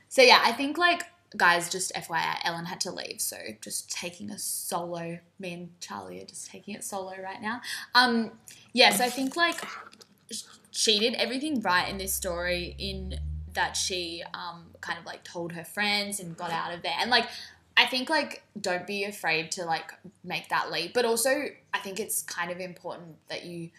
So 0.09 0.21
yeah, 0.21 0.41
I 0.43 0.51
think 0.53 0.77
like 0.77 1.03
guys, 1.37 1.69
just 1.69 1.91
FYI, 1.95 2.39
Ellen 2.43 2.65
had 2.65 2.81
to 2.81 2.91
leave, 2.91 3.21
so 3.21 3.37
just 3.61 3.91
taking 3.91 4.31
a 4.31 4.39
solo. 4.39 5.19
Me 5.37 5.53
and 5.53 5.79
Charlie 5.79 6.21
are 6.21 6.25
just 6.25 6.49
taking 6.49 6.73
it 6.73 6.83
solo 6.83 7.13
right 7.21 7.39
now. 7.41 7.61
Um, 7.93 8.31
yeah, 8.73 8.91
so 8.95 9.03
I 9.05 9.09
think 9.11 9.35
like 9.35 9.61
she 10.71 10.97
did 10.99 11.13
everything 11.15 11.61
right 11.61 11.87
in 11.87 11.97
this 11.99 12.13
story 12.13 12.75
in 12.79 13.19
that 13.59 13.75
she 13.75 14.23
um 14.33 14.67
kind 14.79 14.97
of 14.97 15.05
like 15.05 15.25
told 15.25 15.51
her 15.51 15.65
friends 15.65 16.21
and 16.21 16.37
got 16.37 16.49
out 16.49 16.73
of 16.73 16.81
there, 16.81 16.95
and 16.97 17.11
like 17.11 17.27
I 17.75 17.85
think 17.85 18.09
like 18.09 18.43
don't 18.59 18.87
be 18.87 19.03
afraid 19.03 19.51
to 19.53 19.65
like 19.65 19.91
make 20.23 20.47
that 20.47 20.71
leap, 20.71 20.93
but 20.93 21.03
also 21.03 21.29
I 21.73 21.79
think 21.79 21.99
it's 21.99 22.21
kind 22.23 22.51
of 22.51 22.59
important 22.59 23.17
that 23.27 23.45
you 23.45 23.71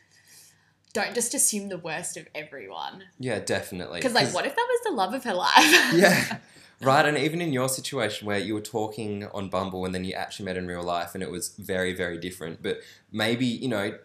don't 0.92 1.14
just 1.14 1.32
assume 1.32 1.70
the 1.70 1.78
worst 1.78 2.18
of 2.18 2.26
everyone. 2.34 3.04
Yeah, 3.18 3.38
definitely. 3.38 4.00
Because, 4.00 4.12
like, 4.12 4.34
what 4.34 4.44
if 4.44 4.56
that 4.56 4.66
was 4.68 4.80
the 4.84 4.90
love 4.90 5.14
of 5.14 5.22
her 5.24 5.34
life? 5.34 5.54
yeah. 5.94 6.38
Right, 6.82 7.04
and 7.04 7.18
even 7.18 7.42
in 7.42 7.52
your 7.52 7.68
situation 7.68 8.26
where 8.26 8.38
you 8.38 8.54
were 8.54 8.62
talking 8.62 9.26
on 9.34 9.50
Bumble 9.50 9.84
and 9.84 9.94
then 9.94 10.02
you 10.02 10.14
actually 10.14 10.46
met 10.46 10.56
in 10.56 10.66
real 10.66 10.82
life 10.82 11.10
and 11.12 11.22
it 11.22 11.30
was 11.30 11.50
very, 11.58 11.92
very 11.92 12.16
different, 12.16 12.62
but 12.62 12.78
maybe, 13.12 13.44
you 13.44 13.68
know, 13.68 13.98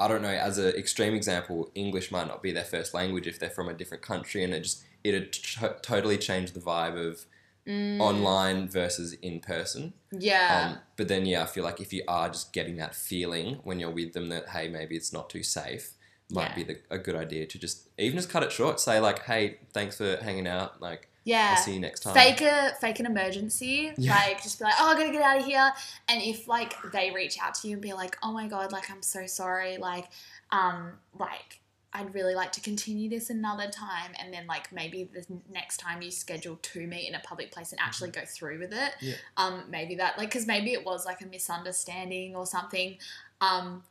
I 0.00 0.08
don't 0.08 0.22
know, 0.22 0.28
as 0.28 0.58
an 0.58 0.74
extreme 0.74 1.14
example, 1.14 1.70
English 1.74 2.10
might 2.10 2.26
not 2.26 2.42
be 2.42 2.50
their 2.52 2.64
first 2.64 2.94
language 2.94 3.26
if 3.26 3.38
they're 3.38 3.50
from 3.50 3.68
a 3.68 3.74
different 3.74 4.02
country 4.02 4.42
and 4.42 4.52
it 4.54 4.60
just, 4.62 4.82
it'd 5.04 5.32
t- 5.32 5.66
totally 5.82 6.18
change 6.18 6.52
the 6.52 6.60
vibe 6.60 6.96
of 7.08 7.26
Mm, 7.66 8.00
online 8.00 8.68
versus 8.68 9.12
in 9.20 9.38
person. 9.38 9.92
Yeah. 10.10 10.70
Um, 10.72 10.78
but 10.96 11.08
then, 11.08 11.26
yeah, 11.26 11.42
I 11.42 11.46
feel 11.46 11.62
like 11.62 11.78
if 11.78 11.92
you 11.92 12.02
are 12.08 12.28
just 12.30 12.54
getting 12.54 12.76
that 12.76 12.94
feeling 12.94 13.60
when 13.64 13.78
you're 13.78 13.90
with 13.90 14.14
them 14.14 14.30
that, 14.30 14.48
hey, 14.48 14.66
maybe 14.66 14.96
it's 14.96 15.12
not 15.12 15.28
too 15.28 15.42
safe, 15.42 15.92
might 16.30 16.48
Yeah. 16.50 16.54
be 16.54 16.62
the, 16.64 16.78
a 16.90 16.96
good 16.98 17.14
idea 17.14 17.44
to 17.46 17.58
just 17.58 17.90
even 17.98 18.16
just 18.16 18.30
cut 18.30 18.42
it 18.42 18.50
short. 18.50 18.80
Say, 18.80 18.98
like, 18.98 19.24
hey, 19.24 19.58
thanks 19.74 19.98
for 19.98 20.16
hanging 20.16 20.46
out. 20.46 20.80
Like, 20.80 21.09
yeah. 21.24 21.54
I'll 21.56 21.62
see 21.62 21.74
you 21.74 21.80
next 21.80 22.00
time. 22.00 22.14
fake 22.14 22.40
a 22.40 22.72
fake 22.80 22.98
an 23.00 23.06
emergency 23.06 23.92
Yeah. 23.98 24.14
like 24.14 24.42
just 24.42 24.58
be 24.58 24.64
like 24.64 24.74
oh 24.80 24.88
i 24.92 24.94
gotta 24.94 25.12
get 25.12 25.22
out 25.22 25.38
of 25.40 25.44
here 25.46 25.70
and 26.08 26.22
if 26.22 26.48
like 26.48 26.74
they 26.92 27.10
reach 27.10 27.36
out 27.42 27.54
to 27.56 27.68
you 27.68 27.74
and 27.74 27.82
be 27.82 27.92
like 27.92 28.16
oh 28.22 28.32
my 28.32 28.46
god 28.48 28.72
like 28.72 28.90
i'm 28.90 29.02
so 29.02 29.26
sorry 29.26 29.76
like 29.76 30.08
um 30.50 30.92
like 31.18 31.60
i'd 31.92 32.14
really 32.14 32.34
like 32.34 32.52
to 32.52 32.60
continue 32.60 33.10
this 33.10 33.30
another 33.30 33.68
time 33.68 34.12
and 34.18 34.32
then 34.32 34.46
like 34.46 34.72
maybe 34.72 35.04
the 35.12 35.24
next 35.52 35.76
time 35.78 36.00
you 36.02 36.10
schedule 36.10 36.56
to 36.62 36.86
meet 36.86 37.08
in 37.08 37.14
a 37.14 37.20
public 37.20 37.50
place 37.52 37.72
and 37.72 37.80
actually 37.80 38.10
go 38.10 38.22
through 38.26 38.58
with 38.58 38.72
it 38.72 38.92
Yeah. 39.00 39.14
um 39.36 39.64
maybe 39.68 39.96
that 39.96 40.16
like 40.16 40.28
because 40.30 40.46
maybe 40.46 40.72
it 40.72 40.84
was 40.84 41.04
like 41.04 41.20
a 41.20 41.26
misunderstanding 41.26 42.34
or 42.36 42.46
something 42.46 42.96
um 43.40 43.82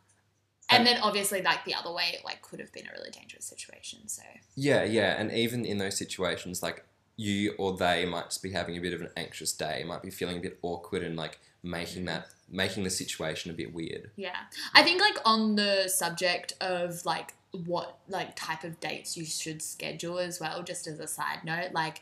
and 0.72 0.80
And- 0.80 0.88
then 0.88 1.02
obviously 1.02 1.42
like 1.42 1.66
the 1.66 1.74
other 1.76 1.92
way 1.92 2.12
it 2.14 2.24
like 2.26 2.42
could 2.42 2.60
have 2.60 2.72
been 2.72 2.88
a 2.88 2.92
really 2.98 3.12
dangerous 3.12 3.46
situation 3.46 4.08
so 4.08 4.24
Yeah, 4.56 4.84
yeah, 4.84 5.20
and 5.20 5.32
even 5.32 5.66
in 5.66 5.78
those 5.78 5.98
situations, 5.98 6.62
like 6.64 6.86
you 7.20 7.54
or 7.58 7.76
they 7.76 8.06
might 8.06 8.26
just 8.26 8.42
be 8.42 8.52
having 8.52 8.78
a 8.78 8.80
bit 8.80 8.94
of 8.94 9.02
an 9.02 9.10
anxious 9.18 9.52
day, 9.52 9.84
might 9.86 10.02
be 10.02 10.10
feeling 10.10 10.38
a 10.38 10.40
bit 10.40 10.58
awkward 10.62 11.04
and 11.04 11.18
like 11.18 11.38
making 11.62 12.06
that 12.06 12.28
making 12.50 12.84
the 12.86 12.90
situation 12.90 13.52
a 13.52 13.54
bit 13.54 13.74
weird. 13.74 14.10
Yeah. 14.16 14.38
I 14.74 14.84
think 14.84 15.02
like 15.02 15.18
on 15.26 15.56
the 15.56 15.90
subject 15.90 16.54
of 16.62 17.06
like 17.06 17.34
what 17.66 17.98
like 18.08 18.38
type 18.38 18.64
of 18.64 18.80
dates 18.80 19.18
you 19.18 19.26
should 19.26 19.62
schedule 19.62 20.18
as 20.18 20.40
well, 20.40 20.64
just 20.64 20.88
as 20.88 21.00
a 21.00 21.08
side 21.08 21.44
note, 21.44 21.74
like 21.74 22.02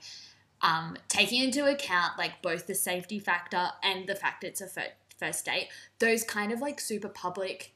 um 0.61 0.95
taking 1.07 1.43
into 1.43 1.65
account 1.65 2.13
like 2.19 2.41
both 2.43 2.67
the 2.67 2.75
safety 2.75 3.17
factor 3.17 3.69
and 3.81 4.07
the 4.07 4.15
fact 4.15 4.43
it's 4.43 4.61
a 4.61 4.67
fir- 4.67 4.93
first 5.17 5.45
date, 5.45 5.69
those 5.97 6.23
kind 6.23 6.51
of 6.51 6.61
like 6.61 6.79
super 6.79 7.09
public 7.09 7.73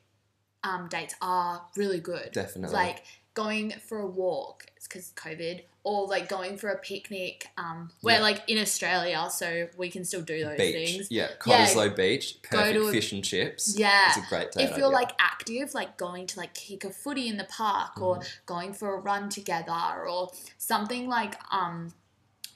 um 0.64 0.88
dates 0.89 1.16
are 1.24 1.64
really 1.76 2.00
good. 2.00 2.30
Definitely. 2.34 2.76
Like 2.76 3.04
going 3.34 3.72
for 3.88 4.00
a 4.00 4.08
walk, 4.08 4.66
because 4.84 5.12
COVID, 5.16 5.62
or 5.84 6.06
like 6.08 6.28
going 6.28 6.58
for 6.58 6.70
a 6.70 6.78
picnic, 6.78 7.48
um, 7.58 7.90
we're 8.04 8.14
Yeah. 8.16 8.20
like 8.22 8.44
in 8.48 8.58
Australia, 8.60 9.30
so 9.32 9.68
we 9.78 9.90
can 9.90 10.04
still 10.06 10.22
do 10.22 10.44
those 10.44 10.58
Beach. 10.58 10.74
things. 10.96 11.08
Yeah, 11.12 11.30
Yeah, 11.46 11.66
Cottesloe 11.66 11.96
Beach, 11.96 12.38
perfect 12.44 12.78
a- 12.78 12.92
fish 12.92 13.12
and 13.14 13.24
chips. 13.24 13.76
Yeah 13.78 14.10
It's 14.10 14.18
a 14.18 14.30
great 14.30 14.52
date 14.52 14.64
if 14.64 14.70
you're 14.78 14.88
idea. 14.88 14.90
like 14.90 15.12
active, 15.20 15.74
like 15.74 15.98
going 15.98 16.28
to 16.28 16.40
like 16.40 16.54
kick 16.54 16.84
a 16.84 16.92
footy 16.92 17.28
in 17.28 17.38
the 17.38 17.46
park 17.46 18.00
or 18.02 18.18
Mm-hmm. 18.18 18.28
going 18.46 18.74
for 18.74 18.94
a 18.96 19.00
run 19.00 19.30
together 19.30 20.08
or 20.08 20.32
something 20.58 21.08
like 21.08 21.36
um 21.54 21.94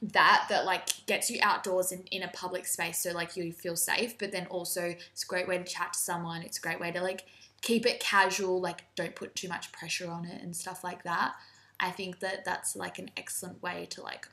that 0.02 0.46
that 0.50 0.66
like 0.66 0.90
gets 1.08 1.32
you 1.32 1.40
outdoors 1.42 1.92
in, 1.92 2.04
in 2.12 2.22
a 2.22 2.28
public 2.28 2.68
space 2.68 3.00
so 3.00 3.12
like 3.12 3.36
you 3.38 3.52
feel 3.52 3.76
safe 3.78 4.18
but 4.18 4.32
then 4.32 4.46
also 4.48 4.94
it's 5.12 5.24
a 5.24 5.26
great 5.26 5.48
way 5.48 5.58
to 5.58 5.64
chat 5.64 5.94
to 5.94 6.00
someone 6.00 6.42
it's 6.44 6.58
a 6.58 6.62
great 6.62 6.80
way 6.80 6.92
to 6.92 7.02
like 7.02 7.24
keep 7.66 7.86
it 7.86 7.99
casual 7.99 8.61
like 8.61 8.84
don't 8.95 9.16
put 9.16 9.36
too 9.36 9.49
much 9.49 9.72
pressure 9.72 10.09
on 10.09 10.24
it 10.26 10.41
and 10.41 10.55
stuff 10.55 10.84
like 10.84 11.03
that 11.03 11.34
i 11.80 11.89
think 11.89 12.20
that 12.20 12.45
that's 12.45 12.76
like 12.76 12.97
an 12.99 13.09
excellent 13.18 13.61
way 13.61 13.86
to 13.89 14.01
like 14.01 14.28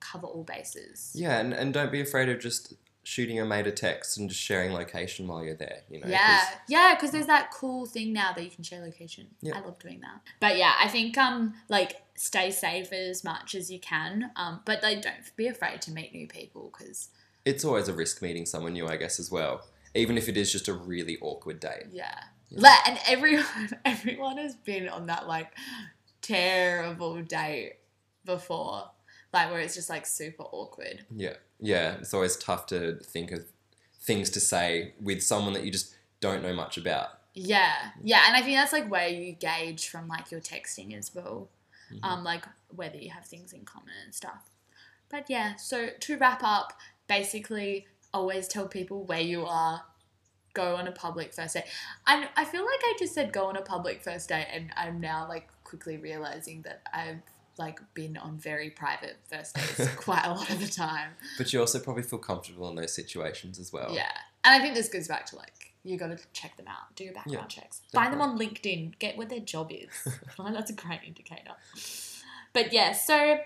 cover 0.00 0.26
all 0.26 0.44
bases 0.44 1.12
Yeah, 1.14 1.38
and, 1.40 1.52
and 1.52 1.74
don't 1.74 1.92
be 1.92 2.00
afraid 2.00 2.28
of 2.30 2.40
just 2.40 2.72
shooting 3.02 3.36
your 3.36 3.44
mate 3.44 3.66
a 3.66 3.72
text 3.72 4.16
and 4.18 4.28
just 4.30 4.40
sharing 4.40 4.72
location 4.72 5.26
while 5.26 5.42
you're 5.44 5.54
there, 5.56 5.80
you 5.90 5.98
know. 5.98 6.04
'cause- 6.06 6.10
Yeah, 6.12 6.44
yeah, 6.68 6.94
because 6.94 7.10
there's 7.10 7.26
that 7.26 7.50
cool 7.50 7.84
thing 7.86 8.12
now 8.12 8.32
that 8.34 8.42
you 8.44 8.50
can 8.50 8.62
share 8.64 8.80
location. 8.80 9.26
Yeah. 9.42 9.56
I 9.56 9.60
love 9.60 9.78
doing 9.78 10.00
that. 10.00 10.20
But 10.38 10.56
yeah, 10.58 10.74
I 10.78 10.88
think 10.88 11.18
um 11.18 11.54
like 11.68 12.02
stay 12.16 12.50
safe 12.50 12.92
as 12.92 13.24
much 13.24 13.54
as 13.54 13.70
you 13.70 13.78
can. 13.80 14.30
Um, 14.36 14.60
but 14.64 14.82
like 14.82 15.02
don't 15.02 15.16
be 15.36 15.46
afraid 15.48 15.82
to 15.82 15.90
meet 15.92 16.14
new 16.14 16.26
people 16.28 16.72
because 16.72 17.08
It's 17.44 17.64
always 17.64 17.88
a 17.88 17.92
risk 17.94 18.22
meeting 18.22 18.44
someone 18.46 18.72
new, 18.74 18.86
I 18.86 18.96
guess, 18.96 19.18
as 19.18 19.30
well. 19.30 19.66
Even 19.94 20.16
if 20.16 20.28
it 20.28 20.36
is 20.36 20.52
just 20.52 20.68
a 20.68 20.72
really 20.74 21.18
awkward 21.20 21.58
date. 21.60 21.86
yeah. 21.90 22.24
Like, 22.52 22.88
and 22.88 22.98
everyone 23.06 23.44
everyone 23.84 24.38
has 24.38 24.54
been 24.56 24.88
on 24.88 25.06
that 25.06 25.26
like 25.28 25.52
terrible 26.22 27.22
date 27.22 27.74
before, 28.24 28.90
like 29.32 29.50
where 29.50 29.60
it's 29.60 29.74
just 29.74 29.90
like 29.90 30.06
super 30.06 30.44
awkward. 30.44 31.04
Yeah, 31.14 31.34
yeah. 31.60 31.96
It's 32.00 32.14
always 32.14 32.36
tough 32.36 32.66
to 32.66 32.96
think 32.96 33.32
of 33.32 33.44
things 34.00 34.30
to 34.30 34.40
say 34.40 34.94
with 35.00 35.22
someone 35.22 35.52
that 35.54 35.64
you 35.64 35.70
just 35.70 35.94
don't 36.20 36.42
know 36.42 36.52
much 36.54 36.76
about. 36.76 37.08
Yeah, 37.34 37.72
yeah, 38.02 38.24
and 38.26 38.36
I 38.36 38.42
think 38.42 38.56
that's 38.56 38.72
like 38.72 38.90
where 38.90 39.08
you 39.08 39.32
gauge 39.32 39.88
from 39.88 40.08
like 40.08 40.30
your 40.32 40.40
texting 40.40 40.96
as 40.98 41.14
well, 41.14 41.48
Mhm. 41.92 42.00
um, 42.02 42.24
like 42.24 42.44
whether 42.74 42.96
you 42.96 43.10
have 43.10 43.24
things 43.24 43.52
in 43.52 43.64
common 43.64 43.94
and 44.04 44.14
stuff. 44.14 44.50
But 45.08 45.30
yeah, 45.30 45.54
so 45.56 45.90
to 45.90 46.18
wrap 46.18 46.42
up, 46.42 46.72
basically, 47.06 47.86
always 48.12 48.48
tell 48.48 48.66
people 48.68 49.04
where 49.04 49.20
you 49.20 49.44
are. 49.46 49.84
Go 50.54 50.76
on 50.76 50.88
a 50.88 50.92
public 50.92 51.32
first 51.32 51.54
date. 51.54 51.64
I 52.06 52.28
I 52.36 52.44
feel 52.44 52.62
like 52.62 52.80
I 52.82 52.94
just 52.98 53.14
said 53.14 53.32
go 53.32 53.46
on 53.46 53.56
a 53.56 53.62
public 53.62 54.02
first 54.02 54.28
date, 54.28 54.46
and 54.52 54.70
I'm 54.76 55.00
now 55.00 55.28
like 55.28 55.48
quickly 55.64 55.96
realizing 55.96 56.62
that 56.62 56.82
I've 56.92 57.22
like 57.58 57.80
been 57.94 58.16
on 58.16 58.38
very 58.38 58.70
private 58.70 59.16
first 59.30 59.54
dates 59.54 59.94
quite 59.96 60.24
a 60.24 60.30
lot 60.30 60.50
of 60.50 60.60
the 60.60 60.66
time. 60.66 61.10
But 61.38 61.52
you 61.52 61.60
also 61.60 61.78
probably 61.78 62.02
feel 62.02 62.18
comfortable 62.18 62.68
in 62.70 62.76
those 62.76 62.94
situations 62.94 63.58
as 63.58 63.72
well. 63.72 63.92
Yeah, 63.94 64.10
and 64.44 64.54
I 64.54 64.64
think 64.64 64.74
this 64.74 64.88
goes 64.88 65.08
back 65.08 65.26
to 65.26 65.36
like 65.36 65.72
you 65.82 65.96
got 65.96 66.08
to 66.08 66.18
check 66.32 66.56
them 66.56 66.66
out, 66.68 66.94
do 66.94 67.04
your 67.04 67.14
background 67.14 67.54
Yeah, 67.56 67.62
checks, 67.62 67.80
find 67.92 68.12
them 68.12 68.20
on 68.20 68.38
LinkedIn, 68.38 68.98
get 68.98 69.16
what 69.16 69.28
their 69.28 69.40
job 69.40 69.70
is. 69.72 69.88
Well, 70.38 70.52
That's 70.52 70.70
a 70.70 70.74
great 70.74 71.00
indicator. 71.06 71.52
But 72.52 72.72
yeah, 72.72 72.92
so 72.92 73.38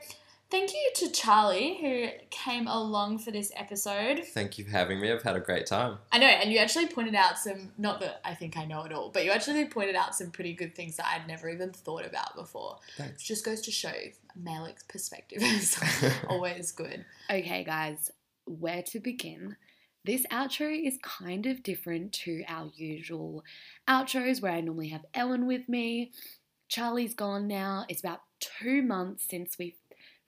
thank 0.54 0.72
you 0.72 0.90
to 0.94 1.10
Charlie 1.10 1.78
who 1.80 2.06
came 2.30 2.68
along 2.68 3.18
for 3.18 3.32
this 3.32 3.50
episode. 3.56 4.22
Thank 4.24 4.56
you 4.56 4.64
for 4.64 4.70
having 4.70 5.00
me. 5.00 5.10
I've 5.10 5.24
had 5.24 5.34
a 5.34 5.40
great 5.40 5.66
time. 5.66 5.98
I 6.12 6.18
know, 6.18 6.28
and 6.28 6.52
you 6.52 6.58
actually 6.58 6.86
pointed 6.86 7.16
out 7.16 7.38
some, 7.38 7.72
not 7.76 7.98
that 7.98 8.20
I 8.24 8.34
think 8.34 8.56
I 8.56 8.64
know 8.64 8.84
it 8.84 8.92
all, 8.92 9.10
but 9.10 9.24
you 9.24 9.32
actually 9.32 9.64
pointed 9.64 9.96
out 9.96 10.14
some 10.14 10.30
pretty 10.30 10.52
good 10.52 10.76
things 10.76 10.96
that 10.98 11.06
I'd 11.06 11.26
never 11.26 11.48
even 11.48 11.72
thought 11.72 12.06
about 12.06 12.36
before. 12.36 12.78
Thanks. 12.96 13.14
Which 13.14 13.26
just 13.26 13.44
goes 13.44 13.62
to 13.62 13.72
show 13.72 13.92
male 14.36 14.68
perspective 14.86 15.38
is 15.42 15.76
always 16.28 16.70
good. 16.70 17.04
Okay, 17.28 17.64
guys, 17.64 18.12
where 18.44 18.82
to 18.84 19.00
begin? 19.00 19.56
This 20.04 20.24
outro 20.30 20.70
is 20.70 20.98
kind 21.02 21.46
of 21.46 21.64
different 21.64 22.12
to 22.12 22.44
our 22.46 22.70
usual 22.76 23.42
outros 23.88 24.40
where 24.40 24.52
I 24.52 24.60
normally 24.60 24.90
have 24.90 25.04
Ellen 25.14 25.48
with 25.48 25.68
me. 25.68 26.12
Charlie's 26.68 27.14
gone 27.14 27.48
now. 27.48 27.86
It's 27.88 28.00
about 28.00 28.20
two 28.38 28.82
months 28.82 29.26
since 29.28 29.58
we 29.58 29.76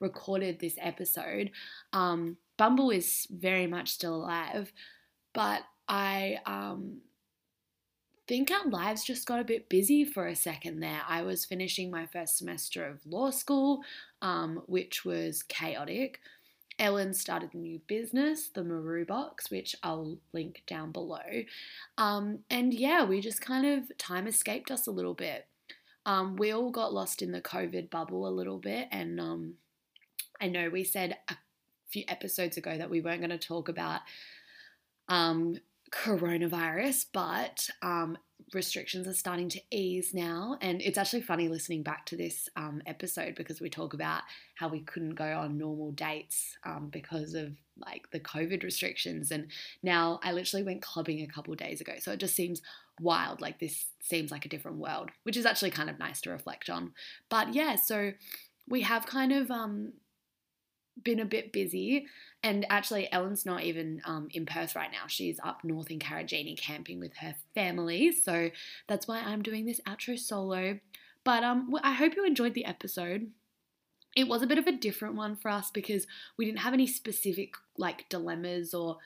recorded 0.01 0.59
this 0.59 0.76
episode. 0.80 1.51
Um, 1.92 2.36
Bumble 2.57 2.90
is 2.90 3.26
very 3.30 3.66
much 3.66 3.90
still 3.90 4.14
alive, 4.14 4.72
but 5.34 5.62
I 5.88 6.38
um, 6.47 6.99
think 8.26 8.51
our 8.51 8.68
lives 8.68 9.05
just 9.05 9.26
got 9.26 9.40
a 9.40 9.44
bit 9.44 9.68
busy 9.68 10.05
for 10.05 10.26
a 10.26 10.34
second 10.34 10.80
there. 10.80 11.03
I 11.09 11.22
was 11.22 11.44
finishing 11.44 11.90
my 11.90 12.07
first 12.07 12.38
semester 12.38 12.86
of 12.86 13.07
law 13.07 13.30
school, 13.30 13.82
um, 14.22 14.62
which 14.66 15.05
was 15.05 15.42
chaotic. 15.42 16.20
Ellen 16.78 17.14
started 17.14 17.55
a 17.55 17.59
new 17.59 17.80
business, 17.86 18.49
the 18.49 18.62
Maru 18.62 19.07
Box, 19.07 19.51
which 19.51 19.74
I'll 19.82 20.18
link 20.32 20.62
down 20.66 20.92
below. 20.92 21.44
Um, 21.97 22.40
and 22.51 22.74
yeah, 22.74 23.05
we 23.05 23.20
just 23.20 23.40
kind 23.40 23.66
of 23.66 23.97
time 23.97 24.26
escaped 24.26 24.70
us 24.70 24.86
a 24.86 24.90
little 24.90 25.14
bit. 25.14 25.47
Um, 26.05 26.36
we 26.36 26.53
all 26.53 26.70
got 26.70 26.92
lost 26.92 27.22
in 27.22 27.32
the 27.32 27.40
COVID 27.40 27.90
bubble 27.90 28.28
a 28.28 28.30
little 28.30 28.59
bit, 28.59 28.88
and 28.92 29.18
um, 29.20 29.55
I 30.41 30.49
know 30.49 30.68
we 30.68 30.84
said 30.84 31.16
a 31.28 31.37
few 31.89 32.05
episodes 32.09 32.57
ago 32.57 32.76
that 32.76 32.91
we 32.91 33.01
weren't 33.01 33.20
going 33.20 33.30
to 33.30 33.39
talk 33.39 33.68
about 33.68 34.01
um, 35.09 35.57
coronavirus, 35.93 37.07
but 37.12 37.68
um, 37.82 38.18
restrictions 38.53 39.07
are 39.07 39.14
starting 39.14 39.49
to 39.51 39.61
ease 39.70 40.12
now. 40.12 40.59
And 40.61 40.80
it's 40.82 40.99
actually 40.99 41.22
funny 41.22 41.49
listening 41.49 41.82
back 41.82 42.07
to 42.07 42.16
this 42.16 42.49
um, 42.57 42.82
episode 42.87 43.34
because 43.34 43.61
we 43.61 43.70
talk 43.70 43.95
about 43.95 44.22
how 44.57 44.68
we 44.68 44.80
couldn't 44.80 45.14
go 45.14 45.24
on 45.24 45.59
normal 45.59 45.93
dates 45.93 46.57
um, 46.64 46.89
because 46.91 47.34
of 47.34 47.53
like 47.78 48.11
the 48.11 48.20
COVID 48.20 48.62
restrictions. 48.62 49.30
And 49.30 49.49
now 49.82 50.20
I 50.22 50.32
literally 50.32 50.64
went 50.64 50.82
clubbing 50.82 51.22
a 51.22 51.32
couple 51.32 51.55
days 51.55 51.80
ago. 51.80 51.95
So 51.99 52.12
it 52.12 52.20
just 52.20 52.34
seems 52.34 52.62
wild. 53.01 53.41
Like 53.41 53.59
this 53.59 53.87
seems 54.01 54.30
like 54.30 54.45
a 54.45 54.51
different 54.51 54.78
world, 54.78 55.11
which 55.22 55.37
is 55.37 55.47
actually 55.47 55.70
kind 55.70 55.91
of 55.91 55.99
nice 55.99 56.20
to 56.22 56.30
reflect 56.30 56.70
on. 56.70 56.93
But 57.28 57.55
yeah, 57.55 57.76
so 57.76 58.12
we 58.68 58.82
have 58.82 59.07
kind 59.07 59.32
of 59.32 59.51
um, 59.51 59.93
been 61.03 61.20
a 61.20 61.24
bit 61.24 61.53
busy. 61.53 62.07
And 62.42 62.66
actually, 62.70 63.11
Ellen's 63.12 63.47
not 63.47 63.62
even 63.62 64.01
um, 64.05 64.28
in 64.32 64.47
Perth 64.47 64.76
right 64.76 64.90
now. 64.92 65.07
She's 65.09 65.40
up 65.42 65.64
north 65.64 65.90
in 65.90 65.99
Karijini 65.99 66.59
camping 66.59 67.01
with 67.01 67.16
her 67.16 67.34
family. 67.55 68.12
So 68.12 68.51
that's 68.86 69.09
why 69.09 69.20
I'm 69.20 69.42
doing 69.42 69.66
this 69.66 69.80
outro 69.86 70.18
solo. 70.18 70.78
But 71.24 71.42
um, 71.42 71.74
I 71.82 71.92
hope 71.92 72.14
you 72.14 72.24
enjoyed 72.24 72.55
the 72.55 72.64
episode. 72.64 73.30
It 74.14 74.28
was 74.28 74.42
a 74.42 74.47
bit 74.47 74.59
of 74.59 74.66
a 74.66 74.72
different 74.72 75.16
one 75.16 75.36
for 75.36 75.51
us 75.51 75.70
because 75.70 76.07
we 76.36 76.47
didn't 76.47 76.61
have 76.61 76.72
any 76.72 76.86
specific 76.86 77.55
like 77.76 78.09
dilemmas 78.09 78.72
or 78.72 78.99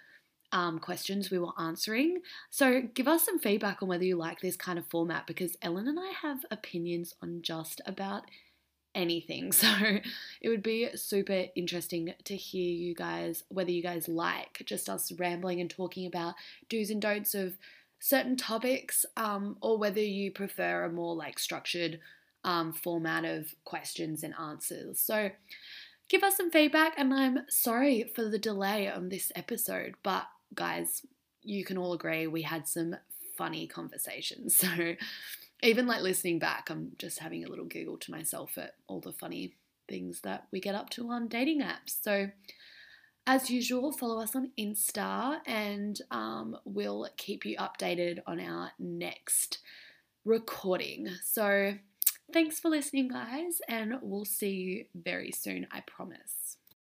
um, 0.52 0.78
questions 0.78 1.30
we 1.30 1.38
were 1.38 1.52
answering. 1.58 2.20
So 2.50 2.82
give 2.94 3.08
us 3.08 3.24
some 3.24 3.38
feedback 3.38 3.82
on 3.82 3.88
whether 3.88 4.04
you 4.04 4.16
like 4.16 4.40
this 4.40 4.56
kind 4.56 4.78
of 4.78 4.86
format 4.86 5.26
because 5.26 5.56
Ellen 5.62 5.88
and 5.88 5.98
I 5.98 6.12
have 6.22 6.44
opinions 6.50 7.14
on 7.22 7.42
just 7.42 7.80
about 7.86 8.24
anything. 8.94 9.52
So 9.60 9.68
it 10.40 10.48
would 10.48 10.62
be 10.62 10.88
super 10.96 11.44
interesting 11.54 12.14
to 12.24 12.36
hear 12.36 12.72
you 12.72 12.94
guys, 12.94 13.44
whether 13.48 13.70
you 13.70 13.82
guys 13.82 14.08
like 14.08 14.62
just 14.64 14.88
us 14.88 15.12
rambling 15.12 15.60
and 15.60 15.68
talking 15.68 16.06
about 16.06 16.34
do's 16.68 16.90
and 16.90 17.00
don'ts 17.00 17.34
of 17.34 17.58
certain 17.98 18.36
topics, 18.36 19.04
um, 19.16 19.56
or 19.60 19.76
whether 19.76 20.00
you 20.00 20.30
prefer 20.30 20.84
a 20.84 20.92
more 20.92 21.14
like 21.14 21.38
structured 21.38 22.00
um, 22.44 22.72
format 22.72 23.24
of 23.24 23.54
questions 23.64 24.22
and 24.22 24.34
answers. 24.40 24.98
So 24.98 25.30
give 26.08 26.22
us 26.22 26.36
some 26.36 26.50
feedback, 26.50 26.94
and 26.96 27.12
I'm 27.12 27.40
sorry 27.48 28.04
for 28.14 28.28
the 28.28 28.38
delay 28.38 28.90
on 28.90 29.10
this 29.10 29.30
episode, 29.36 29.94
but 30.02 30.26
guys, 30.54 31.02
you 31.42 31.64
can 31.64 31.78
all 31.78 31.92
agree 31.92 32.26
we 32.26 32.42
had 32.42 32.66
some 32.66 32.96
funny 33.36 33.66
conversations. 33.66 34.62
So 34.70 34.94
even 35.62 35.86
like 35.86 36.02
listening 36.02 36.38
back, 36.38 36.70
I'm 36.70 36.92
just 36.98 37.18
having 37.18 37.44
a 37.44 37.48
little 37.48 37.66
giggle 37.66 37.98
to 37.98 38.10
myself 38.10 38.56
at 38.58 38.74
all 38.86 39.00
the 39.00 39.12
funny 39.12 39.54
things 39.88 40.20
that 40.22 40.46
we 40.52 40.60
get 40.60 40.74
up 40.74 40.90
to 40.90 41.10
on 41.10 41.28
dating 41.28 41.60
apps. 41.60 42.00
So, 42.02 42.30
as 43.26 43.50
usual, 43.50 43.92
follow 43.92 44.20
us 44.20 44.34
on 44.34 44.50
Insta 44.58 45.38
and 45.46 46.00
um, 46.10 46.56
we'll 46.64 47.06
keep 47.16 47.44
you 47.44 47.56
updated 47.58 48.20
on 48.26 48.40
our 48.40 48.72
next 48.78 49.58
recording. 50.24 51.08
So, 51.22 51.74
thanks 52.32 52.58
for 52.58 52.70
listening, 52.70 53.08
guys, 53.08 53.60
and 53.68 53.98
we'll 54.00 54.24
see 54.24 54.50
you 54.50 54.84
very 54.94 55.32
soon, 55.32 55.66
I 55.70 55.80
promise. 55.80 56.39